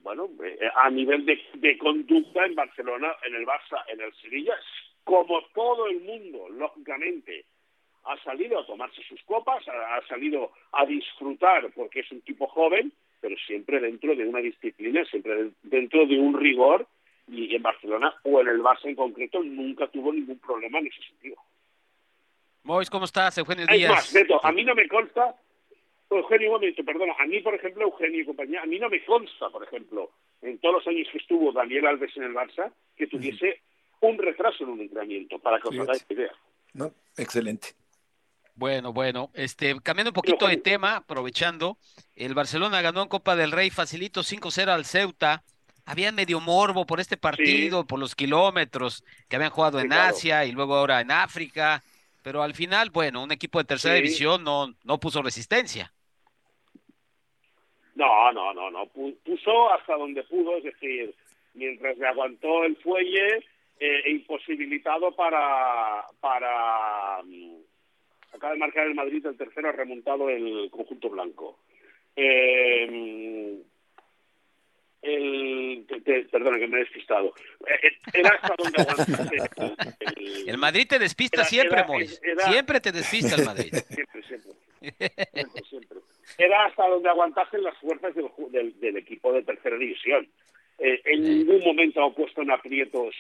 bueno, 0.02 0.30
a 0.76 0.90
nivel 0.90 1.26
de, 1.26 1.78
conducta 1.78 2.46
en 2.46 2.56
Barcelona, 2.56 3.16
en 3.26 3.36
el 3.36 3.46
Barça, 3.46 3.86
en 3.88 4.02
el 4.02 4.14
Sevilla, 4.16 4.54
como 5.06 5.42
todo 5.54 5.88
el 5.88 6.02
mundo, 6.02 6.50
lógicamente, 6.50 7.46
ha 8.04 8.22
salido 8.22 8.60
a 8.60 8.66
tomarse 8.66 9.02
sus 9.04 9.24
copas, 9.24 9.66
ha, 9.70 10.06
salido 10.10 10.52
a 10.74 10.86
disfrutar 10.86 11.72
porque 11.74 12.02
es 12.02 12.12
un 12.12 12.20
tipo 12.20 12.48
joven, 12.48 12.92
pero 13.22 13.38
siempre 13.48 13.80
dentro 13.80 14.14
de 14.14 14.28
una 14.28 14.40
disciplina, 14.40 15.06
siempre 15.06 15.52
dentro 15.62 16.06
de 16.06 16.20
un 16.20 16.38
rigor, 16.38 16.86
y 17.28 17.56
en 17.56 17.62
Barcelona 17.62 18.14
o 18.24 18.42
en 18.42 18.48
el 18.48 18.62
Barça 18.62 18.86
en 18.86 18.96
concreto 18.96 19.42
nunca 19.44 19.88
tuvo 19.88 20.12
ningún 20.12 20.40
problema 20.40 20.80
en 20.80 20.88
ese 20.88 21.02
sentido. 21.04 21.38
Mois, 22.64 22.90
¿cómo 22.90 23.06
estás? 23.06 23.38
Eugenio 23.38 23.66
Díaz. 23.68 23.92
Más, 23.92 24.14
Beto, 24.14 24.44
a 24.44 24.52
mí 24.52 24.64
no 24.64 24.74
me 24.76 24.88
consta, 24.88 25.36
Eugenio, 26.10 26.50
un 26.50 26.56
momento, 26.56 26.84
perdona, 26.84 27.14
a 27.20 27.26
mí, 27.26 27.40
por 27.42 27.56
ejemplo, 27.56 27.84
Eugenio 27.84 28.22
y 28.22 28.26
compañía, 28.26 28.62
a 28.62 28.66
mí 28.66 28.80
no 28.80 28.90
me 28.90 29.04
consta, 29.04 29.50
por 29.50 29.64
ejemplo, 29.64 30.12
en 30.42 30.60
todos 30.60 30.76
los 30.76 30.88
años 30.88 31.08
que 31.12 31.18
estuvo 31.18 31.52
Daniel 31.52 31.88
Alves 31.88 32.16
en 32.16 32.24
el 32.24 32.34
Barça, 32.34 32.72
que 32.96 33.08
tuviese 33.08 33.48
uh 33.48 33.50
-huh 33.50 33.74
un 34.08 34.18
retraso 34.18 34.64
en 34.64 34.70
un 34.70 34.82
entrenamiento, 34.82 35.40
para 35.40 35.60
que 35.60 35.70
os 35.70 35.80
hagáis 35.80 36.06
idea. 36.10 36.32
No, 36.74 36.92
excelente. 37.18 37.70
Bueno, 38.56 38.94
bueno, 38.94 39.32
este, 39.34 39.80
cambiando 39.82 40.12
un 40.12 40.16
poquito 40.16 40.48
de 40.48 40.58
tema, 40.58 40.98
aprovechando, 40.98 41.78
el 42.16 42.36
Barcelona 42.36 42.82
ganó 42.82 43.02
en 43.02 43.08
Copa 43.08 43.36
del 43.36 43.52
Rey, 43.52 43.70
facilito 43.70 44.22
5-0 44.22 44.68
al 44.70 44.86
Ceuta. 44.86 45.44
Había 45.86 46.12
medio 46.12 46.40
morbo 46.40 46.86
por 46.86 47.00
este 47.00 47.18
partido, 47.18 47.82
sí. 47.82 47.88
por 47.88 48.00
los 48.00 48.16
kilómetros 48.16 49.04
que 49.28 49.36
habían 49.36 49.52
jugado 49.52 49.80
sí, 49.80 49.84
en 49.84 49.90
claro. 49.92 50.10
Asia 50.10 50.46
y 50.46 50.52
luego 50.52 50.76
ahora 50.76 51.02
en 51.02 51.12
África, 51.12 51.84
pero 52.22 52.42
al 52.42 52.54
final, 52.54 52.90
bueno, 52.90 53.22
un 53.22 53.32
equipo 53.32 53.60
de 53.60 53.66
tercera 53.66 53.96
sí. 53.96 54.02
división 54.02 54.44
no, 54.44 54.74
no 54.84 55.00
puso 55.00 55.22
resistencia. 55.22 55.92
No, 57.96 58.32
no, 58.32 58.54
no, 58.54 58.72
no, 58.72 58.88
puso 58.88 59.72
hasta 59.72 59.96
donde 59.98 60.24
pudo, 60.24 60.58
es 60.58 60.64
decir, 60.64 61.14
mientras 61.54 61.98
le 61.98 62.08
aguantó 62.08 62.64
el 62.64 62.76
fuelle, 62.78 63.46
eh, 63.80 64.12
imposibilitado 64.12 65.16
para 65.16 66.06
para 66.20 67.18
acaba 68.34 68.54
de 68.54 68.60
marcar 68.60 68.88
el 68.88 68.96
Madrid 68.96 69.26
el 69.26 69.38
tercero 69.38 69.70
ha 69.70 69.74
remontado 69.74 70.30
el 70.30 70.70
conjunto 70.72 71.10
blanco 71.10 71.60
Eh, 72.16 73.62
el, 75.04 75.86
perdona 76.32 76.58
que 76.58 76.68
me 76.68 76.78
he 76.78 76.80
despistado. 76.80 77.34
Eh, 77.68 77.88
eh, 77.88 77.98
era 78.14 78.30
hasta 78.30 78.56
donde 78.58 78.82
aguantaste. 78.82 80.50
El, 80.50 80.58
Madrid 80.58 80.88
te 80.88 81.00
despista 81.00 81.44
siempre, 81.44 81.84
siempre 82.40 82.80
te 82.80 82.92
despista 82.92 83.36
el 83.36 83.46
Madrid. 83.46 83.74
Siempre, 83.90 84.24
siempre. 84.24 84.54
siempre, 85.70 85.98
Era 86.38 86.66
hasta 86.66 86.88
donde 86.88 87.10
aguantasen 87.10 87.64
las 87.64 87.78
fuerzas 87.80 88.14
del, 88.16 88.80
del, 88.80 88.98
equipo 88.98 89.34
de 89.34 89.44
tercera 89.44 89.78
división. 89.78 90.28
Eh, 90.80 91.02
en 91.06 91.24
ningún 91.24 91.60
momento 91.60 92.04
ha 92.04 92.14
puesto 92.14 92.42
en 92.42 92.52
aprietos 92.52 93.14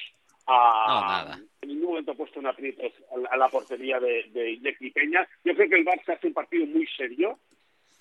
a, 0.48 1.38
en 1.62 1.70
ningún 1.70 1.90
momento 1.90 2.12
ha 2.12 2.16
puesto 2.16 2.40
en 2.40 2.48
aprietos 2.48 2.92
a, 3.30 3.38
la 3.38 3.50
portería 3.50 4.00
de, 4.00 4.24
de, 4.32 4.58
de 4.60 4.92
Peña. 4.92 5.28
Yo 5.44 5.54
creo 5.54 5.70
que 5.70 5.76
el 5.76 5.86
Barça 5.86 6.16
hace 6.16 6.28
un 6.28 6.34
partido 6.34 6.66
muy 6.66 6.88
serio 6.98 7.40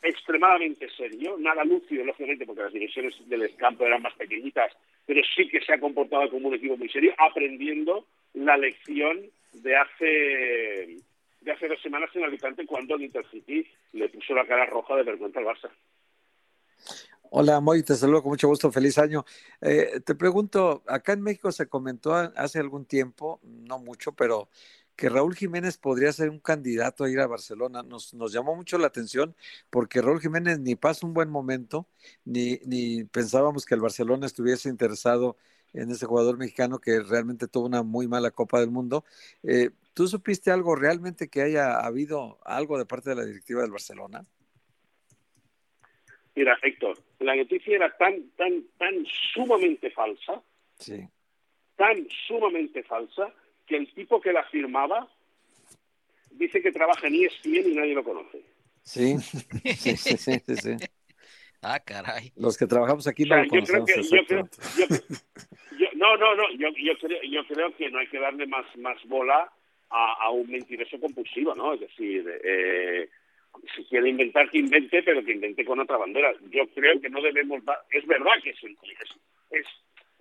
extremadamente 0.03 0.89
serio, 0.91 1.37
nada 1.39 1.65
lúcido, 1.65 2.05
lógicamente, 2.05 2.45
porque 2.45 2.63
las 2.63 2.73
divisiones 2.73 3.15
del 3.29 3.55
campo 3.57 3.87
eran 3.87 4.03
más 4.03 4.15
pequeñitas, 4.15 4.73
pero 5.07 5.21
sí 5.37 5.49
que 5.49 5.61
se 5.61 5.73
ha 5.73 5.81
comportado 5.81 6.29
como 6.31 6.49
un 6.49 6.55
equipo 6.55 6.77
muy 6.77 6.89
serio, 6.89 7.15
aprendiendo 7.19 8.07
la 8.35 8.57
lección 8.57 9.31
de 9.53 9.77
hace 9.77 10.97
de 11.41 11.51
hace 11.51 11.69
dos 11.69 11.81
semanas 11.83 12.11
en 12.15 12.25
Alicante 12.25 12.67
cuando 12.67 12.95
el 12.95 13.03
Intercity 13.03 13.67
le 13.95 14.09
puso 14.09 14.35
la 14.35 14.47
cara 14.47 14.65
roja 14.67 14.97
de 14.97 15.03
vergüenza 15.03 15.41
al 15.41 15.47
Barça. 15.47 15.71
Hola, 17.35 17.61
Moy, 17.61 17.83
te 17.83 17.95
saludo 17.95 18.23
con 18.23 18.31
mucho 18.31 18.47
gusto, 18.47 18.71
feliz 18.71 18.99
año. 18.99 19.25
Eh, 19.61 20.01
te 20.05 20.15
pregunto, 20.15 20.83
acá 20.87 21.15
en 21.15 21.23
México 21.23 21.51
se 21.51 21.67
comentó 21.67 22.15
hace 22.15 22.59
algún 22.59 22.85
tiempo, 22.85 23.41
no 23.43 23.79
mucho, 23.79 24.13
pero 24.13 24.51
que 24.97 25.09
Raúl 25.09 25.35
Jiménez 25.35 25.79
podría 25.79 26.13
ser 26.13 26.31
un 26.31 26.39
candidato 26.39 27.05
a 27.05 27.11
ir 27.11 27.21
a 27.21 27.27
Barcelona. 27.27 27.83
Nos, 27.83 28.15
nos 28.15 28.33
llamó 28.33 28.55
mucho 28.55 28.79
la 28.79 28.87
atención 28.87 29.35
porque 29.71 30.03
Raúl 30.03 30.21
Jiménez 30.21 30.59
ni 30.59 30.77
pasa 30.77 31.07
un 31.07 31.15
buen 31.15 31.31
momento, 31.31 31.87
ni, 32.25 32.59
ni 32.65 33.05
pensábamos 33.05 33.65
que 33.65 33.75
el 33.75 33.81
Barcelona 33.81 34.27
estuviese 34.27 34.69
interesado 34.69 35.37
en 35.73 35.91
ese 35.91 36.07
jugador 36.07 36.39
mexicano 36.39 36.79
que 36.79 37.01
realmente 37.01 37.49
tuvo 37.49 37.67
una 37.67 37.83
muy 37.83 38.07
mala 38.07 38.31
Copa 38.31 38.61
del 38.61 38.71
Mundo. 38.71 39.05
Eh, 39.43 39.71
¿Tú 39.95 40.07
supiste 40.07 40.51
algo 40.51 40.75
realmente 40.75 41.29
que 41.29 41.43
haya 41.43 41.79
habido 41.81 42.39
algo 42.45 42.79
de 42.79 42.87
parte 42.87 43.11
de 43.11 43.17
la 43.17 43.25
directiva 43.25 43.63
del 43.63 43.71
Barcelona? 43.71 44.25
Mira, 46.35 46.59
Héctor, 46.63 46.99
la 47.21 47.37
noticia 47.37 47.77
era 47.77 47.95
tan, 47.97 48.31
tan, 48.37 48.65
tan 48.79 49.05
sumamente 49.35 49.91
falsa, 49.91 50.43
sí. 50.79 51.07
tan 51.77 52.07
sumamente 52.27 52.83
falsa, 52.85 53.35
que 53.67 53.77
el 53.77 53.93
tipo 53.95 54.21
que 54.21 54.33
la 54.33 54.45
firmaba 54.45 55.09
dice 56.31 56.63
que 56.63 56.73
trabaja 56.73 57.07
en 57.07 57.15
ESPN 57.15 57.71
y 57.71 57.75
nadie 57.75 57.95
lo 57.95 58.05
conoce. 58.05 58.43
Sí, 58.85 59.17
sí, 59.19 59.97
sí, 59.97 60.17
sí, 60.17 60.77
Ah, 61.63 61.79
caray. 61.79 62.33
Los 62.35 62.59
que 62.59 62.67
trabajamos 62.67 63.07
aquí 63.07 63.25
no 63.25 63.37
lo 63.37 63.49
conocemos. 63.49 63.89
no, 65.95 66.17
no, 66.17 66.35
no, 66.35 66.51
yo, 66.59 66.69
yo, 66.71 66.99
creo, 66.99 67.23
yo 67.23 67.47
creo 67.47 67.77
que 67.77 67.89
no 67.91 68.01
hay 68.01 68.09
que 68.09 68.19
darle 68.19 68.45
más, 68.49 68.67
más 68.79 68.99
bola 69.05 69.49
a, 69.89 70.31
un 70.31 70.51
mentiroso 70.51 70.99
compulsivo, 70.99 71.55
¿no? 71.55 71.75
Es 71.75 71.81
decir, 71.81 72.25
eh, 72.43 73.09
si 73.77 73.85
quiere 73.85 74.09
inventar, 74.09 74.51
que 74.51 74.59
invente, 74.59 75.03
pero 75.05 75.25
que 75.25 75.33
invente 75.33 75.65
con 75.65 75.79
otra 75.79 75.99
bandera. 75.99 76.33
Yo 76.51 76.67
creo 76.75 77.01
que 77.01 77.11
no 77.11 77.23
debemos 77.23 77.65
dar... 77.65 77.79
Es 77.91 78.05
verdad 78.07 78.33
que 78.43 78.51
es, 78.51 78.59
es, 79.51 79.67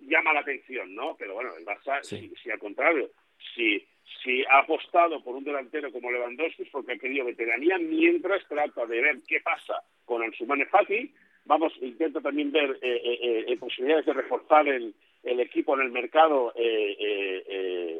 llama 0.00 0.32
la 0.32 0.40
atención, 0.40 0.94
¿no? 0.94 1.16
Pero 1.18 1.34
bueno, 1.34 1.50
el 1.56 1.64
Barça, 1.64 2.02
si, 2.02 2.32
si 2.40 2.50
al 2.50 2.60
contrario, 2.60 3.10
si, 3.54 3.86
si 4.22 4.44
ha 4.44 4.60
apostado 4.60 5.22
por 5.22 5.36
un 5.36 5.44
delantero 5.44 5.92
como 5.92 6.10
Lewandowski 6.10 6.64
porque 6.66 6.92
ha 6.92 6.98
querido 6.98 7.24
veteranía, 7.24 7.78
mientras 7.78 8.46
trata 8.48 8.84
de 8.86 9.00
ver 9.00 9.22
qué 9.26 9.40
pasa 9.40 9.82
con 10.04 10.22
Ansumane 10.22 10.66
Fati. 10.66 11.12
Vamos, 11.44 11.72
intenta 11.80 12.20
también 12.20 12.52
ver 12.52 12.78
eh, 12.82 13.00
eh, 13.04 13.44
eh, 13.48 13.56
posibilidades 13.56 14.06
de 14.06 14.12
reforzar 14.12 14.68
el, 14.68 14.94
el, 15.24 15.40
equipo 15.40 15.74
en 15.74 15.80
el 15.86 15.90
mercado 15.90 16.52
en 16.56 17.98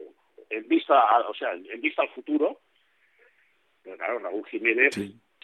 vista, 0.68 1.28
o 1.28 1.34
sea, 1.34 1.52
en 1.52 1.80
vista 1.80 2.02
al 2.02 2.10
futuro. 2.10 2.60
Pero 3.82 3.96
claro, 3.96 4.20
Raúl 4.20 4.46
Jiménez 4.46 4.96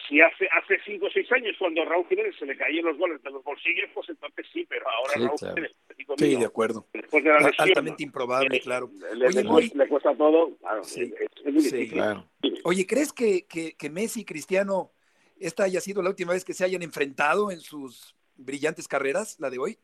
si 0.09 0.19
hace 0.19 0.49
hace 0.51 0.79
cinco 0.83 1.05
o 1.05 1.09
seis 1.11 1.31
años 1.31 1.55
cuando 1.59 1.85
Raúl 1.85 2.07
Jiménez 2.07 2.35
se 2.37 2.45
le 2.45 2.57
caían 2.57 2.85
los 2.85 2.97
goles 2.97 3.21
de 3.21 3.29
los 3.29 3.43
bolsillos, 3.43 3.89
pues 3.93 4.09
entonces 4.09 4.45
sí, 4.51 4.65
pero 4.67 4.85
ahora 4.89 5.13
Raúl 5.15 5.37
Jiménez, 5.37 5.71
sí, 6.17 6.35
de 6.35 6.45
acuerdo. 6.45 6.85
Después 6.91 7.23
de 7.23 7.29
la 7.29 7.39
lesión, 7.39 7.69
altamente 7.69 8.03
improbable, 8.03 8.59
claro. 8.59 8.89
Le, 9.15 9.27
Oye, 9.27 9.71
le, 9.73 9.87
cuesta 9.87 10.15
todo, 10.15 10.57
claro, 10.57 10.83
sí. 10.83 11.13
es, 11.19 11.53
muy 11.53 11.63
difícil. 11.63 11.91
Claro. 11.91 12.25
Oye, 12.63 12.87
¿crees 12.87 13.13
que, 13.13 13.45
que, 13.45 13.77
que 13.77 13.89
Messi 13.89 14.21
y 14.21 14.25
Cristiano 14.25 14.91
esta 15.39 15.63
haya 15.63 15.79
sido 15.79 16.01
la 16.01 16.09
última 16.09 16.33
vez 16.33 16.43
que 16.43 16.53
se 16.53 16.65
hayan 16.65 16.81
enfrentado 16.81 17.51
en 17.51 17.59
sus 17.59 18.15
brillantes 18.35 18.87
carreras, 18.87 19.39
la 19.39 19.49
de 19.49 19.59
hoy? 19.59 19.77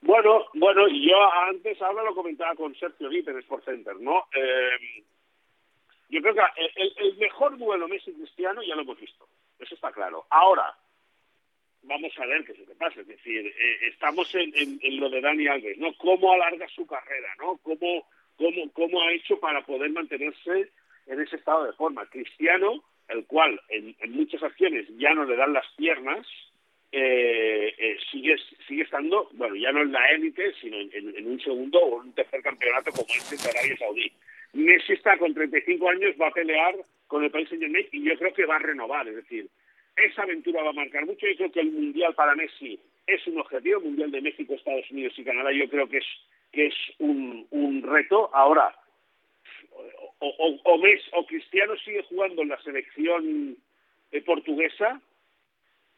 Bueno, 0.00 0.44
bueno, 0.54 0.86
yo 0.88 1.16
antes 1.48 1.80
ahora 1.80 2.02
lo 2.02 2.14
comentaba 2.14 2.54
con 2.54 2.74
Sergio 2.74 3.08
Guite 3.08 3.30
en 3.30 3.38
Sport 3.38 3.64
Center, 3.64 3.96
¿no? 3.98 4.24
Eh, 4.36 5.02
yo 6.08 6.20
creo 6.20 6.34
que 6.34 6.40
el, 6.76 7.16
mejor 7.16 7.56
duelo 7.58 7.88
Messi-Cristiano 7.88 8.62
ya 8.62 8.74
lo 8.74 8.82
hemos 8.82 9.00
visto, 9.00 9.28
eso 9.58 9.74
está 9.74 9.92
claro. 9.92 10.26
Ahora, 10.30 10.76
vamos 11.82 12.12
a 12.18 12.26
ver 12.26 12.44
qué 12.44 12.52
es 12.52 12.58
lo 12.58 12.66
que 12.66 12.74
pasa, 12.74 13.00
es 13.00 13.06
decir, 13.06 13.46
eh, 13.46 13.88
estamos 13.88 14.32
en, 14.34 14.78
lo 14.98 15.08
de 15.08 15.20
Dani 15.20 15.46
Alves, 15.46 15.78
¿no? 15.78 15.94
¿Cómo 15.94 16.32
alarga 16.32 16.66
su 16.68 16.86
carrera, 16.86 17.34
¿no? 17.38 17.58
¿Cómo, 17.58 18.06
cómo, 18.36 18.72
cómo 18.72 19.02
ha 19.02 19.12
hecho 19.12 19.38
para 19.38 19.64
poder 19.64 19.90
mantenerse 19.90 20.70
en 21.06 21.20
ese 21.20 21.36
estado 21.36 21.64
de 21.64 21.72
forma? 21.74 22.06
Cristiano, 22.06 22.82
el 23.08 23.26
cual 23.26 23.60
en, 23.68 23.94
muchas 24.12 24.42
acciones 24.42 24.86
ya 24.96 25.14
no 25.14 25.24
le 25.24 25.36
dan 25.36 25.52
las 25.52 25.66
piernas, 25.76 26.26
eh, 26.92 27.74
eh, 27.76 27.96
sigue, 28.10 28.36
sigue 28.68 28.82
estando, 28.82 29.28
bueno, 29.32 29.56
ya 29.56 29.72
no 29.72 29.82
en 29.82 29.92
la 29.92 30.06
élite, 30.10 30.54
sino 30.60 30.76
en, 30.78 31.26
un 31.26 31.40
segundo 31.40 31.78
o 31.80 31.96
un 31.96 32.12
tercer 32.12 32.40
campeonato 32.40 32.92
como 32.92 33.08
este 33.08 33.36
de 33.36 33.50
Arabia 33.50 33.76
Saudí. 33.78 34.12
Messi 34.64 34.94
está 34.94 35.16
con 35.18 35.34
35 35.34 35.88
años, 35.88 36.14
va 36.20 36.28
a 36.28 36.32
pelear 36.32 36.74
con 37.06 37.22
el 37.22 37.30
país 37.30 37.48
Saint 37.48 37.62
Germain 37.62 37.86
y 37.92 38.02
yo 38.02 38.16
creo 38.18 38.34
que 38.34 38.46
va 38.46 38.56
a 38.56 38.60
renovar, 38.60 39.06
es 39.08 39.16
decir, 39.16 39.48
esa 39.96 40.22
aventura 40.22 40.62
va 40.62 40.70
a 40.70 40.74
marcar 40.74 41.06
mucho. 41.06 41.26
Yo 41.26 41.36
creo 41.36 41.52
que 41.52 41.60
el 41.60 41.72
Mundial 41.72 42.14
para 42.14 42.34
Messi 42.34 42.78
es 43.06 43.26
un 43.26 43.38
objetivo, 43.38 43.78
el 43.78 43.84
Mundial 43.84 44.10
de 44.10 44.22
México, 44.22 44.54
Estados 44.54 44.90
Unidos 44.90 45.12
y 45.16 45.24
Canadá, 45.24 45.52
yo 45.52 45.68
creo 45.68 45.88
que 45.88 45.98
es, 45.98 46.06
que 46.52 46.66
es 46.66 46.74
un, 46.98 47.82
reto. 47.82 48.30
Ahora, 48.34 48.74
o, 50.18 50.28
o, 50.28 50.60
o, 50.64 50.80
o 51.12 51.26
Cristiano 51.26 51.76
sigue 51.76 52.02
jugando 52.04 52.42
en 52.42 52.48
la 52.48 52.60
selección 52.62 53.56
eh, 54.10 54.20
portuguesa, 54.22 55.00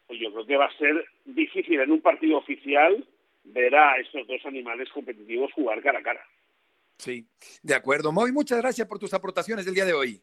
pues 0.07 0.21
yo 0.21 0.33
creo 0.33 0.47
que 0.47 0.57
va 0.57 0.67
a 0.67 0.79
ser 0.79 1.07
difícil 1.25 1.81
en 1.81 1.93
un 1.93 2.01
partido 2.01 2.39
oficial 2.39 3.05
ver 3.45 3.75
a 3.75 3.99
estos 3.99 4.27
dos 4.27 4.45
animales 4.45 4.91
competitivos 4.91 5.53
jugar 5.53 5.83
cara 5.83 6.01
a 6.01 6.03
cara. 6.03 6.27
Sí, 6.99 7.29
de 7.63 7.75
acuerdo. 7.75 8.13
Moy, 8.13 8.33
muchas 8.33 8.59
gracias 8.59 8.87
por 8.87 8.99
tus 8.99 9.13
aportaciones 9.15 9.65
del 9.65 9.75
día 9.75 9.85
de 9.85 9.93
hoy. 9.93 10.23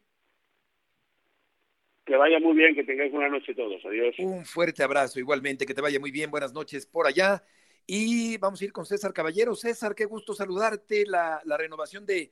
Que 2.05 2.17
vaya 2.17 2.39
muy 2.39 2.55
bien, 2.55 2.75
que 2.75 2.83
tengáis 2.83 3.11
buena 3.11 3.29
noche 3.29 3.55
todos. 3.55 3.83
Adiós. 3.85 4.15
Un 4.19 4.45
fuerte 4.45 4.83
abrazo, 4.83 5.19
igualmente, 5.19 5.65
que 5.65 5.73
te 5.73 5.81
vaya 5.81 5.99
muy 5.99 6.11
bien. 6.11 6.31
Buenas 6.31 6.53
noches 6.53 6.85
por 6.85 7.07
allá. 7.07 7.43
Y 7.85 8.37
vamos 8.37 8.61
a 8.61 8.65
ir 8.65 8.73
con 8.73 8.85
César 8.85 9.13
Caballero. 9.13 9.55
César, 9.55 9.95
qué 9.95 10.05
gusto 10.05 10.33
saludarte. 10.33 11.05
La, 11.05 11.41
la 11.45 11.57
renovación 11.57 12.05
de, 12.05 12.31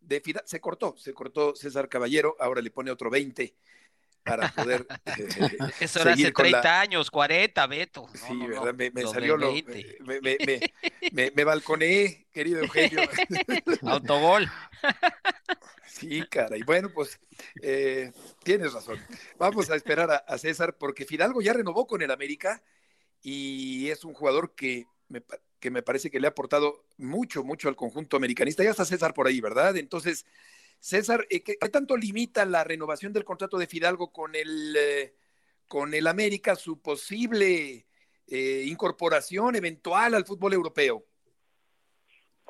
de 0.00 0.20
Fidal 0.20 0.44
se 0.46 0.60
cortó, 0.60 0.96
se 0.96 1.14
cortó 1.14 1.54
César 1.56 1.88
Caballero. 1.88 2.36
Ahora 2.38 2.60
le 2.60 2.70
pone 2.70 2.90
otro 2.90 3.10
20 3.10 3.54
para 4.24 4.48
poder. 4.52 4.86
Eso 5.80 6.00
era 6.00 6.12
hace 6.12 6.32
30 6.32 6.80
años, 6.80 7.10
40, 7.10 7.66
Beto. 7.66 8.08
sí, 8.14 8.36
¿verdad? 8.46 8.74
me, 8.74 8.90
salió 9.06 9.36
lo. 9.36 9.52
Me, 9.52 10.20
me, 11.12 11.30
me, 11.34 11.44
balconé, 11.44 12.26
querido 12.32 12.60
Eugenio. 12.60 13.00
Autogol. 13.82 14.50
Sí, 15.86 16.22
cara. 16.28 16.56
Y 16.56 16.62
bueno, 16.62 16.88
pues 16.92 17.20
eh, 17.60 18.10
tienes 18.42 18.72
razón. 18.72 18.98
Vamos 19.38 19.70
a 19.70 19.76
esperar 19.76 20.10
a, 20.10 20.16
a, 20.16 20.38
César 20.38 20.76
porque 20.76 21.04
Fidalgo 21.04 21.40
ya 21.42 21.52
renovó 21.52 21.86
con 21.86 22.02
el 22.02 22.10
América 22.10 22.60
y 23.22 23.88
es 23.88 24.02
un 24.02 24.12
jugador 24.14 24.54
que 24.56 24.86
me, 25.08 25.22
que 25.60 25.70
me 25.70 25.82
parece 25.82 26.10
que 26.10 26.18
le 26.18 26.26
ha 26.26 26.30
aportado 26.30 26.86
mucho, 26.96 27.44
mucho 27.44 27.68
al 27.68 27.76
conjunto 27.76 28.16
americanista. 28.16 28.64
Ya 28.64 28.70
está 28.70 28.84
César 28.84 29.14
por 29.14 29.28
ahí, 29.28 29.40
¿verdad? 29.40 29.76
Entonces 29.76 30.24
César, 30.82 31.28
eh, 31.30 31.44
¿qué, 31.44 31.54
tanto 31.70 31.96
limita 31.96 32.44
la 32.44 32.64
renovación 32.64 33.12
del 33.12 33.24
contrato 33.24 33.56
de 33.56 33.68
Fidalgo 33.68 34.12
con 34.12 34.34
el, 34.34 34.74
eh, 34.76 35.14
con 35.68 35.94
el 35.94 36.08
América 36.08 36.56
su 36.56 36.80
posible 36.80 37.86
eh, 38.26 38.64
incorporación 38.66 39.54
eventual 39.54 40.14
al 40.14 40.26
fútbol 40.26 40.54
europeo? 40.54 41.06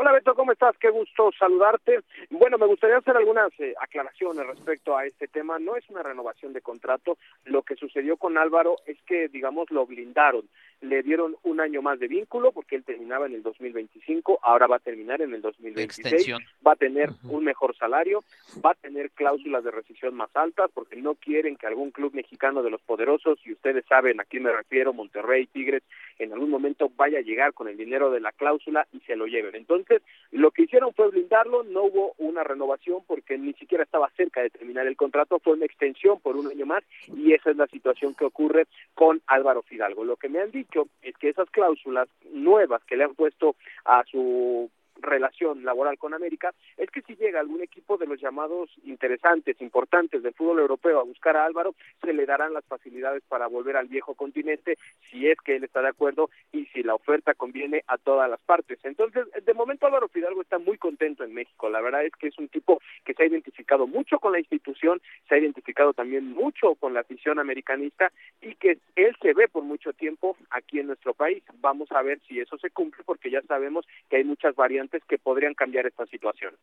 Hola 0.02 0.14
Beto, 0.14 0.34
¿cómo 0.34 0.50
estás? 0.50 0.76
Qué 0.78 0.90
gusto 0.90 1.30
saludarte. 1.38 2.00
Bueno, 2.28 2.58
me 2.58 2.66
gustaría 2.66 2.96
hacer 2.96 3.16
algunas 3.16 3.52
eh, 3.60 3.72
aclaraciones 3.80 4.44
respecto 4.48 4.96
a 4.96 5.06
este 5.06 5.28
tema. 5.28 5.60
No 5.60 5.76
es 5.76 5.88
una 5.90 6.02
renovación 6.02 6.52
de 6.52 6.60
contrato. 6.60 7.18
Lo 7.44 7.62
que 7.62 7.76
sucedió 7.76 8.16
con 8.16 8.36
Álvaro 8.36 8.78
es 8.84 9.00
que, 9.06 9.28
digamos, 9.28 9.70
lo 9.70 9.86
blindaron. 9.86 10.48
Le 10.80 11.04
dieron 11.04 11.36
un 11.44 11.60
año 11.60 11.82
más 11.82 12.00
de 12.00 12.08
vínculo 12.08 12.50
porque 12.50 12.74
él 12.74 12.82
terminaba 12.82 13.26
en 13.26 13.34
el 13.34 13.44
2025, 13.44 14.40
ahora 14.42 14.66
va 14.66 14.76
a 14.76 14.80
terminar 14.80 15.22
en 15.22 15.32
el 15.34 15.40
2026. 15.40 16.34
Va 16.66 16.72
a 16.72 16.76
tener 16.76 17.10
un 17.22 17.44
mejor 17.44 17.76
salario, 17.76 18.24
va 18.66 18.72
a 18.72 18.74
tener 18.74 19.12
cláusulas 19.12 19.62
de 19.62 19.70
rescisión 19.70 20.16
más 20.16 20.34
altas 20.34 20.68
porque 20.74 20.96
no 20.96 21.14
quieren 21.14 21.54
que 21.54 21.68
algún 21.68 21.92
club 21.92 22.12
mexicano 22.14 22.64
de 22.64 22.70
los 22.70 22.80
poderosos, 22.80 23.38
y 23.44 23.52
ustedes 23.52 23.84
saben 23.86 24.20
a 24.20 24.24
quién 24.24 24.42
me 24.42 24.50
refiero, 24.50 24.92
Monterrey, 24.92 25.46
Tigres, 25.46 25.84
en 26.18 26.32
algún 26.32 26.50
momento 26.50 26.90
vaya 26.96 27.18
a 27.18 27.22
llegar 27.22 27.52
con 27.52 27.68
el 27.68 27.76
dinero 27.76 28.10
de 28.10 28.20
la 28.20 28.32
cláusula 28.32 28.86
y 28.92 28.98
se 29.00 29.14
lo 29.14 29.26
lleven. 29.26 29.54
Entonces, 29.54 29.91
lo 30.30 30.50
que 30.50 30.62
hicieron 30.62 30.94
fue 30.94 31.10
blindarlo, 31.10 31.62
no 31.64 31.84
hubo 31.84 32.14
una 32.18 32.42
renovación 32.42 33.00
porque 33.06 33.36
ni 33.36 33.52
siquiera 33.54 33.84
estaba 33.84 34.10
cerca 34.16 34.40
de 34.40 34.50
terminar 34.50 34.86
el 34.86 34.96
contrato, 34.96 35.38
fue 35.40 35.54
una 35.54 35.66
extensión 35.66 36.20
por 36.20 36.36
un 36.36 36.46
año 36.46 36.64
más 36.64 36.82
y 37.14 37.32
esa 37.32 37.50
es 37.50 37.56
la 37.56 37.66
situación 37.66 38.14
que 38.14 38.24
ocurre 38.24 38.66
con 38.94 39.20
Álvaro 39.26 39.62
Fidalgo. 39.62 40.04
Lo 40.04 40.16
que 40.16 40.28
me 40.28 40.40
han 40.40 40.50
dicho 40.50 40.88
es 41.02 41.16
que 41.18 41.28
esas 41.28 41.50
cláusulas 41.50 42.08
nuevas 42.32 42.82
que 42.84 42.96
le 42.96 43.04
han 43.04 43.14
puesto 43.14 43.56
a 43.84 44.04
su 44.10 44.70
relación 45.02 45.64
laboral 45.64 45.98
con 45.98 46.14
América 46.14 46.54
es 46.76 46.90
que 46.90 47.02
si 47.02 47.16
llega 47.16 47.40
algún 47.40 47.62
equipo 47.62 47.96
de 47.98 48.06
los 48.06 48.20
llamados 48.20 48.70
interesantes, 48.84 49.60
importantes 49.60 50.22
del 50.22 50.34
fútbol 50.34 50.60
europeo 50.60 51.00
a 51.00 51.04
buscar 51.04 51.36
a 51.36 51.44
Álvaro, 51.44 51.74
se 52.02 52.12
le 52.12 52.26
darán 52.26 52.54
las 52.54 52.64
facilidades 52.64 53.22
para 53.28 53.46
volver 53.46 53.76
al 53.76 53.88
viejo 53.88 54.14
continente 54.14 54.78
si 55.10 55.28
es 55.28 55.38
que 55.40 55.56
él 55.56 55.64
está 55.64 55.82
de 55.82 55.88
acuerdo 55.88 56.30
y 56.52 56.66
si 56.66 56.82
la 56.82 56.94
oferta 56.94 57.34
conviene 57.34 57.82
a 57.86 57.98
todas 57.98 58.30
las 58.30 58.40
partes. 58.40 58.78
Entonces, 58.84 59.26
de 59.44 59.54
momento 59.54 59.86
Álvaro 59.86 60.08
Fidalgo 60.08 60.42
está 60.42 60.58
muy 60.58 60.78
contento 60.78 61.24
en 61.24 61.34
México. 61.34 61.68
La 61.68 61.80
verdad 61.80 62.04
es 62.04 62.12
que 62.12 62.28
es 62.28 62.38
un 62.38 62.48
tipo 62.48 62.80
que 63.04 63.14
se 63.14 63.22
ha 63.22 63.26
identificado 63.26 63.86
mucho 63.86 64.18
con 64.18 64.32
la 64.32 64.38
institución, 64.38 65.00
se 65.28 65.34
ha 65.34 65.38
identificado 65.38 65.92
también 65.92 66.32
mucho 66.32 66.74
con 66.76 66.94
la 66.94 67.00
afición 67.00 67.38
americanista 67.38 68.12
y 68.40 68.54
que 68.54 68.78
él 68.96 69.16
se 69.20 69.34
ve 69.34 69.48
por 69.48 69.62
mucho 69.62 69.92
tiempo 69.92 70.36
aquí 70.50 70.80
en 70.80 70.88
nuestro 70.88 71.14
país. 71.14 71.42
Vamos 71.60 71.90
a 71.92 72.02
ver 72.02 72.20
si 72.28 72.40
eso 72.40 72.58
se 72.58 72.70
cumple 72.70 73.04
porque 73.04 73.30
ya 73.30 73.42
sabemos 73.42 73.86
que 74.08 74.16
hay 74.16 74.24
muchas 74.24 74.54
variantes 74.54 74.91
que 75.08 75.18
podrían 75.18 75.54
cambiar 75.54 75.86
esta 75.86 76.06
situación. 76.06 76.56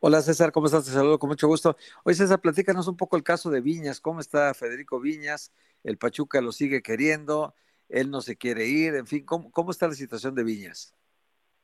Hola 0.00 0.20
César, 0.22 0.52
¿cómo 0.52 0.66
estás? 0.66 0.84
Te 0.84 0.90
saludo 0.90 1.18
con 1.18 1.28
mucho 1.28 1.46
gusto. 1.46 1.76
Oye 2.04 2.16
César, 2.16 2.40
platícanos 2.40 2.88
un 2.88 2.96
poco 2.96 3.16
el 3.16 3.22
caso 3.22 3.50
de 3.50 3.60
Viñas. 3.60 4.00
¿Cómo 4.00 4.20
está 4.20 4.52
Federico 4.54 5.00
Viñas? 5.00 5.52
El 5.84 5.98
Pachuca 5.98 6.40
lo 6.40 6.52
sigue 6.52 6.82
queriendo, 6.82 7.54
él 7.88 8.10
no 8.10 8.20
se 8.20 8.36
quiere 8.36 8.66
ir, 8.66 8.94
en 8.94 9.06
fin, 9.06 9.24
¿cómo, 9.24 9.50
cómo 9.50 9.70
está 9.70 9.88
la 9.88 9.94
situación 9.94 10.34
de 10.34 10.44
Viñas? 10.44 10.94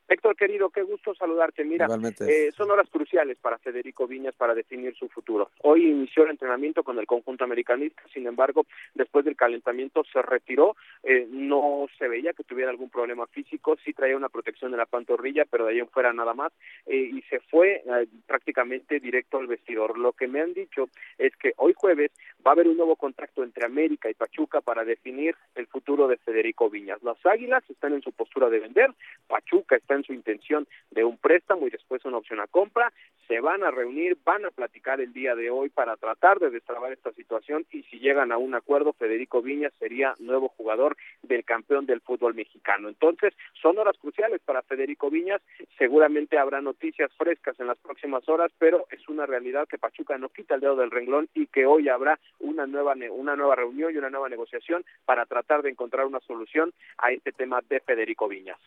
Héctor, 0.08 0.36
querido, 0.36 0.70
qué 0.70 0.82
gusto 0.82 1.14
saludarte. 1.14 1.64
Mira, 1.64 1.86
eh, 2.26 2.50
son 2.56 2.70
horas 2.70 2.88
cruciales 2.88 3.36
para 3.36 3.58
Federico 3.58 4.06
Viñas 4.06 4.34
para 4.34 4.54
definir 4.54 4.94
su 4.96 5.06
futuro. 5.08 5.50
Hoy 5.62 5.86
inició 5.86 6.24
el 6.24 6.30
entrenamiento 6.30 6.82
con 6.82 6.98
el 6.98 7.06
conjunto 7.06 7.44
americanista, 7.44 8.02
sin 8.14 8.26
embargo, 8.26 8.64
después 8.94 9.26
del 9.26 9.36
calentamiento 9.36 10.02
se 10.10 10.22
retiró, 10.22 10.76
eh, 11.02 11.26
no 11.30 11.86
se 11.98 12.08
veía 12.08 12.32
que 12.32 12.42
tuviera 12.42 12.70
algún 12.70 12.88
problema 12.88 13.26
físico, 13.26 13.76
sí 13.84 13.92
traía 13.92 14.16
una 14.16 14.30
protección 14.30 14.70
de 14.70 14.78
la 14.78 14.86
pantorrilla, 14.86 15.44
pero 15.44 15.66
de 15.66 15.72
ahí 15.72 15.78
en 15.80 15.88
fuera 15.88 16.10
nada 16.14 16.32
más, 16.32 16.52
eh, 16.86 16.96
y 16.96 17.20
se 17.28 17.40
fue 17.40 17.82
prácticamente 18.26 19.00
directo 19.00 19.36
al 19.36 19.46
vestidor. 19.46 19.98
Lo 19.98 20.12
que 20.12 20.26
me 20.26 20.40
han 20.40 20.54
dicho 20.54 20.88
es 21.18 21.36
que 21.36 21.52
hoy 21.56 21.74
jueves 21.76 22.12
va 22.46 22.52
a 22.52 22.54
haber 22.54 22.68
un 22.68 22.78
nuevo 22.78 22.96
contacto 22.96 23.42
entre 23.42 23.66
América 23.66 24.08
y 24.08 24.14
Pachuca 24.14 24.62
para 24.62 24.86
definir 24.86 25.36
el 25.54 25.66
futuro 25.66 26.08
de 26.08 26.16
Federico 26.16 26.70
Viñas. 26.70 27.02
Las 27.02 27.24
Águilas 27.26 27.62
están 27.68 27.92
en 27.92 28.00
su 28.00 28.12
postura 28.12 28.48
de 28.48 28.60
vender, 28.60 28.90
Pachuca 29.26 29.76
está 29.76 29.94
en 29.94 29.97
su 30.04 30.12
intención 30.12 30.66
de 30.90 31.04
un 31.04 31.16
préstamo 31.16 31.66
y 31.66 31.70
después 31.70 32.04
una 32.04 32.18
opción 32.18 32.40
a 32.40 32.46
compra, 32.46 32.92
se 33.28 33.40
van 33.40 33.62
a 33.62 33.70
reunir, 33.70 34.16
van 34.24 34.46
a 34.46 34.50
platicar 34.50 35.00
el 35.00 35.12
día 35.12 35.34
de 35.34 35.50
hoy 35.50 35.68
para 35.68 35.96
tratar 35.96 36.38
de 36.38 36.50
destrabar 36.50 36.92
esta 36.92 37.12
situación 37.12 37.66
y 37.70 37.82
si 37.84 37.98
llegan 37.98 38.32
a 38.32 38.38
un 38.38 38.54
acuerdo, 38.54 38.94
Federico 38.94 39.42
Viñas 39.42 39.72
sería 39.78 40.14
nuevo 40.18 40.48
jugador 40.48 40.96
del 41.22 41.44
campeón 41.44 41.84
del 41.84 42.00
fútbol 42.00 42.34
mexicano. 42.34 42.88
Entonces, 42.88 43.34
son 43.60 43.78
horas 43.78 43.98
cruciales 43.98 44.40
para 44.40 44.62
Federico 44.62 45.10
Viñas, 45.10 45.42
seguramente 45.76 46.38
habrá 46.38 46.62
noticias 46.62 47.12
frescas 47.16 47.60
en 47.60 47.66
las 47.66 47.78
próximas 47.78 48.26
horas, 48.28 48.50
pero 48.58 48.86
es 48.90 49.06
una 49.08 49.26
realidad 49.26 49.68
que 49.68 49.78
Pachuca 49.78 50.16
no 50.16 50.30
quita 50.30 50.54
el 50.54 50.62
dedo 50.62 50.76
del 50.76 50.90
renglón 50.90 51.28
y 51.34 51.46
que 51.48 51.66
hoy 51.66 51.88
habrá 51.88 52.18
una 52.38 52.66
nueva 52.66 52.94
una 53.10 53.36
nueva 53.36 53.56
reunión 53.56 53.94
y 53.94 53.98
una 53.98 54.10
nueva 54.10 54.28
negociación 54.28 54.84
para 55.04 55.26
tratar 55.26 55.62
de 55.62 55.70
encontrar 55.70 56.06
una 56.06 56.20
solución 56.20 56.72
a 56.96 57.12
este 57.12 57.32
tema 57.32 57.60
de 57.68 57.80
Federico 57.80 58.28
Viñas. 58.28 58.58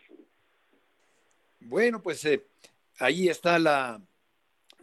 Bueno, 1.64 2.02
pues 2.02 2.24
eh, 2.24 2.44
ahí 2.98 3.28
está 3.28 3.58
la, 3.58 4.00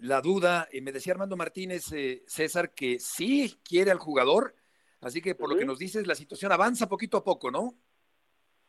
la 0.01 0.21
duda. 0.21 0.67
y 0.71 0.81
me 0.81 0.91
decía 0.91 1.13
Armando 1.13 1.37
Martínez, 1.37 1.91
eh, 1.93 2.23
César, 2.27 2.73
que 2.73 2.99
sí 2.99 3.55
quiere 3.63 3.91
al 3.91 3.99
jugador, 3.99 4.55
así 5.01 5.21
que 5.21 5.35
por 5.35 5.49
lo 5.49 5.57
que 5.57 5.65
nos 5.65 5.79
dices, 5.79 6.07
la 6.07 6.15
situación 6.15 6.51
avanza 6.51 6.89
poquito 6.89 7.17
a 7.17 7.23
poco, 7.23 7.51
¿no? 7.51 7.73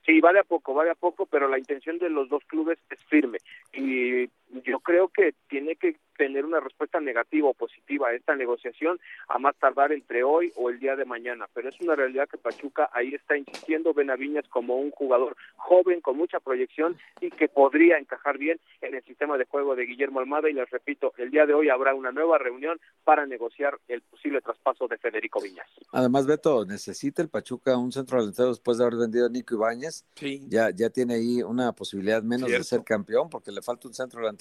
Sí, 0.04 0.20
vale 0.20 0.40
a 0.40 0.44
poco, 0.44 0.72
vale 0.74 0.90
a 0.90 0.94
poco, 0.94 1.26
pero 1.26 1.46
la 1.48 1.58
intención 1.58 1.98
de 1.98 2.08
los 2.08 2.28
dos 2.28 2.42
clubes 2.46 2.78
es 2.88 2.98
firme. 3.04 3.38
Y 3.72 4.30
yo 4.64 4.80
creo 4.80 5.08
que 5.08 5.34
tiene 5.48 5.76
que 5.76 5.96
tener 6.20 6.44
una 6.44 6.60
respuesta 6.60 7.00
negativa 7.00 7.48
o 7.48 7.54
positiva 7.54 8.08
a 8.08 8.12
esta 8.12 8.36
negociación 8.36 9.00
a 9.28 9.38
más 9.38 9.56
tardar 9.56 9.90
entre 9.90 10.22
hoy 10.22 10.52
o 10.54 10.68
el 10.68 10.78
día 10.78 10.94
de 10.94 11.06
mañana. 11.06 11.48
Pero 11.54 11.70
es 11.70 11.80
una 11.80 11.96
realidad 11.96 12.28
que 12.28 12.36
Pachuca 12.36 12.90
ahí 12.92 13.14
está 13.14 13.38
insistiendo, 13.38 13.94
ven 13.94 14.10
a 14.10 14.16
Viñas 14.16 14.46
como 14.48 14.76
un 14.76 14.90
jugador 14.90 15.34
joven 15.56 16.02
con 16.02 16.18
mucha 16.18 16.38
proyección 16.38 16.98
y 17.22 17.30
que 17.30 17.48
podría 17.48 17.96
encajar 17.96 18.36
bien 18.36 18.60
en 18.82 18.94
el 18.96 19.02
sistema 19.04 19.38
de 19.38 19.46
juego 19.46 19.74
de 19.74 19.86
Guillermo 19.86 20.20
Almada. 20.20 20.50
Y 20.50 20.52
les 20.52 20.68
repito, 20.68 21.14
el 21.16 21.30
día 21.30 21.46
de 21.46 21.54
hoy 21.54 21.70
habrá 21.70 21.94
una 21.94 22.12
nueva 22.12 22.36
reunión 22.36 22.78
para 23.02 23.24
negociar 23.24 23.78
el 23.88 24.02
posible 24.02 24.42
traspaso 24.42 24.88
de 24.88 24.98
Federico 24.98 25.40
Viñas. 25.40 25.66
Además, 25.92 26.26
Beto, 26.26 26.66
necesita 26.66 27.22
el 27.22 27.30
Pachuca 27.30 27.78
un 27.78 27.92
centro 27.92 28.18
delantero 28.18 28.50
después 28.50 28.76
de 28.76 28.84
haber 28.84 28.98
vendido 28.98 29.24
a 29.24 29.30
Nico 29.30 29.54
Ibáñez. 29.54 30.04
Sí. 30.16 30.42
Ya, 30.48 30.68
ya 30.68 30.90
tiene 30.90 31.14
ahí 31.14 31.42
una 31.42 31.72
posibilidad 31.72 32.22
menos 32.22 32.50
de 32.50 32.62
ser 32.62 32.84
campeón 32.84 33.30
porque 33.30 33.50
le 33.52 33.62
falta 33.62 33.88
un 33.88 33.94
centro 33.94 34.20
delantero. 34.20 34.39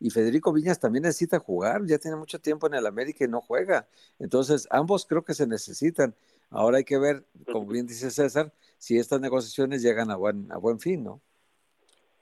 Y 0.00 0.10
Federico 0.10 0.52
Viñas 0.52 0.78
también 0.78 1.04
es 1.04 1.08
necesita 1.08 1.38
jugar, 1.38 1.84
ya 1.86 1.98
tiene 1.98 2.16
mucho 2.16 2.40
tiempo 2.40 2.66
en 2.66 2.74
el 2.74 2.86
América 2.86 3.24
y 3.24 3.28
no 3.28 3.40
juega. 3.40 3.86
Entonces, 4.18 4.66
ambos 4.70 5.06
creo 5.06 5.24
que 5.24 5.34
se 5.34 5.46
necesitan. 5.46 6.14
Ahora 6.50 6.78
hay 6.78 6.84
que 6.84 6.98
ver, 6.98 7.24
como 7.50 7.66
bien 7.66 7.86
dice 7.86 8.10
César, 8.10 8.52
si 8.78 8.98
estas 8.98 9.20
negociaciones 9.20 9.82
llegan 9.82 10.10
a 10.10 10.16
buen, 10.16 10.50
a 10.50 10.56
buen 10.58 10.80
fin, 10.80 11.04
¿no? 11.04 11.20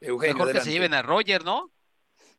Mejor 0.00 0.52
que 0.52 0.60
se 0.60 0.72
lleven 0.72 0.94
a 0.94 1.02
Roger, 1.02 1.44
¿no? 1.44 1.70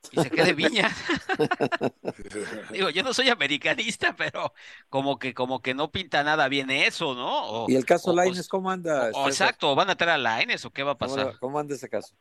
Y 0.09 0.19
se 0.19 0.31
quede 0.31 0.53
Viña. 0.53 0.89
Digo, 2.71 2.89
yo 2.89 3.03
no 3.03 3.13
soy 3.13 3.29
americanista, 3.29 4.15
pero 4.15 4.53
como 4.89 5.19
que, 5.19 5.33
como 5.33 5.61
que 5.61 5.73
no 5.73 5.91
pinta 5.91 6.23
nada 6.23 6.47
bien 6.47 6.71
eso, 6.71 7.13
¿no? 7.13 7.65
y 7.69 7.75
el 7.75 7.85
caso 7.85 8.13
Laines, 8.13 8.47
¿cómo 8.47 8.71
anda? 8.71 9.09
exacto, 9.27 9.75
¿van 9.75 9.89
a 9.89 9.95
traer 9.95 10.13
a 10.13 10.17
Laines 10.17 10.65
o 10.65 10.71
qué 10.71 10.83
va 10.83 10.93
a 10.93 10.97
pasar? 10.97 11.37
¿Cómo, 11.39 11.59
anda 11.59 11.75
ese 11.75 11.87
caso? 11.87 12.15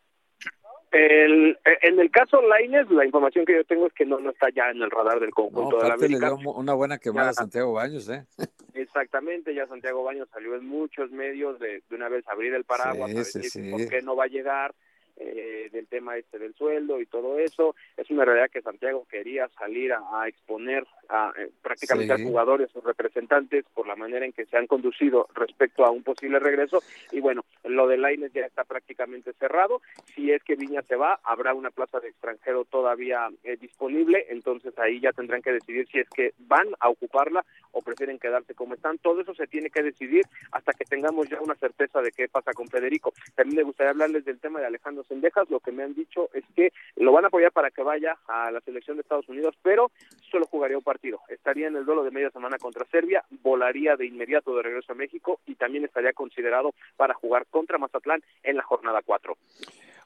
El, 0.91 1.57
en 1.83 2.01
el 2.01 2.11
caso 2.11 2.43
Laines, 2.43 2.91
la 2.91 3.05
información 3.05 3.45
que 3.45 3.55
yo 3.55 3.65
tengo 3.65 3.87
es 3.87 3.93
que 3.93 4.05
no, 4.05 4.19
no 4.19 4.31
está 4.31 4.49
ya 4.51 4.71
en 4.71 4.83
el 4.83 4.91
radar 4.91 5.21
del 5.21 5.31
conjunto 5.31 5.79
de 5.79 5.89
la 5.89 5.95
América. 5.95 6.31
Le 6.31 6.37
dio 6.37 6.51
una 6.51 6.75
buena 6.75 6.99
quemada 6.99 7.31
a 7.31 7.33
Santiago 7.33 7.73
Baños, 7.75 8.09
¿eh? 8.09 8.25
Exactamente, 8.75 9.55
ya 9.55 9.67
Santiago 9.69 10.03
Baños 10.03 10.29
salió 10.33 10.57
en 10.57 10.67
muchos 10.67 11.11
medios 11.13 11.59
de, 11.61 11.83
de 11.89 11.97
una 11.97 12.09
vez 12.09 12.27
abrir 12.27 12.55
el 12.55 12.65
paraguas 12.65 13.13
por 13.13 13.89
qué 13.89 14.01
no 14.03 14.17
va 14.17 14.25
a 14.25 14.29
llegar 14.29 14.75
eh, 15.23 15.69
del 15.71 15.87
tema 15.87 16.17
este 16.17 16.39
del 16.39 16.55
sueldo 16.55 16.99
y 16.99 17.05
todo 17.05 17.39
eso. 17.39 17.77
Es 17.97 18.11
una 18.11 18.25
realidad 18.25 18.51
que 18.51 18.63
Santiago 18.63 19.07
quería 19.07 19.49
salir 19.49 19.93
a, 19.93 20.27
exponer 20.27 20.87
a 21.11 21.31
eh, 21.37 21.51
prácticamente 21.61 22.15
a 22.15 22.19
jugadores, 22.19 22.71
sus 22.71 22.83
representantes, 22.83 23.67
por 23.75 23.87
la 23.87 23.97
manera 23.97 24.25
en 24.25 24.33
que 24.33 24.47
se 24.47 24.57
han 24.57 24.67
conducido 24.67 25.29
respecto 25.35 25.85
a 25.85 25.91
un 25.91 26.03
posible 26.03 26.39
regreso. 26.39 26.83
Y 27.13 27.21
bueno, 27.21 27.45
lo 27.65 27.87
de 27.87 27.99
Laines 27.99 28.33
ya 28.33 28.47
está 28.47 28.65
prácticamente 28.65 29.35
cerrado. 29.35 29.83
Si 30.15 30.33
es 30.33 30.43
que 30.43 30.57
Viña 30.57 30.81
se 30.83 30.97
va, 30.97 31.21
habrá 31.23 31.53
una 31.53 31.71
plaza 31.71 32.01
de 32.01 32.09
extranjero 32.09 32.65
todavía 32.65 33.29
eh, 33.45 33.59
disponible, 33.61 34.27
entonces 34.31 34.73
ahí 34.79 35.01
ya 35.01 35.13
tendrán 35.13 35.43
que 35.43 35.53
decidir 35.53 35.87
si 35.89 35.99
es 35.99 36.09
que 36.09 36.33
van 36.39 36.69
a 36.81 36.89
ocuparla 36.89 37.45
o 37.73 37.83
prefieren 37.83 38.19
quedarse 38.19 38.55
como 38.55 38.75
están. 38.75 38.97
Todo 38.99 39.21
eso 39.21 39.35
se 39.35 39.47
tiene 39.47 39.69
que 39.69 39.83
decidir 39.83 40.25
hasta 40.53 40.73
que 40.73 40.85
tengamos 40.85 41.29
ya 41.29 41.41
una 41.41 41.55
certeza 41.57 42.01
de 42.01 42.11
qué 42.11 42.27
pasa 42.27 42.53
con 42.55 42.69
Federico. 42.69 43.13
También 43.35 43.59
me 43.59 43.65
gustaría 43.65 43.91
hablarles 43.91 44.25
del 44.25 44.41
tema 44.41 44.61
de 44.61 44.67
Alejandro 44.67 45.05
Sendejas, 45.11 45.51
lo 45.51 45.59
que 45.59 45.73
me 45.73 45.83
han 45.83 45.95
dicho 45.95 46.31
es 46.33 46.45
que 46.55 46.73
lo 46.95 47.11
van 47.11 47.25
a 47.25 47.29
apoyar 47.29 47.51
para 47.51 47.73
que 47.73 47.83
vaya 47.83 48.17
a 48.29 48.51
la 48.53 48.61
selección 48.61 48.97
de 48.97 49.03
Estados 49.03 49.29
Unidos, 49.29 49.57
pero 49.61 49.91
solo 50.31 50.47
jugaría 50.47 50.79
un 50.79 50.85
partido. 50.85 51.21
Estaría 51.29 51.67
en 51.67 51.75
el 51.75 51.85
duelo 51.85 52.05
de 52.05 52.13
media 52.13 52.31
semana 52.31 52.59
contra 52.59 52.87
Serbia, 52.87 53.25
volaría 53.43 53.97
de 53.97 54.07
inmediato 54.07 54.55
de 54.55 54.63
regreso 54.63 54.93
a 54.93 54.95
México 54.95 55.41
y 55.47 55.57
también 55.57 55.85
estaría 55.85 56.13
considerado 56.13 56.73
para 56.97 57.15
jugar 57.15 57.47
contra 57.51 57.77
Mazatlán 57.77 58.23
en 58.45 58.57
la 58.57 58.63
jornada 58.63 59.03
4. 59.05 59.37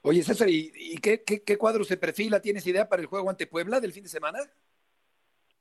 Oye, 0.01 0.23
César, 0.23 0.49
¿y, 0.49 0.97
qué, 1.01 1.23
qué, 1.23 1.43
qué 1.43 1.57
cuadro 1.57 1.83
se 1.83 1.97
perfila? 1.97 2.39
¿Tienes 2.39 2.65
idea 2.65 2.89
para 2.89 3.01
el 3.01 3.07
juego 3.07 3.29
ante 3.29 3.47
Puebla 3.47 3.79
del 3.79 3.93
fin 3.93 4.03
de 4.03 4.09
semana? 4.09 4.39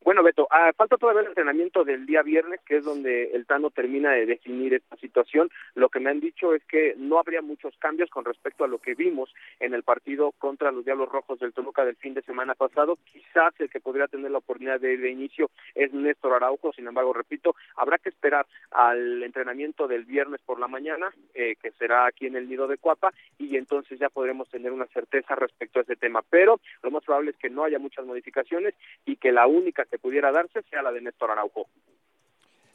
Bueno, 0.05 0.23
Beto, 0.23 0.47
ah, 0.51 0.71
falta 0.77 0.99
todavía 0.99 1.23
el 1.23 1.29
entrenamiento 1.29 1.83
del 1.83 2.05
día 2.05 2.21
viernes, 2.21 2.61
que 2.67 2.77
es 2.77 2.85
donde 2.85 3.31
el 3.33 3.47
Tano 3.47 3.71
termina 3.71 4.13
de 4.13 4.27
definir 4.27 4.75
esta 4.75 4.97
situación. 4.97 5.51
Lo 5.75 5.89
que 5.89 5.99
me 5.99 6.11
han 6.11 6.21
dicho 6.21 6.53
es 6.53 6.63
que 6.67 6.95
no 6.99 7.19
habría 7.19 7.41
muchos 7.41 7.75
cambios 7.79 8.11
con 8.11 8.27
respecto 8.27 8.65
a 8.65 8.69
lo 8.69 8.77
que 8.77 8.95
vimos 8.95 9.33
en 9.61 9.73
el 9.73 9.83
partido 9.83 10.33
contra 10.33 10.73
los 10.73 10.85
Diablos 10.85 11.09
Rojos 11.09 11.39
del 11.39 11.55
Toluca 11.55 11.87
del 11.87 11.97
fin 11.97 12.13
de 12.13 12.21
semana 12.21 12.55
pasado. 12.55 12.99
Quizás 13.11 13.55
el 13.61 13.71
que 13.71 13.81
podría 13.81 14.07
tener 14.07 14.31
la 14.31 14.39
oportunidad 14.39 14.79
de, 14.79 14.99
de 14.99 15.11
inicio 15.11 15.51
es 15.75 15.91
Néstor 15.95 16.35
Araujo, 16.35 16.75
sin 16.75 16.87
embargo, 16.87 17.15
repito, 17.15 17.57
habrá 17.75 17.97
que 17.97 18.11
esperar 18.11 18.47
al 18.73 19.23
entrenamiento 19.23 19.89
del 19.89 20.05
viernes 20.05 20.43
por 20.45 20.61
la 20.61 20.69
mañana, 20.69 21.15
eh, 21.33 21.57
que 21.63 21.71
será 21.79 22.05
aquí 22.05 22.27
en 22.27 22.37
el 22.37 22.47
Nido 22.47 22.69
de 22.69 22.77
Cuapa, 22.77 23.15
y 23.39 23.57
entonces 23.57 23.99
ya 23.99 24.11
podremos 24.11 24.51
tener 24.51 24.71
una 24.71 24.87
certeza 24.89 25.35
respecto 25.35 25.79
a 25.79 25.83
ese 25.83 25.97
tema. 25.97 26.23
Pero 26.29 26.61
lo 26.83 26.91
más 26.91 27.03
probable 27.05 27.31
es 27.31 27.39
que 27.39 27.49
no 27.49 27.65
haya 27.65 27.79
muchas 27.79 28.05
modificaciones 28.05 28.75
y 29.07 29.17
que 29.17 29.33
la 29.33 29.47
única 29.47 29.87
pudiera 29.99 30.33
darse 30.33 30.63
sea 30.71 30.83
la 30.83 30.93
de 30.93 31.01
Néstor 31.01 31.31
Araujo. 31.31 31.69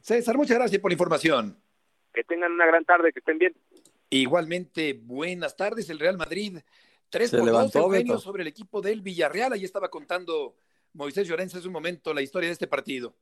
César, 0.02 0.38
muchas 0.38 0.58
gracias 0.58 0.82
por 0.82 0.92
la 0.92 0.94
información. 0.94 1.62
Que 2.14 2.24
tengan 2.24 2.52
una 2.52 2.66
gran 2.66 2.86
tarde, 2.86 3.12
que 3.12 3.20
estén 3.20 3.38
bien. 3.38 3.54
Igualmente, 4.10 4.94
buenas 4.94 5.56
tardes. 5.56 5.90
El 5.90 6.00
Real 6.00 6.18
Madrid, 6.18 6.60
3 7.10 7.30
Se 7.30 7.38
por 7.38 7.46
2 7.46 7.54
levantó, 7.54 7.80
Eugenio, 7.80 8.14
Beto. 8.14 8.20
sobre 8.20 8.42
el 8.42 8.48
equipo 8.48 8.82
del 8.82 9.02
Villarreal. 9.02 9.54
Ahí 9.54 9.64
estaba 9.64 9.90
contando 9.90 10.56
Moisés 10.94 11.28
Llorens 11.28 11.54
hace 11.56 11.68
un 11.68 11.74
momento 11.74 12.14
la 12.14 12.22
historia 12.22 12.48
de 12.48 12.54
este 12.54 12.68
partido. 12.68 13.16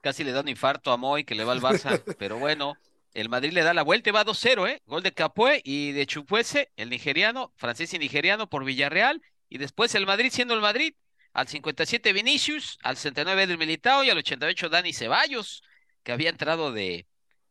Casi 0.00 0.22
le 0.22 0.32
da 0.32 0.42
un 0.42 0.48
infarto 0.48 0.92
a 0.92 0.96
Moy 0.96 1.24
que 1.24 1.34
le 1.34 1.44
va 1.44 1.52
al 1.52 1.60
Barça, 1.60 2.00
pero 2.18 2.38
bueno, 2.38 2.74
el 3.14 3.28
Madrid 3.28 3.52
le 3.52 3.62
da 3.62 3.74
la 3.74 3.82
vuelta 3.82 4.10
y 4.10 4.12
va 4.12 4.24
2-0, 4.24 4.68
¿eh? 4.68 4.82
Gol 4.86 5.02
de 5.02 5.12
Capué 5.12 5.60
y 5.64 5.92
de 5.92 6.06
Chupuese, 6.06 6.70
el 6.76 6.90
nigeriano, 6.90 7.52
francés 7.56 7.92
y 7.94 7.98
nigeriano 7.98 8.48
por 8.48 8.64
Villarreal, 8.64 9.22
y 9.48 9.58
después 9.58 9.94
el 9.96 10.06
Madrid 10.06 10.30
siendo 10.30 10.54
el 10.54 10.60
Madrid, 10.60 10.94
al 11.38 11.46
57 11.48 12.12
Vinicius, 12.12 12.78
al 12.82 12.96
69 12.96 13.46
del 13.46 13.58
Militao 13.58 14.02
y 14.04 14.10
al 14.10 14.18
88 14.18 14.68
Dani 14.68 14.92
Ceballos, 14.92 15.62
que 16.02 16.12
había 16.12 16.30
entrado 16.30 16.72
de, 16.72 17.06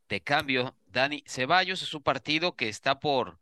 de 0.09 0.21
cambio. 0.21 0.75
Dani 0.87 1.23
Ceballos 1.27 1.81
es 1.81 1.93
un 1.93 2.03
partido 2.03 2.55
que 2.55 2.67
está 2.69 2.99
por, 2.99 3.39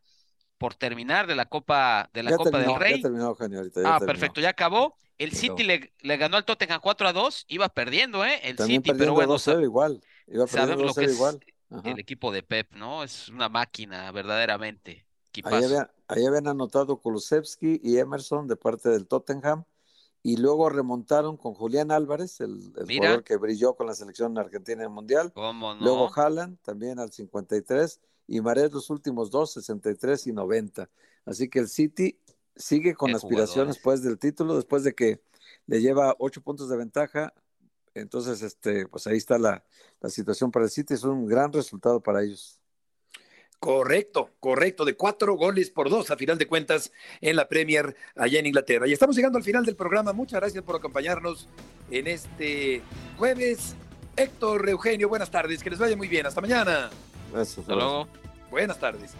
por 0.58 0.74
terminar 0.74 1.26
de 1.26 1.34
la 1.34 1.46
Copa, 1.46 2.08
de 2.12 2.22
la 2.22 2.30
Ya 2.30 2.36
Copa 2.36 2.50
terminó, 2.50 2.72
del 2.74 2.80
Rey. 2.80 2.96
Ya 2.96 3.02
terminó, 3.02 3.26
Eugenio, 3.28 3.58
ahorita. 3.58 3.82
ya 3.82 3.88
Ah, 3.88 3.98
terminó. 3.98 4.06
perfecto, 4.12 4.40
ya 4.40 4.50
acabó. 4.50 4.96
El 5.18 5.32
City 5.32 5.64
le, 5.64 5.92
le 6.00 6.16
ganó 6.18 6.36
al 6.36 6.44
Tottenham 6.44 6.80
4 6.82 7.08
a 7.08 7.12
2, 7.12 7.46
iba 7.48 7.68
perdiendo, 7.70 8.24
¿eh? 8.24 8.38
El 8.42 8.56
También 8.56 8.82
City, 8.82 8.96
pero 8.98 9.14
bueno, 9.14 9.34
2-0 9.34 9.62
igual. 9.64 10.00
Iba 10.26 10.46
sabemos 10.46 10.76
perdiendo 10.76 10.84
lo 10.84 10.94
que 10.94 11.00
2-0 11.00 11.04
es 11.08 11.14
igual. 11.14 11.40
El 11.84 11.98
equipo 11.98 12.30
de 12.30 12.42
Pep, 12.42 12.72
¿no? 12.74 13.02
Es 13.02 13.28
una 13.30 13.48
máquina, 13.48 14.12
verdaderamente. 14.12 15.06
Ahí, 15.44 15.64
había- 15.64 15.90
ahí 16.08 16.24
habían 16.24 16.46
anotado 16.48 16.98
Kulusevski 17.00 17.80
y 17.82 17.98
Emerson 17.98 18.46
de 18.46 18.56
parte 18.56 18.88
del 18.90 19.06
Tottenham 19.08 19.64
y 20.22 20.36
luego 20.36 20.68
remontaron 20.68 21.36
con 21.36 21.54
Julián 21.54 21.90
Álvarez, 21.92 22.40
el, 22.40 22.72
jugador 22.74 23.22
que 23.22 23.36
brilló 23.36 23.74
con 23.74 23.86
la 23.86 23.94
selección 23.94 24.36
argentina 24.38 24.82
en 24.82 24.88
el 24.88 24.94
Mundial. 24.94 25.32
¿Cómo 25.32 25.74
no? 25.74 25.80
Luego 25.80 26.10
Haaland 26.12 26.58
también 26.62 26.98
al 26.98 27.12
53 27.12 28.00
y 28.26 28.40
Mares 28.40 28.72
los 28.72 28.90
últimos 28.90 29.30
dos, 29.30 29.52
63 29.52 30.26
y 30.26 30.32
90. 30.32 30.90
Así 31.24 31.48
que 31.48 31.60
el 31.60 31.68
City 31.68 32.18
sigue 32.56 32.94
con 32.94 33.14
aspiraciones 33.14 33.78
pues 33.78 34.02
del 34.02 34.18
título 34.18 34.56
después 34.56 34.82
de 34.82 34.94
que 34.94 35.20
le 35.66 35.80
lleva 35.80 36.16
ocho 36.18 36.40
puntos 36.40 36.68
de 36.68 36.76
ventaja. 36.76 37.32
Entonces, 37.94 38.42
este, 38.42 38.86
pues 38.88 39.06
ahí 39.06 39.16
está 39.16 39.38
la, 39.38 39.64
la 40.00 40.10
situación 40.10 40.50
para 40.50 40.64
el 40.64 40.70
City. 40.70 40.94
Es 40.94 41.04
un 41.04 41.26
gran 41.26 41.52
resultado 41.52 42.00
para 42.00 42.22
ellos. 42.22 42.60
Correcto, 43.58 44.30
correcto, 44.38 44.84
de 44.84 44.96
cuatro 44.96 45.34
goles 45.34 45.70
por 45.70 45.90
dos 45.90 46.10
a 46.10 46.16
final 46.16 46.38
de 46.38 46.46
cuentas 46.46 46.92
en 47.20 47.36
la 47.36 47.48
Premier 47.48 47.96
allá 48.14 48.38
en 48.38 48.46
Inglaterra. 48.46 48.86
Y 48.86 48.92
estamos 48.92 49.16
llegando 49.16 49.38
al 49.38 49.44
final 49.44 49.64
del 49.64 49.76
programa. 49.76 50.12
Muchas 50.12 50.40
gracias 50.40 50.62
por 50.62 50.76
acompañarnos 50.76 51.48
en 51.90 52.06
este 52.06 52.82
jueves. 53.16 53.74
Héctor 54.16 54.68
Eugenio, 54.68 55.08
buenas 55.08 55.30
tardes, 55.30 55.62
que 55.62 55.70
les 55.70 55.78
vaya 55.78 55.96
muy 55.96 56.08
bien. 56.08 56.26
Hasta 56.26 56.40
mañana. 56.40 56.90
Gracias. 57.32 57.58
Hasta 57.58 57.74
luego. 57.74 58.08
Buenas 58.50 58.78
tardes. 58.78 59.14